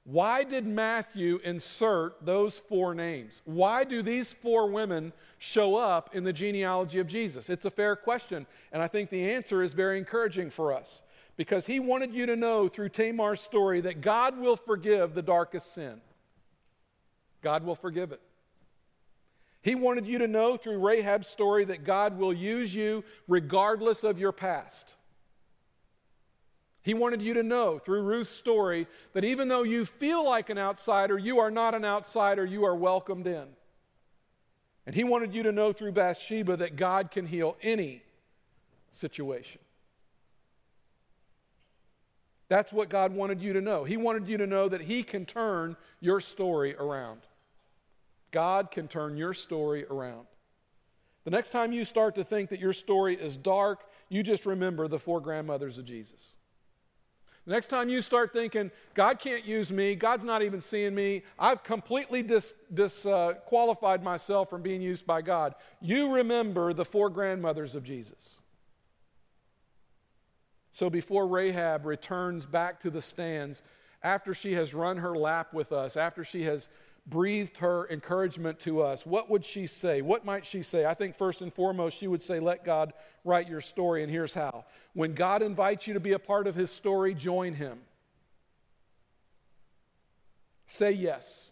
Why 0.03 0.43
did 0.43 0.65
Matthew 0.65 1.39
insert 1.43 2.25
those 2.25 2.57
four 2.57 2.95
names? 2.95 3.41
Why 3.45 3.83
do 3.83 4.01
these 4.01 4.33
four 4.33 4.67
women 4.67 5.13
show 5.37 5.75
up 5.75 6.15
in 6.15 6.23
the 6.23 6.33
genealogy 6.33 6.99
of 6.99 7.07
Jesus? 7.07 7.49
It's 7.49 7.65
a 7.65 7.69
fair 7.69 7.95
question, 7.95 8.47
and 8.71 8.81
I 8.81 8.87
think 8.87 9.09
the 9.09 9.31
answer 9.31 9.61
is 9.61 9.73
very 9.73 9.99
encouraging 9.99 10.49
for 10.49 10.73
us 10.73 11.01
because 11.37 11.65
he 11.65 11.79
wanted 11.79 12.13
you 12.13 12.25
to 12.25 12.35
know 12.35 12.67
through 12.67 12.89
Tamar's 12.89 13.41
story 13.41 13.81
that 13.81 14.01
God 14.01 14.37
will 14.37 14.57
forgive 14.57 15.13
the 15.13 15.21
darkest 15.21 15.73
sin. 15.73 16.01
God 17.41 17.63
will 17.63 17.75
forgive 17.75 18.11
it. 18.11 18.21
He 19.61 19.75
wanted 19.75 20.07
you 20.07 20.19
to 20.19 20.27
know 20.27 20.57
through 20.57 20.79
Rahab's 20.79 21.27
story 21.27 21.65
that 21.65 21.83
God 21.83 22.17
will 22.17 22.33
use 22.33 22.73
you 22.73 23.03
regardless 23.27 24.03
of 24.03 24.19
your 24.19 24.31
past. 24.31 24.95
He 26.83 26.95
wanted 26.95 27.21
you 27.21 27.35
to 27.35 27.43
know 27.43 27.77
through 27.77 28.01
Ruth's 28.01 28.35
story 28.35 28.87
that 29.13 29.23
even 29.23 29.47
though 29.47 29.61
you 29.61 29.85
feel 29.85 30.25
like 30.25 30.49
an 30.49 30.57
outsider, 30.57 31.17
you 31.17 31.39
are 31.39 31.51
not 31.51 31.75
an 31.75 31.85
outsider, 31.85 32.43
you 32.43 32.65
are 32.65 32.75
welcomed 32.75 33.27
in. 33.27 33.45
And 34.87 34.95
he 34.95 35.03
wanted 35.03 35.33
you 35.33 35.43
to 35.43 35.51
know 35.51 35.71
through 35.73 35.91
Bathsheba 35.91 36.57
that 36.57 36.75
God 36.75 37.11
can 37.11 37.27
heal 37.27 37.55
any 37.61 38.01
situation. 38.89 39.61
That's 42.51 42.73
what 42.73 42.89
God 42.89 43.13
wanted 43.13 43.41
you 43.41 43.53
to 43.53 43.61
know. 43.61 43.85
He 43.85 43.95
wanted 43.95 44.27
you 44.27 44.35
to 44.39 44.45
know 44.45 44.67
that 44.67 44.81
He 44.81 45.03
can 45.03 45.25
turn 45.25 45.77
your 46.01 46.19
story 46.19 46.75
around. 46.75 47.21
God 48.31 48.71
can 48.71 48.89
turn 48.89 49.15
your 49.15 49.33
story 49.33 49.85
around. 49.85 50.27
The 51.23 51.31
next 51.31 51.51
time 51.51 51.71
you 51.71 51.85
start 51.85 52.15
to 52.15 52.25
think 52.25 52.49
that 52.49 52.59
your 52.59 52.73
story 52.73 53.15
is 53.15 53.37
dark, 53.37 53.85
you 54.09 54.21
just 54.21 54.45
remember 54.45 54.89
the 54.89 54.99
four 54.99 55.21
grandmothers 55.21 55.77
of 55.77 55.85
Jesus. 55.85 56.33
The 57.45 57.53
next 57.53 57.67
time 57.67 57.87
you 57.87 58.01
start 58.01 58.33
thinking, 58.33 58.69
God 58.95 59.17
can't 59.17 59.45
use 59.45 59.71
me, 59.71 59.95
God's 59.95 60.25
not 60.25 60.41
even 60.41 60.59
seeing 60.59 60.93
me, 60.93 61.23
I've 61.39 61.63
completely 61.63 62.21
disqualified 62.21 64.01
dis, 64.01 64.03
uh, 64.03 64.03
myself 64.03 64.49
from 64.49 64.61
being 64.61 64.81
used 64.81 65.07
by 65.07 65.21
God, 65.21 65.55
you 65.79 66.15
remember 66.15 66.73
the 66.73 66.83
four 66.83 67.09
grandmothers 67.09 67.75
of 67.75 67.85
Jesus. 67.85 68.40
So 70.71 70.89
before 70.89 71.27
Rahab 71.27 71.85
returns 71.85 72.45
back 72.45 72.79
to 72.81 72.89
the 72.89 73.01
stands, 73.01 73.61
after 74.03 74.33
she 74.33 74.53
has 74.53 74.73
run 74.73 74.97
her 74.97 75.15
lap 75.15 75.53
with 75.53 75.71
us, 75.71 75.97
after 75.97 76.23
she 76.23 76.43
has 76.43 76.69
breathed 77.05 77.57
her 77.57 77.87
encouragement 77.89 78.59
to 78.59 78.81
us, 78.81 79.05
what 79.05 79.29
would 79.29 79.43
she 79.43 79.67
say? 79.67 80.01
What 80.01 80.25
might 80.25 80.45
she 80.45 80.63
say? 80.63 80.85
I 80.85 80.93
think 80.93 81.15
first 81.15 81.41
and 81.41 81.53
foremost, 81.53 81.97
she 81.97 82.07
would 82.07 82.21
say, 82.21 82.39
Let 82.39 82.63
God 82.63 82.93
write 83.23 83.49
your 83.49 83.61
story, 83.61 84.01
and 84.01 84.11
here's 84.11 84.33
how. 84.33 84.65
When 84.93 85.13
God 85.13 85.41
invites 85.41 85.87
you 85.87 85.93
to 85.93 85.99
be 85.99 86.13
a 86.13 86.19
part 86.19 86.47
of 86.47 86.55
his 86.55 86.71
story, 86.71 87.13
join 87.13 87.53
him. 87.53 87.79
Say 90.67 90.91
yes. 90.91 91.50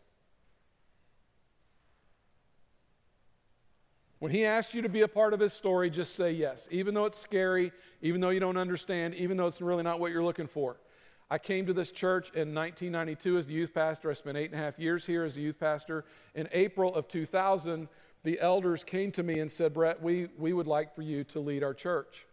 When 4.19 4.31
he 4.31 4.45
asks 4.45 4.73
you 4.73 4.81
to 4.81 4.89
be 4.89 5.01
a 5.01 5.07
part 5.07 5.33
of 5.33 5.39
his 5.39 5.53
story, 5.53 5.89
just 5.89 6.15
say 6.15 6.31
yes. 6.31 6.67
Even 6.71 6.93
though 6.93 7.05
it's 7.05 7.17
scary, 7.17 7.71
even 8.01 8.19
though 8.19 8.29
you 8.29 8.41
don't 8.41 8.57
understand, 8.57 9.15
even 9.15 9.37
though 9.37 9.47
it's 9.47 9.61
really 9.61 9.83
not 9.83 9.99
what 9.99 10.11
you're 10.11 10.23
looking 10.23 10.47
for. 10.47 10.77
I 11.31 11.37
came 11.37 11.65
to 11.67 11.73
this 11.73 11.91
church 11.91 12.29
in 12.29 12.53
1992 12.53 13.37
as 13.37 13.45
the 13.45 13.53
youth 13.53 13.73
pastor. 13.73 14.09
I 14.09 14.13
spent 14.13 14.35
eight 14.35 14.51
and 14.51 14.59
a 14.59 14.63
half 14.63 14.77
years 14.79 15.05
here 15.05 15.23
as 15.23 15.37
a 15.37 15.41
youth 15.41 15.59
pastor. 15.59 16.03
In 16.35 16.49
April 16.51 16.93
of 16.93 17.07
2000, 17.07 17.87
the 18.23 18.39
elders 18.39 18.83
came 18.83 19.11
to 19.13 19.23
me 19.23 19.39
and 19.39 19.49
said, 19.49 19.73
Brett, 19.73 20.01
we, 20.01 20.27
we 20.37 20.53
would 20.53 20.67
like 20.67 20.93
for 20.95 21.01
you 21.01 21.23
to 21.25 21.39
lead 21.39 21.63
our 21.63 21.73
church. 21.73 22.25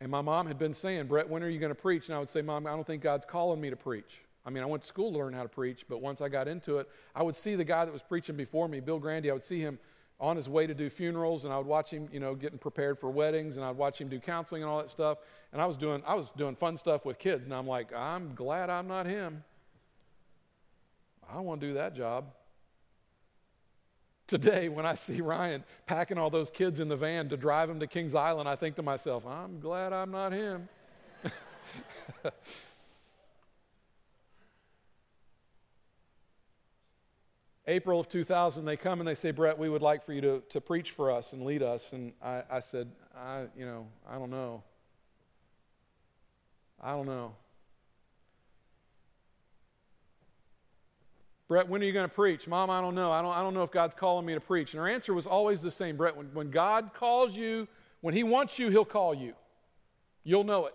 And 0.00 0.10
my 0.10 0.20
mom 0.20 0.46
had 0.46 0.58
been 0.58 0.74
saying, 0.74 1.06
Brett, 1.06 1.28
when 1.28 1.42
are 1.42 1.48
you 1.48 1.58
going 1.58 1.70
to 1.70 1.80
preach? 1.80 2.08
And 2.08 2.16
I 2.16 2.18
would 2.18 2.28
say, 2.28 2.42
Mom, 2.42 2.66
I 2.66 2.70
don't 2.70 2.86
think 2.86 3.02
God's 3.02 3.24
calling 3.24 3.60
me 3.60 3.70
to 3.70 3.76
preach. 3.76 4.20
I 4.44 4.50
mean, 4.50 4.62
I 4.62 4.66
went 4.66 4.82
to 4.82 4.88
school 4.88 5.10
to 5.12 5.18
learn 5.18 5.32
how 5.32 5.44
to 5.44 5.48
preach, 5.48 5.86
but 5.88 6.02
once 6.02 6.20
I 6.20 6.28
got 6.28 6.48
into 6.48 6.78
it, 6.78 6.88
I 7.14 7.22
would 7.22 7.36
see 7.36 7.54
the 7.54 7.64
guy 7.64 7.86
that 7.86 7.92
was 7.92 8.02
preaching 8.02 8.36
before 8.36 8.68
me, 8.68 8.80
Bill 8.80 8.98
Grandy, 8.98 9.30
I 9.30 9.32
would 9.32 9.44
see 9.44 9.60
him 9.60 9.78
on 10.20 10.36
his 10.36 10.48
way 10.48 10.66
to 10.66 10.74
do 10.74 10.88
funerals, 10.88 11.44
and 11.44 11.52
I 11.52 11.58
would 11.58 11.66
watch 11.66 11.90
him, 11.90 12.08
you 12.12 12.20
know, 12.20 12.34
getting 12.34 12.58
prepared 12.58 12.98
for 12.98 13.10
weddings, 13.10 13.56
and 13.56 13.66
I'd 13.66 13.76
watch 13.76 14.00
him 14.00 14.08
do 14.08 14.20
counseling 14.20 14.62
and 14.62 14.70
all 14.70 14.78
that 14.78 14.90
stuff. 14.90 15.18
And 15.52 15.60
I 15.60 15.66
was 15.66 15.76
doing, 15.76 16.02
I 16.06 16.14
was 16.14 16.30
doing 16.30 16.54
fun 16.54 16.76
stuff 16.76 17.04
with 17.04 17.18
kids, 17.18 17.44
and 17.44 17.54
I'm 17.54 17.66
like, 17.66 17.92
I'm 17.92 18.34
glad 18.34 18.70
I'm 18.70 18.86
not 18.86 19.06
him. 19.06 19.42
I 21.28 21.40
want 21.40 21.60
to 21.60 21.66
do 21.66 21.74
that 21.74 21.94
job. 21.94 22.26
Today, 24.26 24.68
when 24.68 24.86
I 24.86 24.94
see 24.94 25.20
Ryan 25.20 25.64
packing 25.86 26.16
all 26.16 26.30
those 26.30 26.50
kids 26.50 26.80
in 26.80 26.88
the 26.88 26.96
van 26.96 27.28
to 27.28 27.36
drive 27.36 27.68
them 27.68 27.80
to 27.80 27.86
Kings 27.86 28.14
Island, 28.14 28.48
I 28.48 28.56
think 28.56 28.76
to 28.76 28.82
myself, 28.82 29.26
I'm 29.26 29.60
glad 29.60 29.92
I'm 29.92 30.10
not 30.10 30.32
him. 30.32 30.68
April 37.66 37.98
of 37.98 38.08
2000, 38.08 38.64
they 38.64 38.76
come 38.76 39.00
and 39.00 39.08
they 39.08 39.14
say, 39.14 39.30
Brett, 39.30 39.58
we 39.58 39.70
would 39.70 39.80
like 39.80 40.04
for 40.04 40.12
you 40.12 40.20
to, 40.20 40.42
to 40.50 40.60
preach 40.60 40.90
for 40.90 41.10
us 41.10 41.32
and 41.32 41.44
lead 41.44 41.62
us. 41.62 41.94
And 41.94 42.12
I, 42.22 42.42
I 42.50 42.60
said, 42.60 42.90
I, 43.16 43.46
you 43.56 43.64
know, 43.64 43.86
I 44.08 44.18
don't 44.18 44.30
know. 44.30 44.62
I 46.80 46.92
don't 46.92 47.06
know. 47.06 47.34
Brett, 51.48 51.68
when 51.68 51.82
are 51.82 51.84
you 51.84 51.92
going 51.92 52.08
to 52.08 52.14
preach? 52.14 52.46
Mom, 52.46 52.68
I 52.68 52.80
don't 52.80 52.94
know. 52.94 53.10
I 53.10 53.22
don't, 53.22 53.34
I 53.34 53.42
don't 53.42 53.54
know 53.54 53.62
if 53.62 53.70
God's 53.70 53.94
calling 53.94 54.26
me 54.26 54.34
to 54.34 54.40
preach. 54.40 54.74
And 54.74 54.80
her 54.80 54.88
answer 54.88 55.14
was 55.14 55.26
always 55.26 55.62
the 55.62 55.70
same 55.70 55.96
Brett, 55.96 56.16
when, 56.16 56.26
when 56.34 56.50
God 56.50 56.90
calls 56.94 57.36
you, 57.36 57.68
when 58.02 58.14
He 58.14 58.24
wants 58.24 58.58
you, 58.58 58.68
He'll 58.68 58.84
call 58.84 59.14
you. 59.14 59.34
You'll 60.22 60.44
know 60.44 60.66
it. 60.66 60.74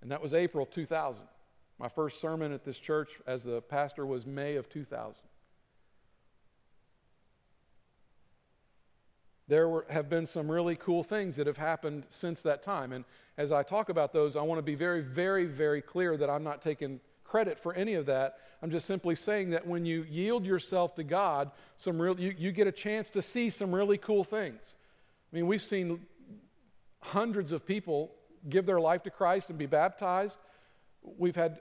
And 0.00 0.10
that 0.10 0.22
was 0.22 0.34
April 0.34 0.66
2000. 0.66 1.24
My 1.78 1.88
first 1.88 2.20
sermon 2.20 2.52
at 2.52 2.64
this 2.64 2.78
church 2.78 3.10
as 3.26 3.44
the 3.44 3.60
pastor 3.60 4.06
was 4.06 4.26
May 4.26 4.56
of 4.56 4.68
2000. 4.68 5.20
There 9.48 9.68
were, 9.68 9.84
have 9.90 10.08
been 10.08 10.26
some 10.26 10.50
really 10.50 10.76
cool 10.76 11.02
things 11.02 11.36
that 11.36 11.46
have 11.46 11.58
happened 11.58 12.04
since 12.08 12.42
that 12.42 12.62
time. 12.62 12.92
And 12.92 13.04
as 13.36 13.52
I 13.52 13.62
talk 13.62 13.88
about 13.88 14.12
those, 14.12 14.36
I 14.36 14.42
want 14.42 14.58
to 14.58 14.62
be 14.62 14.74
very, 14.74 15.02
very, 15.02 15.46
very 15.46 15.82
clear 15.82 16.16
that 16.16 16.30
I'm 16.30 16.44
not 16.44 16.62
taking 16.62 17.00
credit 17.24 17.58
for 17.58 17.74
any 17.74 17.94
of 17.94 18.06
that. 18.06 18.38
I'm 18.62 18.70
just 18.70 18.86
simply 18.86 19.14
saying 19.14 19.50
that 19.50 19.66
when 19.66 19.84
you 19.84 20.06
yield 20.08 20.46
yourself 20.46 20.94
to 20.94 21.02
God, 21.02 21.50
some 21.76 22.00
real, 22.00 22.18
you, 22.18 22.34
you 22.38 22.52
get 22.52 22.66
a 22.66 22.72
chance 22.72 23.10
to 23.10 23.22
see 23.22 23.50
some 23.50 23.74
really 23.74 23.98
cool 23.98 24.22
things. 24.22 24.74
I 25.32 25.36
mean, 25.36 25.46
we've 25.46 25.62
seen 25.62 26.06
hundreds 27.00 27.52
of 27.52 27.66
people 27.66 28.12
give 28.48 28.66
their 28.66 28.80
life 28.80 29.02
to 29.02 29.10
Christ 29.10 29.50
and 29.50 29.58
be 29.58 29.66
baptized. 29.66 30.36
We've 31.02 31.36
had 31.36 31.58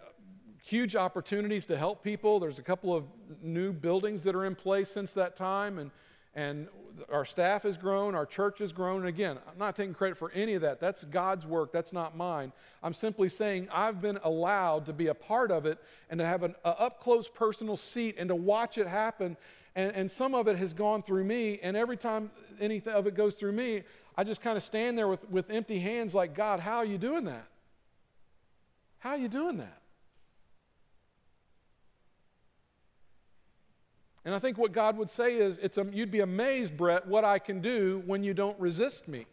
huge 0.63 0.95
opportunities 0.95 1.65
to 1.67 1.77
help 1.77 2.03
people. 2.03 2.39
There's 2.39 2.59
a 2.59 2.63
couple 2.63 2.95
of 2.95 3.05
new 3.41 3.73
buildings 3.73 4.23
that 4.23 4.35
are 4.35 4.45
in 4.45 4.55
place 4.55 4.89
since 4.89 5.13
that 5.13 5.35
time, 5.35 5.79
and, 5.79 5.91
and 6.35 6.67
our 7.11 7.25
staff 7.25 7.63
has 7.63 7.77
grown, 7.77 8.15
our 8.15 8.25
church 8.25 8.59
has 8.59 8.71
grown. 8.71 8.99
And 9.01 9.07
again, 9.07 9.37
I'm 9.49 9.57
not 9.57 9.75
taking 9.75 9.93
credit 9.93 10.17
for 10.17 10.31
any 10.31 10.53
of 10.53 10.61
that. 10.61 10.79
That's 10.79 11.03
God's 11.05 11.45
work, 11.45 11.71
that's 11.71 11.93
not 11.93 12.15
mine. 12.15 12.51
I'm 12.83 12.93
simply 12.93 13.29
saying 13.29 13.69
I've 13.71 14.01
been 14.01 14.19
allowed 14.23 14.85
to 14.85 14.93
be 14.93 15.07
a 15.07 15.13
part 15.13 15.51
of 15.51 15.65
it 15.65 15.79
and 16.09 16.19
to 16.19 16.25
have 16.25 16.43
an 16.43 16.55
up 16.63 16.99
close 17.01 17.27
personal 17.27 17.77
seat 17.77 18.15
and 18.17 18.27
to 18.29 18.35
watch 18.35 18.77
it 18.77 18.87
happen. 18.87 19.37
And, 19.75 19.95
and 19.95 20.11
some 20.11 20.35
of 20.35 20.47
it 20.47 20.57
has 20.57 20.73
gone 20.73 21.01
through 21.01 21.23
me, 21.23 21.59
and 21.63 21.77
every 21.77 21.97
time 21.97 22.29
anything 22.59 22.93
of 22.93 23.07
it 23.07 23.15
goes 23.15 23.33
through 23.33 23.53
me, 23.53 23.83
I 24.17 24.25
just 24.25 24.41
kind 24.41 24.57
of 24.57 24.63
stand 24.63 24.97
there 24.97 25.07
with, 25.07 25.27
with 25.29 25.49
empty 25.49 25.79
hands, 25.79 26.13
like, 26.13 26.35
God, 26.35 26.59
how 26.59 26.77
are 26.77 26.85
you 26.85 26.97
doing 26.97 27.23
that? 27.25 27.47
How 29.01 29.11
are 29.11 29.17
you 29.17 29.29
doing 29.29 29.57
that? 29.57 29.81
And 34.23 34.35
I 34.35 34.39
think 34.39 34.59
what 34.59 34.71
God 34.71 34.95
would 34.97 35.09
say 35.09 35.37
is, 35.37 35.57
it's 35.57 35.79
a, 35.79 35.87
you'd 35.91 36.11
be 36.11 36.19
amazed, 36.19 36.77
Brett, 36.77 37.07
what 37.07 37.25
I 37.25 37.39
can 37.39 37.61
do 37.61 38.03
when 38.05 38.23
you 38.23 38.35
don't 38.35 38.59
resist 38.59 39.07
me. 39.07 39.25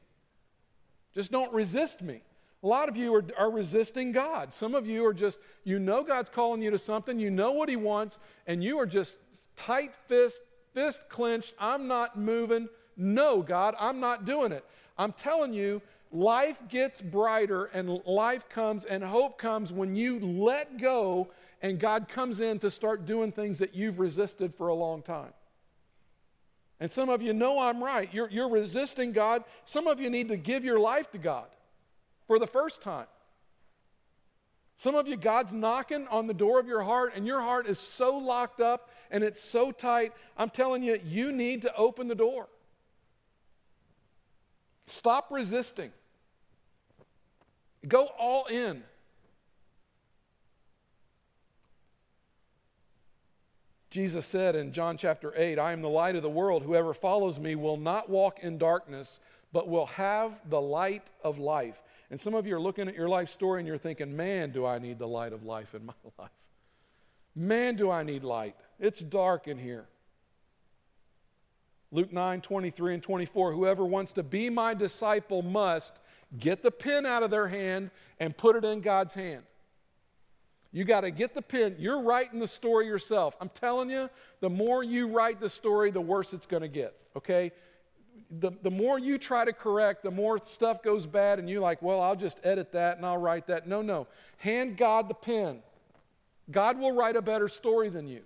Just 1.14 1.30
don't 1.30 1.52
resist 1.52 2.00
me. 2.00 2.22
A 2.62 2.66
lot 2.66 2.88
of 2.88 2.96
you 2.96 3.14
are, 3.14 3.24
are 3.36 3.50
resisting 3.50 4.10
God. 4.10 4.54
Some 4.54 4.74
of 4.74 4.86
you 4.86 5.04
are 5.04 5.12
just, 5.12 5.38
you 5.64 5.78
know 5.78 6.02
God's 6.02 6.30
calling 6.30 6.62
you 6.62 6.70
to 6.70 6.78
something, 6.78 7.20
you 7.20 7.30
know 7.30 7.52
what 7.52 7.68
He 7.68 7.76
wants, 7.76 8.18
and 8.46 8.64
you 8.64 8.78
are 8.78 8.86
just 8.86 9.18
tight 9.54 9.94
fist, 10.06 10.40
fist 10.72 11.02
clenched. 11.10 11.52
I'm 11.58 11.86
not 11.86 12.18
moving. 12.18 12.68
No, 12.96 13.42
God, 13.42 13.74
I'm 13.78 14.00
not 14.00 14.24
doing 14.24 14.52
it. 14.52 14.64
I'm 14.96 15.12
telling 15.12 15.52
you, 15.52 15.82
life 16.12 16.60
gets 16.68 17.00
brighter 17.00 17.66
and 17.66 18.00
life 18.06 18.48
comes 18.48 18.84
and 18.84 19.02
hope 19.04 19.38
comes 19.38 19.72
when 19.72 19.94
you 19.94 20.18
let 20.18 20.78
go 20.78 21.28
and 21.60 21.78
God 21.78 22.08
comes 22.08 22.40
in 22.40 22.58
to 22.60 22.70
start 22.70 23.06
doing 23.06 23.32
things 23.32 23.58
that 23.58 23.74
you've 23.74 23.98
resisted 23.98 24.54
for 24.54 24.68
a 24.68 24.74
long 24.74 25.02
time. 25.02 25.32
And 26.80 26.90
some 26.90 27.08
of 27.08 27.22
you 27.22 27.32
know 27.32 27.58
I'm 27.58 27.82
right. 27.82 28.08
You're, 28.12 28.30
you're 28.30 28.48
resisting 28.48 29.12
God. 29.12 29.42
Some 29.64 29.86
of 29.88 30.00
you 30.00 30.10
need 30.10 30.28
to 30.28 30.36
give 30.36 30.64
your 30.64 30.78
life 30.78 31.10
to 31.10 31.18
God 31.18 31.46
for 32.26 32.38
the 32.38 32.46
first 32.46 32.82
time. 32.82 33.06
Some 34.76 34.94
of 34.94 35.08
you, 35.08 35.16
God's 35.16 35.52
knocking 35.52 36.06
on 36.06 36.28
the 36.28 36.34
door 36.34 36.60
of 36.60 36.68
your 36.68 36.82
heart, 36.82 37.14
and 37.16 37.26
your 37.26 37.40
heart 37.40 37.66
is 37.66 37.80
so 37.80 38.16
locked 38.16 38.60
up 38.60 38.90
and 39.10 39.24
it's 39.24 39.42
so 39.42 39.72
tight. 39.72 40.12
I'm 40.36 40.50
telling 40.50 40.84
you, 40.84 41.00
you 41.04 41.32
need 41.32 41.62
to 41.62 41.74
open 41.74 42.06
the 42.06 42.14
door. 42.14 42.48
Stop 44.86 45.32
resisting. 45.32 45.90
Go 47.86 48.08
all 48.18 48.46
in. 48.46 48.82
Jesus 53.90 54.26
said 54.26 54.54
in 54.54 54.72
John 54.72 54.96
chapter 54.98 55.32
8, 55.34 55.58
I 55.58 55.72
am 55.72 55.80
the 55.80 55.88
light 55.88 56.14
of 56.14 56.22
the 56.22 56.28
world. 56.28 56.62
Whoever 56.62 56.92
follows 56.92 57.38
me 57.38 57.54
will 57.54 57.78
not 57.78 58.10
walk 58.10 58.40
in 58.40 58.58
darkness, 58.58 59.18
but 59.52 59.68
will 59.68 59.86
have 59.86 60.32
the 60.48 60.60
light 60.60 61.08
of 61.24 61.38
life. 61.38 61.82
And 62.10 62.20
some 62.20 62.34
of 62.34 62.46
you 62.46 62.56
are 62.56 62.60
looking 62.60 62.88
at 62.88 62.94
your 62.94 63.08
life 63.08 63.28
story 63.28 63.60
and 63.60 63.66
you're 63.66 63.78
thinking, 63.78 64.14
man, 64.14 64.50
do 64.50 64.66
I 64.66 64.78
need 64.78 64.98
the 64.98 65.08
light 65.08 65.32
of 65.32 65.44
life 65.44 65.74
in 65.74 65.86
my 65.86 65.94
life. 66.18 66.30
Man, 67.34 67.76
do 67.76 67.90
I 67.90 68.02
need 68.02 68.24
light. 68.24 68.56
It's 68.78 69.00
dark 69.00 69.48
in 69.48 69.58
here. 69.58 69.86
Luke 71.90 72.12
9, 72.12 72.42
23 72.42 72.94
and 72.94 73.02
24. 73.02 73.52
Whoever 73.52 73.84
wants 73.86 74.12
to 74.12 74.22
be 74.22 74.50
my 74.50 74.74
disciple 74.74 75.40
must 75.40 75.94
get 76.36 76.62
the 76.62 76.70
pen 76.70 77.06
out 77.06 77.22
of 77.22 77.30
their 77.30 77.48
hand 77.48 77.90
and 78.18 78.36
put 78.36 78.56
it 78.56 78.64
in 78.64 78.80
God's 78.80 79.14
hand. 79.14 79.42
You 80.70 80.84
got 80.84 81.00
to 81.00 81.10
get 81.10 81.34
the 81.34 81.42
pen. 81.42 81.76
You're 81.78 82.02
writing 82.02 82.40
the 82.40 82.46
story 82.46 82.86
yourself. 82.86 83.34
I'm 83.40 83.48
telling 83.48 83.88
you, 83.88 84.10
the 84.40 84.50
more 84.50 84.82
you 84.82 85.08
write 85.08 85.40
the 85.40 85.48
story, 85.48 85.90
the 85.90 86.00
worse 86.00 86.34
it's 86.34 86.44
going 86.46 86.62
to 86.62 86.68
get, 86.68 86.94
okay? 87.16 87.52
The, 88.30 88.52
the 88.62 88.70
more 88.70 88.98
you 88.98 89.16
try 89.16 89.46
to 89.46 89.52
correct, 89.52 90.02
the 90.02 90.10
more 90.10 90.38
stuff 90.44 90.82
goes 90.82 91.06
bad, 91.06 91.38
and 91.38 91.48
you're 91.48 91.62
like, 91.62 91.80
well, 91.80 92.00
I'll 92.02 92.16
just 92.16 92.40
edit 92.44 92.72
that 92.72 92.98
and 92.98 93.06
I'll 93.06 93.16
write 93.16 93.46
that. 93.46 93.66
No, 93.66 93.80
no. 93.80 94.06
Hand 94.38 94.76
God 94.76 95.08
the 95.08 95.14
pen. 95.14 95.62
God 96.50 96.78
will 96.78 96.92
write 96.92 97.16
a 97.16 97.22
better 97.22 97.48
story 97.48 97.88
than 97.88 98.06
you. 98.06 98.22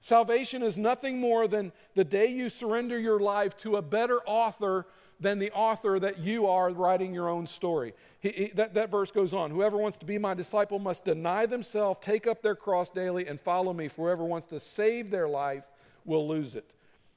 Salvation 0.00 0.62
is 0.62 0.76
nothing 0.76 1.20
more 1.20 1.46
than 1.46 1.70
the 1.94 2.04
day 2.04 2.26
you 2.26 2.48
surrender 2.48 2.98
your 2.98 3.20
life 3.20 3.56
to 3.58 3.76
a 3.76 3.82
better 3.82 4.20
author 4.26 4.86
than 5.22 5.38
the 5.38 5.52
author 5.52 5.98
that 6.00 6.18
you 6.18 6.46
are 6.46 6.70
writing 6.70 7.14
your 7.14 7.28
own 7.28 7.46
story. 7.46 7.94
He, 8.20 8.30
he, 8.30 8.46
that, 8.54 8.74
that 8.74 8.90
verse 8.90 9.10
goes 9.10 9.32
on 9.32 9.50
Whoever 9.50 9.76
wants 9.76 9.98
to 9.98 10.04
be 10.06 10.18
my 10.18 10.34
disciple 10.34 10.78
must 10.78 11.04
deny 11.04 11.46
themselves, 11.46 12.00
take 12.02 12.26
up 12.26 12.42
their 12.42 12.56
cross 12.56 12.90
daily, 12.90 13.26
and 13.26 13.40
follow 13.40 13.72
me. 13.72 13.88
For 13.88 14.08
whoever 14.08 14.24
wants 14.24 14.48
to 14.48 14.60
save 14.60 15.10
their 15.10 15.28
life 15.28 15.64
will 16.04 16.26
lose 16.28 16.56
it. 16.56 16.74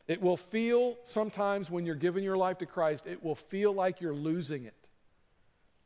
It 0.08 0.22
will 0.22 0.38
feel 0.38 0.97
sometimes 1.03 1.72
when 1.72 1.86
you're 1.86 1.95
giving 1.95 2.24
your 2.24 2.38
life 2.38 2.60
to 2.60 2.68
Christ, 2.68 3.08
it 3.08 3.24
will 3.24 3.36
feel 3.36 3.74
like 3.74 4.01
you're 4.01 4.14
losing 4.14 4.66
it. 4.66 4.76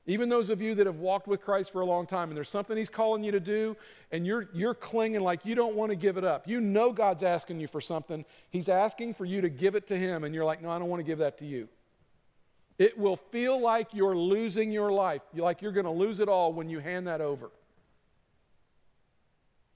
Even 0.06 0.28
those 0.28 0.50
of 0.50 0.62
you 0.62 0.76
that 0.76 0.88
have 0.88 0.98
walked 0.98 1.28
with 1.28 1.42
Christ 1.42 1.72
for 1.72 1.82
a 1.82 1.86
long 1.86 2.08
time 2.08 2.30
and 2.30 2.36
there's 2.36 2.50
something 2.50 2.76
He's 2.76 2.90
calling 2.90 3.24
you 3.24 3.32
to 3.32 3.40
do 3.40 3.78
and 4.12 4.26
you're, 4.26 4.50
you're 4.54 4.74
clinging 4.74 5.22
like 5.22 5.46
you 5.46 5.56
don't 5.56 5.76
want 5.76 5.92
to 5.92 5.96
give 5.96 6.18
it 6.18 6.24
up. 6.24 6.48
You 6.48 6.60
know 6.60 6.92
God's 6.92 7.22
asking 7.22 7.60
you 7.60 7.68
for 7.68 7.80
something. 7.80 8.26
He's 8.50 8.70
asking 8.70 9.14
for 9.14 9.26
you 9.26 9.42
to 9.42 9.50
give 9.50 9.76
it 9.76 9.88
to 9.88 9.98
Him 9.98 10.24
and 10.24 10.34
you're 10.34 10.46
like, 10.46 10.62
no, 10.62 10.72
I 10.72 10.80
don't 10.80 10.90
want 10.90 11.00
to 11.00 11.04
give 11.04 11.20
that 11.20 11.38
to 11.38 11.46
you. 11.46 11.70
It 12.80 12.98
will 12.98 13.18
feel 13.18 13.60
like 13.60 13.90
you're 13.94 14.16
losing 14.16 14.72
your 14.72 14.90
life, 14.90 15.22
like 15.36 15.62
you're 15.62 15.74
going 15.74 15.86
to 15.86 15.92
lose 15.92 16.22
it 16.22 16.30
all 16.30 16.54
when 16.54 16.70
you 16.70 16.80
hand 16.80 17.08
that 17.08 17.20
over. 17.20 17.52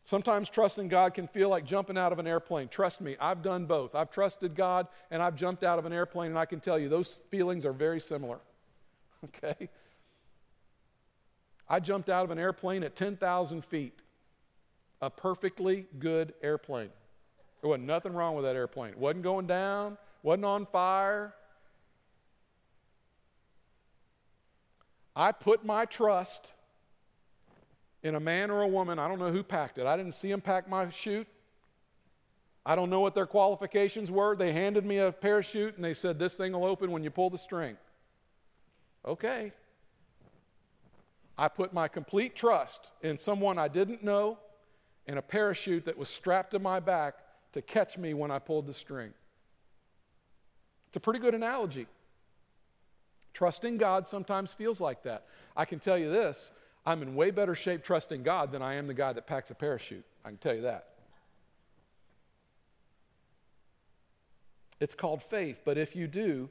Sometimes 0.06 0.50
trusting 0.50 0.88
God 0.88 1.14
can 1.14 1.28
feel 1.28 1.50
like 1.50 1.66
jumping 1.66 1.98
out 1.98 2.14
of 2.14 2.20
an 2.20 2.28
airplane. 2.28 2.70
Trust 2.70 3.02
me, 3.02 3.18
I've 3.20 3.42
done 3.42 3.66
both. 3.66 3.94
I've 3.94 4.10
trusted 4.10 4.56
God 4.56 4.88
and 5.12 5.22
I've 5.22 5.36
jumped 5.36 5.66
out 5.66 5.80
of 5.80 5.86
an 5.86 5.94
airplane, 5.94 6.30
and 6.30 6.40
I 6.40 6.46
can 6.46 6.62
tell 6.62 6.80
you 6.80 6.88
those 6.90 7.22
feelings 7.30 7.66
are 7.66 7.74
very 7.74 8.00
similar. 8.00 8.40
Okay? 9.24 9.70
I 11.70 11.80
jumped 11.80 12.10
out 12.10 12.26
of 12.26 12.32
an 12.32 12.38
airplane 12.38 12.84
at 12.84 12.94
10,000 12.98 13.64
feet, 13.64 13.98
a 15.02 15.10
perfectly 15.10 15.88
good 15.98 16.34
airplane. 16.44 16.90
There 17.62 17.70
wasn't 17.70 17.88
nothing 17.88 18.12
wrong 18.12 18.36
with 18.36 18.44
that 18.44 18.58
airplane. 18.58 18.92
It 18.92 18.98
wasn't 18.98 19.24
going 19.24 19.48
down, 19.48 19.98
wasn't 20.24 20.44
on 20.44 20.66
fire, 20.66 21.34
I 25.16 25.32
put 25.32 25.64
my 25.64 25.86
trust 25.86 26.54
in 28.02 28.16
a 28.16 28.20
man 28.20 28.50
or 28.52 28.62
a 28.62 28.68
woman. 28.68 29.00
I 29.00 29.08
don't 29.08 29.20
know 29.20 29.32
who 29.32 29.44
packed 29.44 29.78
it. 29.78 29.86
I 29.86 29.96
didn't 29.96 30.14
see 30.14 30.30
them 30.30 30.42
pack 30.42 30.68
my 30.68 30.90
chute. 30.90 31.28
I 32.66 32.76
don't 32.76 32.90
know 32.90 33.02
what 33.02 33.14
their 33.14 33.26
qualifications 33.26 34.10
were. 34.10 34.36
They 34.36 34.54
handed 34.54 34.86
me 34.86 34.98
a 35.00 35.12
parachute 35.12 35.76
and 35.76 35.84
they 35.84 35.94
said, 35.94 36.18
This 36.18 36.36
thing 36.36 36.54
will 36.54 36.66
open 36.66 36.92
when 36.92 37.04
you 37.04 37.10
pull 37.10 37.30
the 37.30 37.38
string. 37.38 37.78
Okay. 39.06 39.52
I 41.38 41.48
put 41.48 41.74
my 41.74 41.88
complete 41.88 42.36
trust 42.36 42.92
in 43.02 43.18
someone 43.18 43.58
I 43.58 43.68
didn't 43.68 44.04
know 44.04 44.38
and 45.08 45.20
a 45.20 45.22
parachute 45.22 45.86
that 45.86 45.98
was 45.98 46.10
strapped 46.10 46.52
to 46.52 46.60
my 46.60 46.80
back 46.80 47.16
to 47.54 47.62
catch 47.62 47.98
me 47.98 48.14
when 48.14 48.32
I 48.32 48.40
pulled 48.40 48.68
the 48.68 48.74
string. 48.74 49.14
It's 50.88 50.98
a 50.98 51.00
pretty 51.00 51.20
good 51.20 51.34
analogy. 51.34 51.88
Trusting 53.34 53.78
God 53.78 54.08
sometimes 54.08 54.54
feels 54.54 54.80
like 54.80 55.04
that. 55.04 55.26
I 55.56 55.66
can 55.66 55.80
tell 55.80 55.98
you 55.98 56.10
this 56.10 56.52
I'm 56.86 57.02
in 57.02 57.16
way 57.16 57.32
better 57.32 57.56
shape 57.56 57.84
trusting 57.84 58.24
God 58.24 58.52
than 58.52 58.62
I 58.62 58.76
am 58.76 58.88
the 58.88 58.94
guy 58.94 59.14
that 59.14 59.28
packs 59.28 59.52
a 59.52 59.56
parachute. 59.56 60.06
I 60.24 60.30
can 60.30 60.38
tell 60.38 60.56
you 60.56 60.62
that. 60.62 60.90
It's 64.80 64.96
called 64.96 65.24
faith, 65.24 65.62
but 65.64 65.78
if 65.78 65.96
you 65.96 66.08
do, 66.08 66.50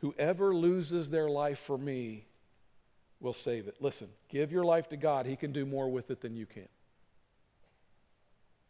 whoever 0.00 0.54
loses 0.54 1.10
their 1.10 1.28
life 1.28 1.58
for 1.58 1.76
me 1.76 2.26
will 3.20 3.34
save 3.34 3.66
it. 3.66 3.76
Listen, 3.80 4.08
give 4.28 4.52
your 4.52 4.64
life 4.64 4.88
to 4.90 4.96
God. 4.96 5.26
He 5.26 5.34
can 5.34 5.50
do 5.50 5.66
more 5.66 5.88
with 5.88 6.10
it 6.10 6.20
than 6.20 6.36
you 6.36 6.46
can. 6.46 6.68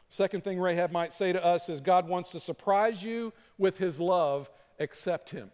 Second 0.09 0.43
thing 0.43 0.59
Rahab 0.59 0.91
might 0.91 1.13
say 1.13 1.35
to 1.35 1.45
us 1.45 1.69
is 1.69 1.83
God 1.83 2.09
wants 2.09 2.31
to 2.31 2.41
surprise 2.41 3.03
you 3.03 3.33
with 3.59 3.77
his 3.77 4.01
love, 4.01 4.49
accept 4.81 5.31
him. 5.31 5.51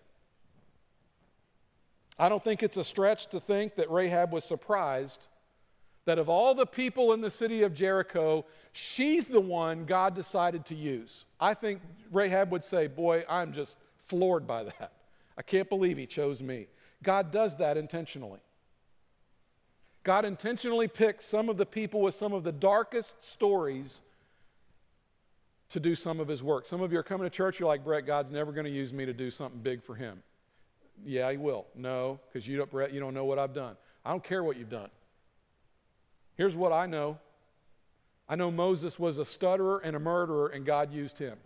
I 2.19 2.29
don't 2.29 2.43
think 2.43 2.63
it's 2.63 2.77
a 2.77 2.85
stretch 2.85 3.29
to 3.29 3.41
think 3.41 3.75
that 3.77 3.91
Rahab 3.91 4.33
was 4.33 4.45
surprised 4.45 5.27
that 6.05 6.19
of 6.19 6.29
all 6.29 6.55
the 6.55 6.67
people 6.67 7.13
in 7.13 7.21
the 7.21 7.31
city 7.31 7.63
of 7.63 7.75
Jericho, 7.75 8.45
she's 8.73 9.27
the 9.27 9.41
one 9.41 9.85
God 9.85 10.15
decided 10.15 10.67
to 10.67 10.75
use. 10.75 11.25
I 11.41 11.55
think 11.55 11.81
Rahab 12.13 12.53
would 12.53 12.65
say, 12.65 12.87
Boy, 12.87 13.25
I'm 13.29 13.53
just 13.53 13.79
floored 14.05 14.47
by 14.47 14.65
that. 14.65 14.93
I 15.37 15.43
can't 15.43 15.69
believe 15.69 15.97
he 15.97 16.07
chose 16.07 16.43
me. 16.43 16.69
God 17.03 17.31
does 17.31 17.57
that 17.57 17.77
intentionally. 17.77 18.41
God 20.05 20.25
intentionally 20.25 20.87
picks 20.87 21.25
some 21.25 21.49
of 21.49 21.57
the 21.57 21.67
people 21.67 22.03
with 22.03 22.15
some 22.15 22.33
of 22.33 22.45
the 22.45 22.53
darkest 22.53 23.25
stories 23.25 24.03
to 25.71 25.81
do 25.81 25.95
some 25.95 26.21
of 26.21 26.29
his 26.29 26.43
work. 26.43 26.67
Some 26.67 26.83
of 26.83 26.93
you 26.93 26.99
are 26.99 27.03
coming 27.03 27.25
to 27.25 27.31
church, 27.31 27.59
you're 27.59 27.69
like, 27.69 27.83
Brett, 27.83 28.07
God's 28.07 28.31
never 28.31 28.53
going 28.53 28.67
to 28.67 28.71
use 28.71 28.93
me 28.93 29.07
to 29.07 29.15
do 29.15 29.31
something 29.31 29.61
big 29.61 29.83
for 29.83 29.95
him. 29.95 30.23
Yeah, 31.05 31.31
he 31.31 31.37
will. 31.37 31.67
No, 31.75 32.21
because 32.29 32.47
you 32.47 32.57
don't, 32.57 32.71
Brett, 32.71 32.93
you 32.93 33.01
don't 33.01 33.15
know 33.15 33.25
what 33.25 33.39
I've 33.39 33.55
done. 33.55 33.77
I 34.05 34.11
don't 34.11 34.23
care 34.23 34.45
what 34.45 34.57
you've 34.57 34.71
done. 34.71 34.91
Here's 36.37 36.57
what 36.57 36.73
I 36.73 36.87
know 36.87 37.19
I 38.29 38.37
know 38.37 38.51
Moses 38.51 38.99
was 38.99 39.19
a 39.19 39.25
stutterer 39.25 39.79
and 39.81 39.95
a 39.95 39.99
murderer, 39.99 40.49
and 40.49 40.65
God 40.65 40.93
used 40.93 41.19
him. 41.19 41.37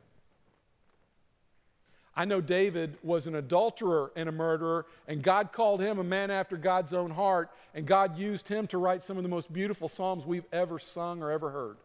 I 2.14 2.24
know 2.24 2.40
David 2.40 2.96
was 3.02 3.26
an 3.26 3.36
adulterer 3.36 4.12
and 4.16 4.28
a 4.28 4.32
murderer, 4.32 4.86
and 5.06 5.22
God 5.22 5.52
called 5.52 5.80
him 5.80 5.98
a 5.98 6.04
man 6.04 6.30
after 6.30 6.56
God's 6.56 6.92
own 6.92 7.10
heart, 7.10 7.50
and 7.74 7.86
God 7.86 8.18
used 8.18 8.48
him 8.48 8.66
to 8.68 8.78
write 8.78 9.04
some 9.04 9.16
of 9.16 9.22
the 9.22 9.28
most 9.28 9.52
beautiful 9.52 9.88
Psalms 9.88 10.26
we've 10.26 10.46
ever 10.52 10.78
sung 10.78 11.22
or 11.22 11.30
ever 11.30 11.50
heard. 11.50 11.76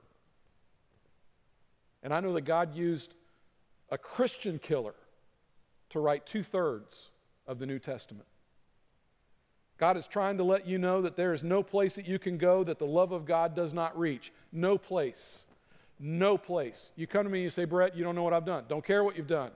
And 2.02 2.14
I 2.14 2.20
know 2.20 2.34
that 2.34 2.42
God 2.42 2.76
used 2.76 3.14
a 3.90 3.98
Christian 3.98 4.60
killer 4.60 4.96
to 5.92 6.00
write 6.00 6.26
two 6.26 6.44
thirds 6.44 7.10
of 7.48 7.60
the 7.60 7.66
New 7.66 7.80
Testament. 7.80 8.28
God 9.78 9.98
is 9.98 10.08
trying 10.08 10.38
to 10.38 10.44
let 10.44 10.68
you 10.68 10.78
know 10.78 11.02
that 11.02 11.18
there 11.18 11.34
is 11.34 11.44
no 11.44 11.64
place 11.64 11.96
that 11.96 12.08
you 12.08 12.20
can 12.20 12.38
go 12.38 12.64
that 12.64 12.80
the 12.80 12.86
love 12.86 13.12
of 13.12 13.26
God 13.26 13.56
does 13.56 13.74
not 13.74 13.98
reach. 13.98 14.32
No 14.52 14.78
place. 14.78 15.46
No 16.00 16.38
place. 16.38 16.92
You 16.96 17.08
come 17.08 17.24
to 17.24 17.30
me 17.30 17.40
and 17.40 17.44
you 17.44 17.50
say, 17.50 17.66
Brett, 17.66 17.96
you 17.96 18.04
don't 18.04 18.16
know 18.16 18.24
what 18.24 18.34
I've 18.34 18.46
done. 18.46 18.66
Don't 18.68 18.86
care 18.86 19.04
what 19.04 19.18
you've 19.18 19.28
done. 19.28 19.52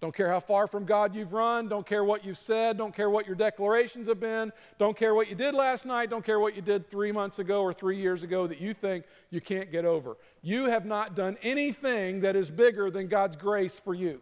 Don't 0.00 0.14
care 0.14 0.28
how 0.28 0.40
far 0.40 0.66
from 0.66 0.84
God 0.84 1.14
you've 1.14 1.32
run. 1.32 1.68
Don't 1.68 1.86
care 1.86 2.04
what 2.04 2.24
you've 2.24 2.36
said. 2.36 2.76
Don't 2.76 2.94
care 2.94 3.08
what 3.08 3.26
your 3.26 3.36
declarations 3.36 4.06
have 4.06 4.20
been. 4.20 4.52
Don't 4.78 4.96
care 4.96 5.14
what 5.14 5.28
you 5.28 5.34
did 5.34 5.54
last 5.54 5.86
night. 5.86 6.10
Don't 6.10 6.24
care 6.24 6.40
what 6.40 6.54
you 6.54 6.60
did 6.60 6.90
three 6.90 7.10
months 7.10 7.38
ago 7.38 7.62
or 7.62 7.72
three 7.72 7.98
years 7.98 8.22
ago 8.22 8.46
that 8.46 8.60
you 8.60 8.74
think 8.74 9.04
you 9.30 9.40
can't 9.40 9.72
get 9.72 9.84
over. 9.84 10.16
You 10.42 10.66
have 10.66 10.84
not 10.84 11.14
done 11.14 11.38
anything 11.42 12.20
that 12.20 12.36
is 12.36 12.50
bigger 12.50 12.90
than 12.90 13.08
God's 13.08 13.36
grace 13.36 13.78
for 13.78 13.94
you. 13.94 14.20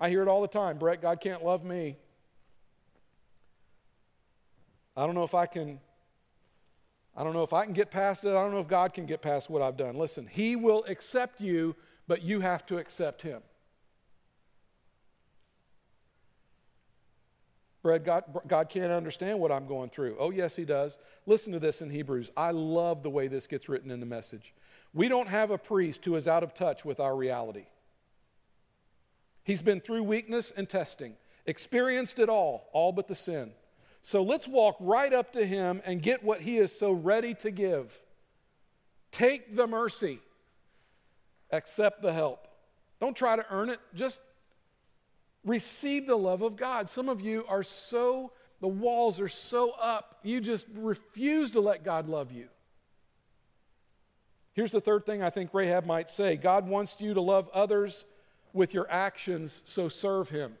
I 0.00 0.08
hear 0.08 0.22
it 0.22 0.28
all 0.28 0.42
the 0.42 0.48
time 0.48 0.78
Brett, 0.78 1.02
God 1.02 1.20
can't 1.20 1.44
love 1.44 1.64
me. 1.64 1.96
I 4.96 5.06
don't 5.06 5.14
know 5.14 5.24
if 5.24 5.34
I 5.34 5.46
can 5.46 5.80
I 7.18 7.24
don't 7.24 7.32
know 7.32 7.42
if 7.42 7.52
I 7.52 7.64
can 7.64 7.72
get 7.72 7.90
past 7.90 8.24
it. 8.24 8.28
I 8.28 8.34
don't 8.34 8.52
know 8.52 8.60
if 8.60 8.68
God 8.68 8.94
can 8.94 9.04
get 9.04 9.22
past 9.22 9.50
what 9.50 9.60
I've 9.60 9.76
done. 9.76 9.96
Listen, 9.96 10.28
He 10.30 10.54
will 10.54 10.84
accept 10.86 11.40
you, 11.40 11.74
but 12.06 12.22
you 12.22 12.38
have 12.40 12.64
to 12.66 12.78
accept 12.78 13.22
Him. 13.22 13.42
Brad, 17.82 18.04
God, 18.04 18.22
God 18.46 18.68
can't 18.68 18.92
understand 18.92 19.40
what 19.40 19.50
I'm 19.50 19.66
going 19.66 19.90
through. 19.90 20.16
Oh, 20.20 20.30
yes, 20.30 20.54
He 20.54 20.64
does. 20.64 20.96
Listen 21.26 21.52
to 21.54 21.58
this 21.58 21.82
in 21.82 21.90
Hebrews. 21.90 22.30
I 22.36 22.52
love 22.52 23.02
the 23.02 23.10
way 23.10 23.26
this 23.26 23.48
gets 23.48 23.68
written 23.68 23.90
in 23.90 23.98
the 23.98 24.06
message. 24.06 24.54
We 24.94 25.08
don't 25.08 25.28
have 25.28 25.50
a 25.50 25.58
priest 25.58 26.04
who 26.04 26.14
is 26.14 26.28
out 26.28 26.44
of 26.44 26.54
touch 26.54 26.84
with 26.84 27.00
our 27.00 27.16
reality. 27.16 27.66
He's 29.48 29.62
been 29.62 29.80
through 29.80 30.02
weakness 30.02 30.52
and 30.54 30.68
testing, 30.68 31.14
experienced 31.46 32.18
it 32.18 32.28
all, 32.28 32.68
all 32.74 32.92
but 32.92 33.08
the 33.08 33.14
sin. 33.14 33.52
So 34.02 34.22
let's 34.22 34.46
walk 34.46 34.76
right 34.78 35.10
up 35.10 35.32
to 35.32 35.46
him 35.46 35.80
and 35.86 36.02
get 36.02 36.22
what 36.22 36.42
he 36.42 36.58
is 36.58 36.78
so 36.78 36.92
ready 36.92 37.32
to 37.36 37.50
give. 37.50 37.98
Take 39.10 39.56
the 39.56 39.66
mercy, 39.66 40.20
accept 41.50 42.02
the 42.02 42.12
help. 42.12 42.46
Don't 43.00 43.16
try 43.16 43.36
to 43.36 43.46
earn 43.50 43.70
it, 43.70 43.80
just 43.94 44.20
receive 45.46 46.06
the 46.06 46.18
love 46.18 46.42
of 46.42 46.56
God. 46.56 46.90
Some 46.90 47.08
of 47.08 47.22
you 47.22 47.46
are 47.48 47.62
so, 47.62 48.32
the 48.60 48.68
walls 48.68 49.18
are 49.18 49.28
so 49.28 49.70
up, 49.80 50.18
you 50.22 50.42
just 50.42 50.66
refuse 50.74 51.52
to 51.52 51.60
let 51.60 51.84
God 51.84 52.06
love 52.06 52.32
you. 52.32 52.48
Here's 54.52 54.72
the 54.72 54.82
third 54.82 55.04
thing 55.06 55.22
I 55.22 55.30
think 55.30 55.54
Rahab 55.54 55.86
might 55.86 56.10
say 56.10 56.36
God 56.36 56.68
wants 56.68 56.98
you 57.00 57.14
to 57.14 57.22
love 57.22 57.48
others 57.54 58.04
with 58.52 58.74
your 58.74 58.90
actions, 58.90 59.62
so 59.64 59.88
serve 59.88 60.28
him. 60.30 60.54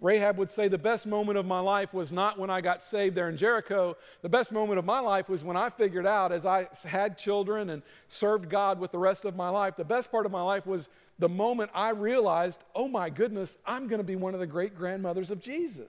Rahab 0.00 0.36
would 0.36 0.50
say, 0.50 0.68
The 0.68 0.76
best 0.76 1.06
moment 1.06 1.38
of 1.38 1.46
my 1.46 1.60
life 1.60 1.94
was 1.94 2.12
not 2.12 2.38
when 2.38 2.50
I 2.50 2.60
got 2.60 2.82
saved 2.82 3.14
there 3.14 3.28
in 3.28 3.36
Jericho. 3.36 3.96
The 4.20 4.28
best 4.28 4.52
moment 4.52 4.78
of 4.78 4.84
my 4.84 5.00
life 5.00 5.28
was 5.28 5.42
when 5.42 5.56
I 5.56 5.70
figured 5.70 6.06
out, 6.06 6.30
as 6.30 6.44
I 6.44 6.68
had 6.84 7.16
children 7.16 7.70
and 7.70 7.82
served 8.08 8.50
God 8.50 8.78
with 8.78 8.92
the 8.92 8.98
rest 8.98 9.24
of 9.24 9.34
my 9.34 9.48
life, 9.48 9.76
the 9.76 9.84
best 9.84 10.10
part 10.10 10.26
of 10.26 10.32
my 10.32 10.42
life 10.42 10.66
was 10.66 10.90
the 11.18 11.28
moment 11.28 11.70
I 11.74 11.90
realized, 11.90 12.62
oh 12.74 12.88
my 12.88 13.08
goodness, 13.08 13.56
I'm 13.64 13.88
going 13.88 13.98
to 13.98 14.04
be 14.04 14.16
one 14.16 14.34
of 14.34 14.40
the 14.40 14.46
great 14.46 14.76
grandmothers 14.76 15.30
of 15.30 15.40
Jesus. 15.40 15.88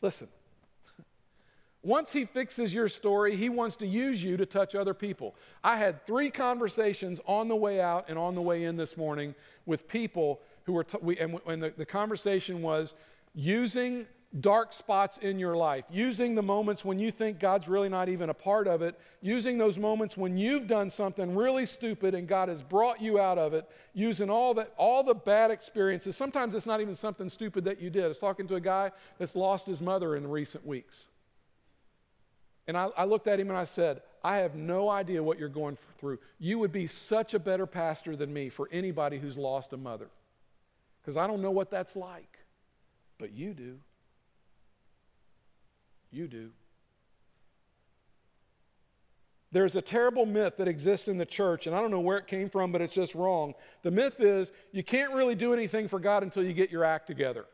Listen, 0.00 0.26
once 1.82 2.12
he 2.12 2.24
fixes 2.24 2.72
your 2.72 2.88
story, 2.88 3.34
he 3.34 3.48
wants 3.48 3.76
to 3.76 3.86
use 3.86 4.22
you 4.22 4.36
to 4.36 4.46
touch 4.46 4.74
other 4.74 4.94
people. 4.94 5.34
I 5.64 5.76
had 5.76 6.06
three 6.06 6.30
conversations 6.30 7.20
on 7.26 7.48
the 7.48 7.56
way 7.56 7.80
out 7.80 8.06
and 8.08 8.18
on 8.18 8.34
the 8.36 8.42
way 8.42 8.64
in 8.64 8.76
this 8.76 8.96
morning 8.96 9.34
with 9.66 9.88
people 9.88 10.40
who 10.64 10.74
were, 10.74 10.84
t- 10.84 10.98
we, 11.00 11.18
and, 11.18 11.40
and 11.46 11.62
the, 11.62 11.70
the 11.76 11.86
conversation 11.86 12.62
was 12.62 12.94
using 13.34 14.06
dark 14.40 14.72
spots 14.72 15.18
in 15.18 15.38
your 15.38 15.56
life, 15.56 15.84
using 15.90 16.34
the 16.34 16.42
moments 16.42 16.84
when 16.84 16.98
you 16.98 17.10
think 17.10 17.38
God's 17.38 17.68
really 17.68 17.88
not 17.88 18.08
even 18.08 18.30
a 18.30 18.34
part 18.34 18.66
of 18.66 18.80
it, 18.80 18.98
using 19.20 19.58
those 19.58 19.76
moments 19.76 20.16
when 20.16 20.38
you've 20.38 20.66
done 20.66 20.88
something 20.88 21.34
really 21.34 21.66
stupid 21.66 22.14
and 22.14 22.26
God 22.26 22.48
has 22.48 22.62
brought 22.62 23.00
you 23.00 23.18
out 23.18 23.38
of 23.38 23.52
it, 23.52 23.68
using 23.92 24.30
all 24.30 24.54
that 24.54 24.72
all 24.78 25.02
the 25.02 25.14
bad 25.14 25.50
experiences. 25.50 26.16
Sometimes 26.16 26.54
it's 26.54 26.64
not 26.64 26.80
even 26.80 26.94
something 26.94 27.28
stupid 27.28 27.64
that 27.64 27.80
you 27.80 27.90
did. 27.90 28.04
I 28.04 28.08
was 28.08 28.18
talking 28.18 28.46
to 28.48 28.54
a 28.54 28.60
guy 28.60 28.92
that's 29.18 29.36
lost 29.36 29.66
his 29.66 29.82
mother 29.82 30.16
in 30.16 30.26
recent 30.26 30.66
weeks. 30.66 31.08
And 32.72 32.78
I, 32.78 32.88
I, 32.96 33.04
looked 33.04 33.26
at 33.26 33.38
him 33.38 33.50
and 33.50 33.58
I 33.58 33.64
said, 33.64 34.00
I 34.24 34.38
have 34.38 34.54
no 34.54 34.88
idea 34.88 35.22
what 35.22 35.38
you're 35.38 35.50
going 35.50 35.76
through. 36.00 36.20
You 36.38 36.58
would 36.58 36.72
be 36.72 36.86
such 36.86 37.34
a 37.34 37.38
better 37.38 37.66
pastor 37.66 38.16
than 38.16 38.32
me 38.32 38.48
for 38.48 38.66
anybody 38.72 39.18
who's 39.18 39.36
lost 39.36 39.74
a 39.74 39.76
mother. 39.76 40.08
Because 41.02 41.18
I 41.18 41.26
don't 41.26 41.42
know 41.42 41.50
what 41.50 41.70
that's 41.70 41.96
like. 41.96 42.38
But 43.18 43.34
you 43.34 43.52
do. 43.52 43.76
You 46.10 46.26
do. 46.28 46.48
There's 49.50 49.76
a 49.76 49.82
terrible 49.82 50.24
myth 50.24 50.54
that 50.56 50.66
exists 50.66 51.08
in 51.08 51.18
the 51.18 51.26
church, 51.26 51.66
and 51.66 51.76
I 51.76 51.82
don't 51.82 51.90
know 51.90 52.00
where 52.00 52.16
it 52.16 52.26
came 52.26 52.48
from, 52.48 52.72
but 52.72 52.80
it's 52.80 52.94
just 52.94 53.14
wrong. 53.14 53.52
The 53.82 53.90
myth 53.90 54.18
is 54.18 54.50
you 54.70 54.82
can't 54.82 55.12
really 55.12 55.34
do 55.34 55.52
anything 55.52 55.88
for 55.88 56.00
God 56.00 56.22
until 56.22 56.42
you 56.42 56.54
get 56.54 56.70
your 56.70 56.84
act 56.84 57.06
together. 57.06 57.44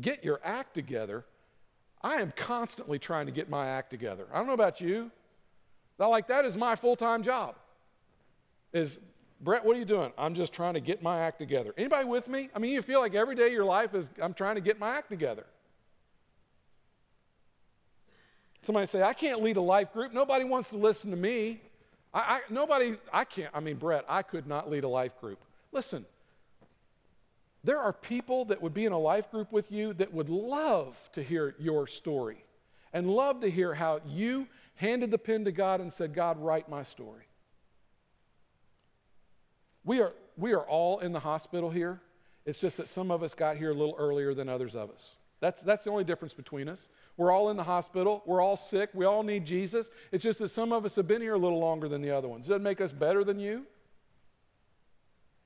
Get 0.00 0.22
your 0.22 0.40
act 0.44 0.74
together? 0.74 1.24
I 2.04 2.16
am 2.16 2.34
constantly 2.36 2.98
trying 2.98 3.26
to 3.26 3.32
get 3.32 3.48
my 3.48 3.66
act 3.66 3.88
together. 3.88 4.26
I 4.30 4.36
don't 4.36 4.46
know 4.46 4.52
about 4.52 4.78
you. 4.80 5.10
Like 5.98 6.28
that 6.28 6.44
is 6.44 6.54
my 6.54 6.76
full-time 6.76 7.22
job. 7.22 7.56
Is 8.74 8.98
Brett, 9.40 9.64
what 9.64 9.74
are 9.74 9.78
you 9.78 9.86
doing? 9.86 10.12
I'm 10.18 10.34
just 10.34 10.52
trying 10.52 10.74
to 10.74 10.80
get 10.80 11.02
my 11.02 11.20
act 11.20 11.38
together. 11.38 11.72
Anybody 11.78 12.04
with 12.04 12.28
me? 12.28 12.50
I 12.54 12.58
mean, 12.58 12.72
you 12.72 12.82
feel 12.82 13.00
like 13.00 13.14
every 13.14 13.34
day 13.34 13.46
of 13.46 13.52
your 13.52 13.64
life 13.64 13.94
is 13.94 14.10
I'm 14.20 14.34
trying 14.34 14.56
to 14.56 14.60
get 14.60 14.78
my 14.78 14.96
act 14.96 15.08
together. 15.08 15.46
Somebody 18.60 18.86
say, 18.86 19.02
I 19.02 19.14
can't 19.14 19.42
lead 19.42 19.56
a 19.56 19.62
life 19.62 19.92
group. 19.92 20.12
Nobody 20.12 20.44
wants 20.44 20.70
to 20.70 20.76
listen 20.76 21.10
to 21.10 21.16
me. 21.16 21.60
I, 22.12 22.20
I, 22.20 22.40
nobody, 22.50 22.96
I 23.12 23.24
can't. 23.24 23.50
I 23.54 23.60
mean, 23.60 23.76
Brett, 23.76 24.04
I 24.08 24.22
could 24.22 24.46
not 24.46 24.70
lead 24.70 24.84
a 24.84 24.88
life 24.88 25.18
group. 25.20 25.38
Listen, 25.72 26.04
there 27.64 27.80
are 27.80 27.92
people 27.92 28.44
that 28.46 28.60
would 28.60 28.74
be 28.74 28.84
in 28.84 28.92
a 28.92 28.98
life 28.98 29.30
group 29.30 29.50
with 29.50 29.72
you 29.72 29.94
that 29.94 30.12
would 30.12 30.28
love 30.28 31.10
to 31.14 31.22
hear 31.22 31.54
your 31.58 31.86
story 31.86 32.44
and 32.92 33.10
love 33.10 33.40
to 33.40 33.50
hear 33.50 33.74
how 33.74 34.00
you 34.06 34.46
handed 34.76 35.10
the 35.10 35.18
pen 35.18 35.46
to 35.46 35.52
God 35.52 35.80
and 35.80 35.92
said, 35.92 36.14
God, 36.14 36.38
write 36.38 36.68
my 36.68 36.82
story. 36.82 37.24
We 39.84 40.00
are, 40.00 40.12
we 40.36 40.52
are 40.52 40.62
all 40.62 40.98
in 41.00 41.12
the 41.12 41.20
hospital 41.20 41.70
here. 41.70 42.00
It's 42.44 42.60
just 42.60 42.76
that 42.76 42.88
some 42.88 43.10
of 43.10 43.22
us 43.22 43.32
got 43.32 43.56
here 43.56 43.70
a 43.70 43.74
little 43.74 43.96
earlier 43.98 44.34
than 44.34 44.48
others 44.48 44.74
of 44.74 44.90
us. 44.90 45.16
That's, 45.40 45.62
that's 45.62 45.84
the 45.84 45.90
only 45.90 46.04
difference 46.04 46.34
between 46.34 46.68
us. 46.68 46.88
We're 47.16 47.30
all 47.30 47.50
in 47.50 47.56
the 47.56 47.64
hospital. 47.64 48.22
We're 48.26 48.40
all 48.40 48.56
sick. 48.56 48.90
We 48.92 49.04
all 49.04 49.22
need 49.22 49.44
Jesus. 49.44 49.90
It's 50.12 50.22
just 50.22 50.38
that 50.40 50.50
some 50.50 50.72
of 50.72 50.84
us 50.84 50.96
have 50.96 51.08
been 51.08 51.22
here 51.22 51.34
a 51.34 51.38
little 51.38 51.60
longer 51.60 51.88
than 51.88 52.02
the 52.02 52.10
other 52.10 52.28
ones. 52.28 52.46
It 52.46 52.50
doesn't 52.50 52.62
make 52.62 52.80
us 52.80 52.92
better 52.92 53.24
than 53.24 53.38
you. 53.38 53.66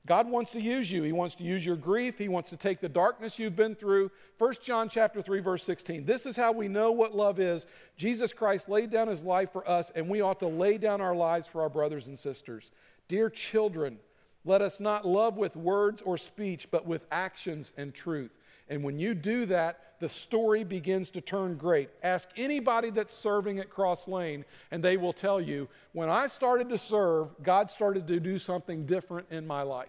God 0.08 0.30
wants 0.30 0.52
to 0.52 0.60
use 0.60 0.90
you. 0.90 1.02
He 1.02 1.12
wants 1.12 1.34
to 1.34 1.44
use 1.44 1.66
your 1.66 1.76
grief. 1.76 2.16
He 2.16 2.28
wants 2.28 2.48
to 2.48 2.56
take 2.56 2.80
the 2.80 2.88
darkness 2.88 3.38
you've 3.38 3.54
been 3.54 3.74
through. 3.74 4.10
1 4.38 4.54
John 4.62 4.88
chapter 4.88 5.20
3 5.20 5.40
verse 5.40 5.62
16. 5.62 6.06
This 6.06 6.24
is 6.24 6.34
how 6.34 6.50
we 6.50 6.66
know 6.66 6.90
what 6.90 7.14
love 7.14 7.38
is. 7.38 7.66
Jesus 7.94 8.32
Christ 8.32 8.70
laid 8.70 8.90
down 8.90 9.08
his 9.08 9.22
life 9.22 9.52
for 9.52 9.68
us 9.68 9.92
and 9.94 10.08
we 10.08 10.22
ought 10.22 10.40
to 10.40 10.48
lay 10.48 10.78
down 10.78 11.02
our 11.02 11.14
lives 11.14 11.46
for 11.46 11.60
our 11.60 11.68
brothers 11.68 12.06
and 12.06 12.18
sisters. 12.18 12.70
Dear 13.06 13.28
children, 13.28 13.98
let 14.46 14.62
us 14.62 14.80
not 14.80 15.06
love 15.06 15.36
with 15.36 15.54
words 15.56 16.00
or 16.00 16.16
speech, 16.16 16.70
but 16.70 16.86
with 16.86 17.04
actions 17.12 17.74
and 17.76 17.92
truth. 17.92 18.30
And 18.68 18.82
when 18.82 18.98
you 18.98 19.14
do 19.14 19.46
that, 19.46 19.80
the 20.00 20.08
story 20.08 20.62
begins 20.62 21.10
to 21.12 21.20
turn 21.20 21.56
great. 21.56 21.90
Ask 22.02 22.28
anybody 22.36 22.90
that's 22.90 23.14
serving 23.14 23.58
at 23.58 23.70
Crosslane, 23.70 24.44
and 24.70 24.82
they 24.82 24.96
will 24.96 25.12
tell 25.12 25.40
you 25.40 25.68
when 25.92 26.08
I 26.08 26.26
started 26.26 26.68
to 26.68 26.78
serve, 26.78 27.28
God 27.42 27.70
started 27.70 28.06
to 28.06 28.20
do 28.20 28.38
something 28.38 28.86
different 28.86 29.28
in 29.30 29.46
my 29.46 29.62
life. 29.62 29.88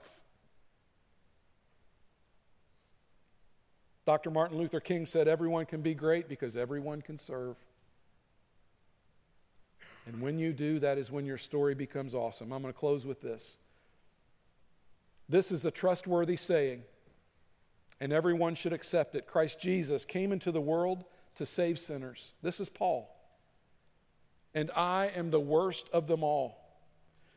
Dr. 4.06 4.32
Martin 4.32 4.58
Luther 4.58 4.80
King 4.80 5.06
said, 5.06 5.28
Everyone 5.28 5.66
can 5.66 5.82
be 5.82 5.94
great 5.94 6.28
because 6.28 6.58
everyone 6.58 7.02
can 7.02 7.18
serve. 7.18 7.56
And 10.08 10.20
when 10.22 10.40
you 10.40 10.54
do, 10.54 10.80
that 10.80 10.98
is 10.98 11.12
when 11.12 11.26
your 11.26 11.38
story 11.38 11.76
becomes 11.76 12.16
awesome. 12.16 12.52
I'm 12.52 12.64
going 12.64 12.74
to 12.74 12.80
close 12.80 13.06
with 13.06 13.22
this. 13.22 13.58
This 15.28 15.52
is 15.52 15.66
a 15.66 15.70
trustworthy 15.70 16.36
saying 16.36 16.82
and 18.00 18.14
everyone 18.14 18.56
should 18.56 18.74
accept 18.74 19.16
it. 19.16 19.28
Christ 19.28 19.60
Jesus 19.60 20.06
came 20.06 20.32
into 20.32 20.52
the 20.52 20.62
world 20.62 21.04
to 21.36 21.46
save 21.46 21.80
sinners. 21.80 22.34
This 22.42 22.60
is 22.60 22.70
Paul. 22.70 23.16
And 24.54 24.72
I 24.76 25.12
am 25.16 25.32
the 25.32 25.40
worst 25.40 25.90
of 25.94 26.08
them 26.08 26.24
all. 26.24 26.58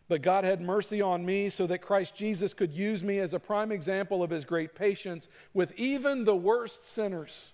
But 0.08 0.22
God 0.22 0.44
had 0.44 0.60
mercy 0.60 1.00
on 1.00 1.24
me 1.24 1.48
so 1.48 1.66
that 1.68 1.78
Christ 1.78 2.14
Jesus 2.14 2.52
could 2.52 2.72
use 2.72 3.02
me 3.02 3.18
as 3.18 3.34
a 3.34 3.38
prime 3.38 3.72
example 3.72 4.22
of 4.22 4.30
his 4.30 4.44
great 4.44 4.74
patience 4.74 5.28
with 5.54 5.72
even 5.76 6.24
the 6.24 6.36
worst 6.36 6.86
sinners. 6.86 7.52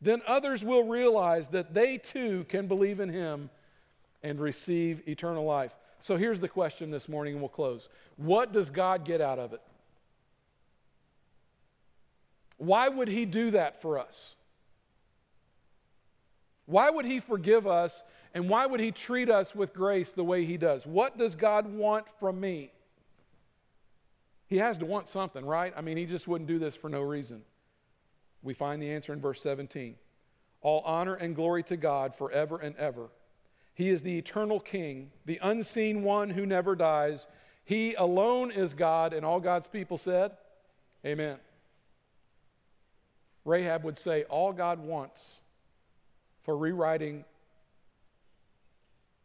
Then 0.00 0.22
others 0.26 0.64
will 0.64 0.84
realize 0.84 1.48
that 1.48 1.72
they 1.72 1.98
too 1.98 2.44
can 2.48 2.66
believe 2.66 3.00
in 3.00 3.08
him 3.08 3.50
and 4.22 4.40
receive 4.40 5.06
eternal 5.08 5.44
life. 5.44 5.72
So 6.00 6.16
here's 6.16 6.40
the 6.40 6.48
question 6.48 6.90
this 6.90 7.08
morning, 7.08 7.34
and 7.34 7.42
we'll 7.42 7.48
close. 7.48 7.88
What 8.16 8.52
does 8.52 8.70
God 8.70 9.04
get 9.04 9.20
out 9.20 9.38
of 9.38 9.52
it? 9.52 9.60
Why 12.58 12.88
would 12.88 13.08
he 13.08 13.24
do 13.24 13.50
that 13.52 13.82
for 13.82 13.98
us? 13.98 14.36
Why 16.66 16.90
would 16.90 17.06
He 17.06 17.20
forgive 17.20 17.66
us 17.66 18.04
and 18.34 18.48
why 18.48 18.66
would 18.66 18.80
He 18.80 18.90
treat 18.90 19.30
us 19.30 19.54
with 19.54 19.72
grace 19.72 20.12
the 20.12 20.24
way 20.24 20.44
He 20.44 20.56
does? 20.56 20.86
What 20.86 21.16
does 21.16 21.34
God 21.34 21.72
want 21.72 22.06
from 22.20 22.38
me? 22.40 22.72
He 24.48 24.58
has 24.58 24.78
to 24.78 24.84
want 24.84 25.08
something, 25.08 25.44
right? 25.44 25.72
I 25.76 25.80
mean, 25.80 25.96
He 25.96 26.04
just 26.04 26.28
wouldn't 26.28 26.48
do 26.48 26.58
this 26.58 26.76
for 26.76 26.90
no 26.90 27.00
reason. 27.00 27.42
We 28.42 28.52
find 28.52 28.82
the 28.82 28.90
answer 28.90 29.12
in 29.12 29.20
verse 29.20 29.40
17. 29.40 29.96
All 30.60 30.82
honor 30.84 31.14
and 31.14 31.34
glory 31.34 31.62
to 31.64 31.76
God 31.76 32.14
forever 32.14 32.58
and 32.58 32.76
ever. 32.76 33.08
He 33.74 33.90
is 33.90 34.02
the 34.02 34.18
eternal 34.18 34.58
King, 34.58 35.10
the 35.24 35.38
unseen 35.42 36.02
one 36.02 36.30
who 36.30 36.46
never 36.46 36.74
dies. 36.74 37.26
He 37.64 37.94
alone 37.94 38.50
is 38.50 38.74
God, 38.74 39.12
and 39.12 39.24
all 39.24 39.38
God's 39.38 39.66
people 39.66 39.98
said, 39.98 40.32
Amen. 41.04 41.36
Rahab 43.46 43.84
would 43.84 43.96
say, 43.96 44.24
All 44.24 44.52
God 44.52 44.80
wants 44.80 45.40
for 46.42 46.56
rewriting 46.56 47.24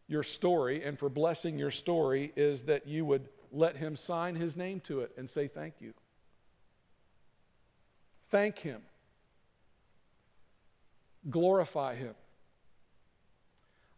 your 0.08 0.24
story 0.24 0.84
and 0.84 0.98
for 0.98 1.10
blessing 1.10 1.58
your 1.58 1.72
story 1.72 2.32
is 2.36 2.64
that 2.64 2.88
you 2.88 3.04
would 3.04 3.28
let 3.52 3.76
Him 3.76 3.96
sign 3.96 4.36
His 4.36 4.56
name 4.56 4.80
to 4.82 5.02
it 5.02 5.12
and 5.18 5.28
say 5.28 5.48
thank 5.48 5.76
you. 5.82 5.94
Thank 8.30 8.60
Him. 8.60 8.82
Glorify 11.30 11.96
Him. 11.96 12.14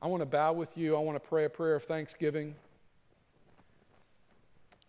I 0.02 0.08
want 0.08 0.22
to 0.22 0.26
bow 0.26 0.54
with 0.54 0.78
you. 0.78 0.96
I 0.96 1.00
want 1.00 1.22
to 1.22 1.28
pray 1.28 1.46
a 1.46 1.50
prayer 1.50 1.76
of 1.76 1.84
thanksgiving. 1.84 2.56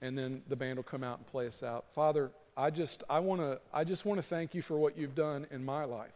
And 0.00 0.16
then 0.16 0.42
the 0.48 0.56
band 0.56 0.76
will 0.76 0.84
come 0.84 1.02
out 1.02 1.18
and 1.18 1.26
play 1.26 1.46
us 1.46 1.62
out. 1.62 1.86
Father, 1.94 2.30
I 2.56 2.70
just, 2.70 3.02
I, 3.10 3.18
want 3.18 3.40
to, 3.40 3.60
I 3.72 3.84
just 3.84 4.04
want 4.04 4.18
to 4.18 4.26
thank 4.26 4.54
you 4.54 4.62
for 4.62 4.78
what 4.78 4.96
you've 4.96 5.14
done 5.14 5.46
in 5.50 5.64
my 5.64 5.84
life. 5.84 6.12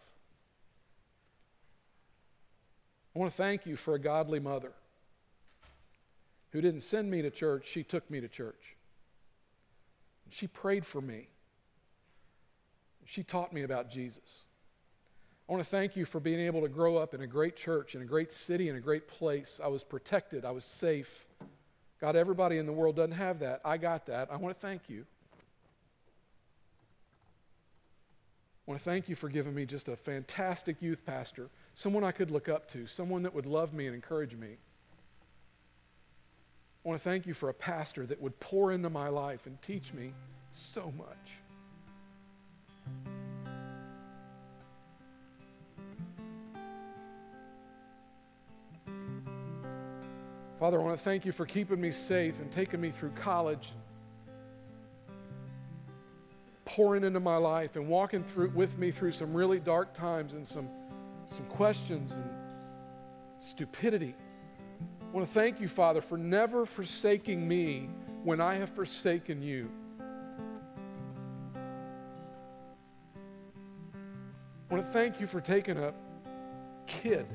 I 3.15 3.19
want 3.19 3.33
to 3.33 3.37
thank 3.37 3.67
you 3.67 3.75
for 3.77 3.95
a 3.95 3.99
godly 3.99 4.39
mother 4.39 4.73
who 6.53 6.61
didn't 6.61 6.83
send 6.83 7.11
me 7.11 7.23
to 7.23 7.31
church, 7.31 7.67
she 7.67 7.83
took 7.83 8.09
me 8.11 8.21
to 8.21 8.29
church. 8.29 8.77
She 10.31 10.47
prayed 10.47 10.87
for 10.87 11.01
me. 11.01 11.29
She 13.05 13.23
taught 13.23 13.53
me 13.53 13.63
about 13.63 13.91
Jesus. 13.91 14.43
I 15.49 15.53
want 15.53 15.65
to 15.65 15.71
thank 15.71 15.97
you 15.97 16.05
for 16.05 16.21
being 16.21 16.41
able 16.41 16.61
to 16.61 16.69
grow 16.69 16.97
up 16.97 17.15
in 17.15 17.23
a 17.23 17.27
great 17.27 17.57
church, 17.57 17.95
in 17.95 18.03
a 18.03 18.05
great 18.05 18.33
city, 18.33 18.69
in 18.69 18.77
a 18.77 18.81
great 18.81 19.09
place. 19.09 19.61
I 19.63 19.69
was 19.69 19.83
protected, 19.83 20.45
I 20.45 20.51
was 20.51 20.65
safe. 20.65 21.25
God, 22.01 22.17
everybody 22.17 22.59
in 22.59 22.67
the 22.67 22.73
world 22.73 22.97
doesn't 22.97 23.13
have 23.13 23.41
that. 23.41 23.61
I 23.65 23.77
got 23.77 24.07
that. 24.07 24.29
I 24.31 24.37
want 24.37 24.55
to 24.55 24.61
thank 24.61 24.83
you. 24.89 25.05
Want 28.69 28.79
to 28.79 28.85
thank 28.85 29.09
you 29.09 29.17
for 29.17 29.31
giving 29.31 29.55
me 29.55 29.65
just 29.65 29.89
a 29.89 29.97
fantastic 29.97 30.83
youth 30.83 31.03
pastor, 31.07 31.49
someone 31.75 32.05
I 32.05 32.13
could 32.13 32.31
look 32.31 32.51
up 32.51 32.71
to, 32.73 32.87
someone 32.87 33.23
that 33.23 33.35
would 33.35 33.47
love 33.47 33.73
me 33.73 33.87
and 33.87 33.95
encourage 33.95 34.35
me. 34.35 34.59
I 36.85 36.89
want 36.89 37.03
to 37.03 37.09
thank 37.09 37.27
you 37.27 37.33
for 37.33 37.49
a 37.49 37.55
pastor 37.55 38.05
that 38.05 38.21
would 38.21 38.39
pour 38.41 38.73
into 38.73 38.91
my 38.91 39.09
life 39.09 39.47
and 39.47 39.61
teach 39.63 39.95
me 39.95 40.13
so 40.53 40.93
much. 40.99 41.07
Father, 50.61 50.79
I 50.79 50.85
want 50.85 50.99
to 50.99 51.05
thank 51.05 51.25
you 51.25 51.33
for 51.33 51.47
keeping 51.47 51.81
me 51.81 51.91
safe 51.91 52.39
and 52.39 52.53
taking 52.53 52.83
me 52.83 52.91
through 52.91 53.13
college 53.13 53.71
pouring 56.79 57.03
into 57.03 57.19
my 57.19 57.37
life 57.37 57.75
and 57.75 57.89
walking 57.89 58.23
through 58.23 58.51
with 58.51 58.79
me 58.79 58.93
through 58.93 59.11
some 59.11 59.35
really 59.35 59.59
dark 59.59 59.93
times 59.95 60.35
and 60.35 60.47
some, 60.47 60.69
some 61.29 61.45
questions 61.47 62.13
and 62.13 62.31
stupidity. 63.41 64.15
I 65.03 65.07
want 65.13 65.27
to 65.27 65.35
thank 65.35 65.61
you, 65.61 65.67
Father, 65.67 66.01
for 66.01 66.17
never 66.17 66.65
forsaking 66.65 67.49
me 67.49 67.91
when 68.23 68.41
I 68.41 68.55
have 68.55 68.71
forsaken 68.71 69.43
you. 69.43 69.69
I 74.71 74.73
want 74.73 74.87
to 74.87 74.93
thank 74.93 75.19
you 75.19 75.27
for 75.27 75.41
taking 75.41 75.79
a 75.79 75.93
kid 76.87 77.27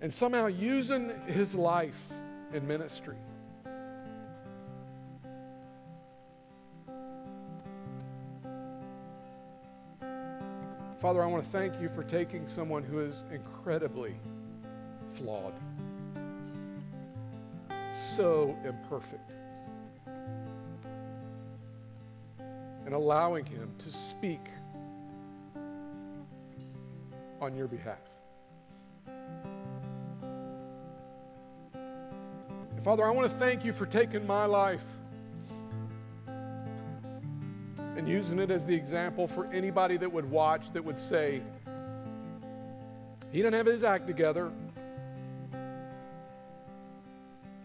and 0.00 0.10
somehow 0.10 0.46
using 0.46 1.12
his 1.26 1.54
life 1.54 2.08
in 2.54 2.66
ministry. 2.66 3.16
Father, 11.00 11.22
I 11.22 11.26
want 11.26 11.42
to 11.42 11.50
thank 11.50 11.80
you 11.80 11.88
for 11.88 12.04
taking 12.04 12.46
someone 12.46 12.82
who 12.82 13.00
is 13.00 13.22
incredibly 13.32 14.14
flawed, 15.14 15.54
so 17.90 18.54
imperfect, 18.66 19.30
and 22.84 22.92
allowing 22.92 23.46
him 23.46 23.72
to 23.78 23.90
speak 23.90 24.46
on 27.40 27.56
your 27.56 27.66
behalf. 27.66 27.96
And 32.76 32.84
Father, 32.84 33.06
I 33.06 33.10
want 33.10 33.30
to 33.30 33.38
thank 33.38 33.64
you 33.64 33.72
for 33.72 33.86
taking 33.86 34.26
my 34.26 34.44
life 34.44 34.84
using 38.10 38.38
it 38.38 38.50
as 38.50 38.66
the 38.66 38.74
example 38.74 39.26
for 39.26 39.46
anybody 39.52 39.96
that 39.96 40.10
would 40.10 40.28
watch 40.30 40.72
that 40.72 40.84
would 40.84 40.98
say, 40.98 41.42
he 43.30 43.38
doesn't 43.38 43.54
have 43.54 43.66
his 43.66 43.84
act 43.84 44.06
together. 44.06 44.50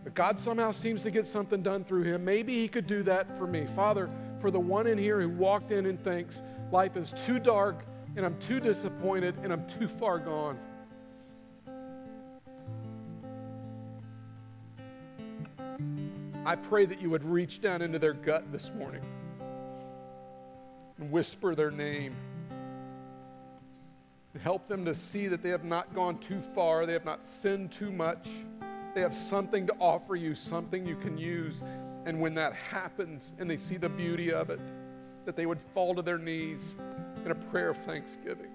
But 0.04 0.14
God 0.14 0.40
somehow 0.40 0.72
seems 0.72 1.02
to 1.04 1.12
get 1.12 1.26
something 1.26 1.64
done 1.64 1.84
through 1.84 2.04
him. 2.04 2.24
Maybe 2.24 2.56
he 2.56 2.68
could 2.68 2.86
do 2.86 3.02
that 3.04 3.38
for 3.38 3.48
me. 3.48 3.66
Father, 3.76 4.10
for 4.40 4.52
the 4.52 4.60
one 4.60 4.86
in 4.86 4.98
here 4.98 5.20
who 5.20 5.30
walked 5.30 5.72
in 5.72 5.88
and 5.88 6.02
thinks 6.04 6.44
life 6.72 6.96
is 6.96 7.12
too 7.12 7.40
dark 7.40 7.84
and 8.16 8.26
I'm 8.26 8.38
too 8.38 8.60
disappointed 8.60 9.36
and 9.42 9.52
I'm 9.52 9.66
too 9.68 9.88
far 9.88 10.20
gone. 10.20 10.60
I 16.46 16.56
pray 16.56 16.86
that 16.86 17.02
you 17.02 17.10
would 17.10 17.24
reach 17.24 17.60
down 17.60 17.82
into 17.82 17.98
their 17.98 18.14
gut 18.14 18.52
this 18.52 18.72
morning 18.78 19.02
and 20.98 21.12
whisper 21.12 21.56
their 21.56 21.72
name. 21.72 22.16
Help 24.42 24.68
them 24.68 24.84
to 24.86 24.94
see 24.94 25.28
that 25.28 25.42
they 25.42 25.50
have 25.50 25.64
not 25.64 25.94
gone 25.96 26.18
too 26.20 26.42
far, 26.42 26.86
they 26.86 26.94
have 26.94 27.06
not 27.06 27.26
sinned 27.26 27.72
too 27.72 27.92
much. 27.92 28.30
They 28.94 29.02
have 29.02 29.16
something 29.16 29.68
to 29.68 29.74
offer 29.80 30.16
you, 30.16 30.36
something 30.36 30.86
you 30.86 30.96
can 30.96 31.18
use. 31.18 31.64
And 32.06 32.20
when 32.22 32.34
that 32.36 32.54
happens 32.54 33.34
and 33.40 33.50
they 33.50 33.58
see 33.58 33.78
the 33.78 33.90
beauty 33.90 34.32
of 34.32 34.50
it, 34.50 34.60
that 35.26 35.36
they 35.36 35.46
would 35.46 35.60
fall 35.74 35.96
to 35.96 36.02
their 36.02 36.18
knees 36.18 36.76
in 37.26 37.32
a 37.32 37.36
prayer 37.36 37.70
of 37.70 37.78
thanksgiving. 37.78 38.52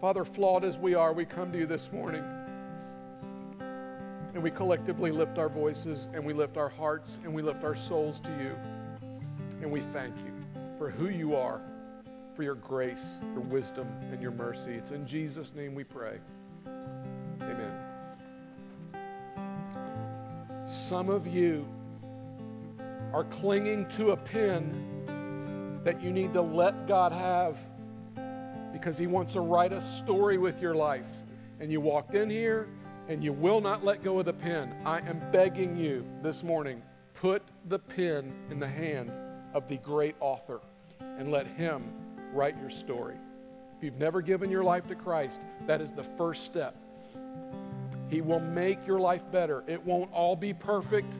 Father, 0.00 0.24
flawed 0.24 0.64
as 0.64 0.78
we 0.78 0.94
are, 0.94 1.12
we 1.12 1.24
come 1.24 1.52
to 1.52 1.58
you 1.58 1.66
this 1.66 1.90
morning 1.92 2.24
and 4.36 4.42
we 4.42 4.50
collectively 4.50 5.10
lift 5.10 5.38
our 5.38 5.48
voices 5.48 6.08
and 6.12 6.22
we 6.22 6.34
lift 6.34 6.58
our 6.58 6.68
hearts 6.68 7.20
and 7.24 7.32
we 7.32 7.40
lift 7.40 7.64
our 7.64 7.74
souls 7.74 8.20
to 8.20 8.28
you. 8.32 8.54
And 9.62 9.70
we 9.70 9.80
thank 9.80 10.14
you 10.18 10.30
for 10.76 10.90
who 10.90 11.08
you 11.08 11.34
are, 11.34 11.62
for 12.34 12.42
your 12.42 12.56
grace, 12.56 13.16
your 13.32 13.40
wisdom, 13.40 13.88
and 14.12 14.20
your 14.20 14.32
mercy. 14.32 14.72
It's 14.72 14.90
in 14.90 15.06
Jesus' 15.06 15.54
name 15.54 15.74
we 15.74 15.84
pray. 15.84 16.18
Amen. 17.40 17.72
Some 20.68 21.08
of 21.08 21.26
you 21.26 21.66
are 23.14 23.24
clinging 23.24 23.88
to 23.88 24.10
a 24.10 24.16
pin 24.18 25.80
that 25.82 26.02
you 26.02 26.12
need 26.12 26.34
to 26.34 26.42
let 26.42 26.86
God 26.86 27.10
have 27.12 27.58
because 28.70 28.98
He 28.98 29.06
wants 29.06 29.32
to 29.32 29.40
write 29.40 29.72
a 29.72 29.80
story 29.80 30.36
with 30.36 30.60
your 30.60 30.74
life. 30.74 31.08
And 31.58 31.72
you 31.72 31.80
walked 31.80 32.14
in 32.14 32.28
here 32.28 32.68
and 33.08 33.22
you 33.22 33.32
will 33.32 33.60
not 33.60 33.84
let 33.84 34.02
go 34.02 34.18
of 34.18 34.26
the 34.26 34.32
pen, 34.32 34.74
I 34.84 34.98
am 34.98 35.22
begging 35.30 35.76
you 35.76 36.04
this 36.22 36.42
morning 36.42 36.82
put 37.14 37.42
the 37.68 37.78
pen 37.78 38.32
in 38.50 38.60
the 38.60 38.68
hand 38.68 39.10
of 39.54 39.68
the 39.68 39.76
great 39.78 40.14
author 40.20 40.60
and 41.00 41.30
let 41.30 41.46
him 41.46 41.84
write 42.32 42.58
your 42.60 42.70
story. 42.70 43.16
If 43.76 43.84
you've 43.84 43.98
never 43.98 44.20
given 44.20 44.50
your 44.50 44.64
life 44.64 44.86
to 44.88 44.94
Christ, 44.94 45.40
that 45.66 45.80
is 45.80 45.92
the 45.92 46.02
first 46.02 46.44
step. 46.44 46.76
He 48.08 48.20
will 48.20 48.40
make 48.40 48.86
your 48.86 49.00
life 49.00 49.22
better. 49.32 49.64
It 49.66 49.84
won't 49.84 50.12
all 50.12 50.36
be 50.36 50.54
perfect, 50.54 51.12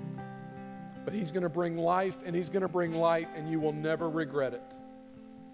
but 1.05 1.12
He's 1.12 1.30
going 1.30 1.43
to 1.43 1.49
bring 1.49 1.76
life 1.76 2.16
and 2.24 2.34
He's 2.34 2.49
going 2.49 2.62
to 2.62 2.68
bring 2.68 2.95
light, 2.95 3.28
and 3.34 3.51
you 3.51 3.59
will 3.59 3.72
never 3.72 4.09
regret 4.09 4.55
it. 4.55 4.62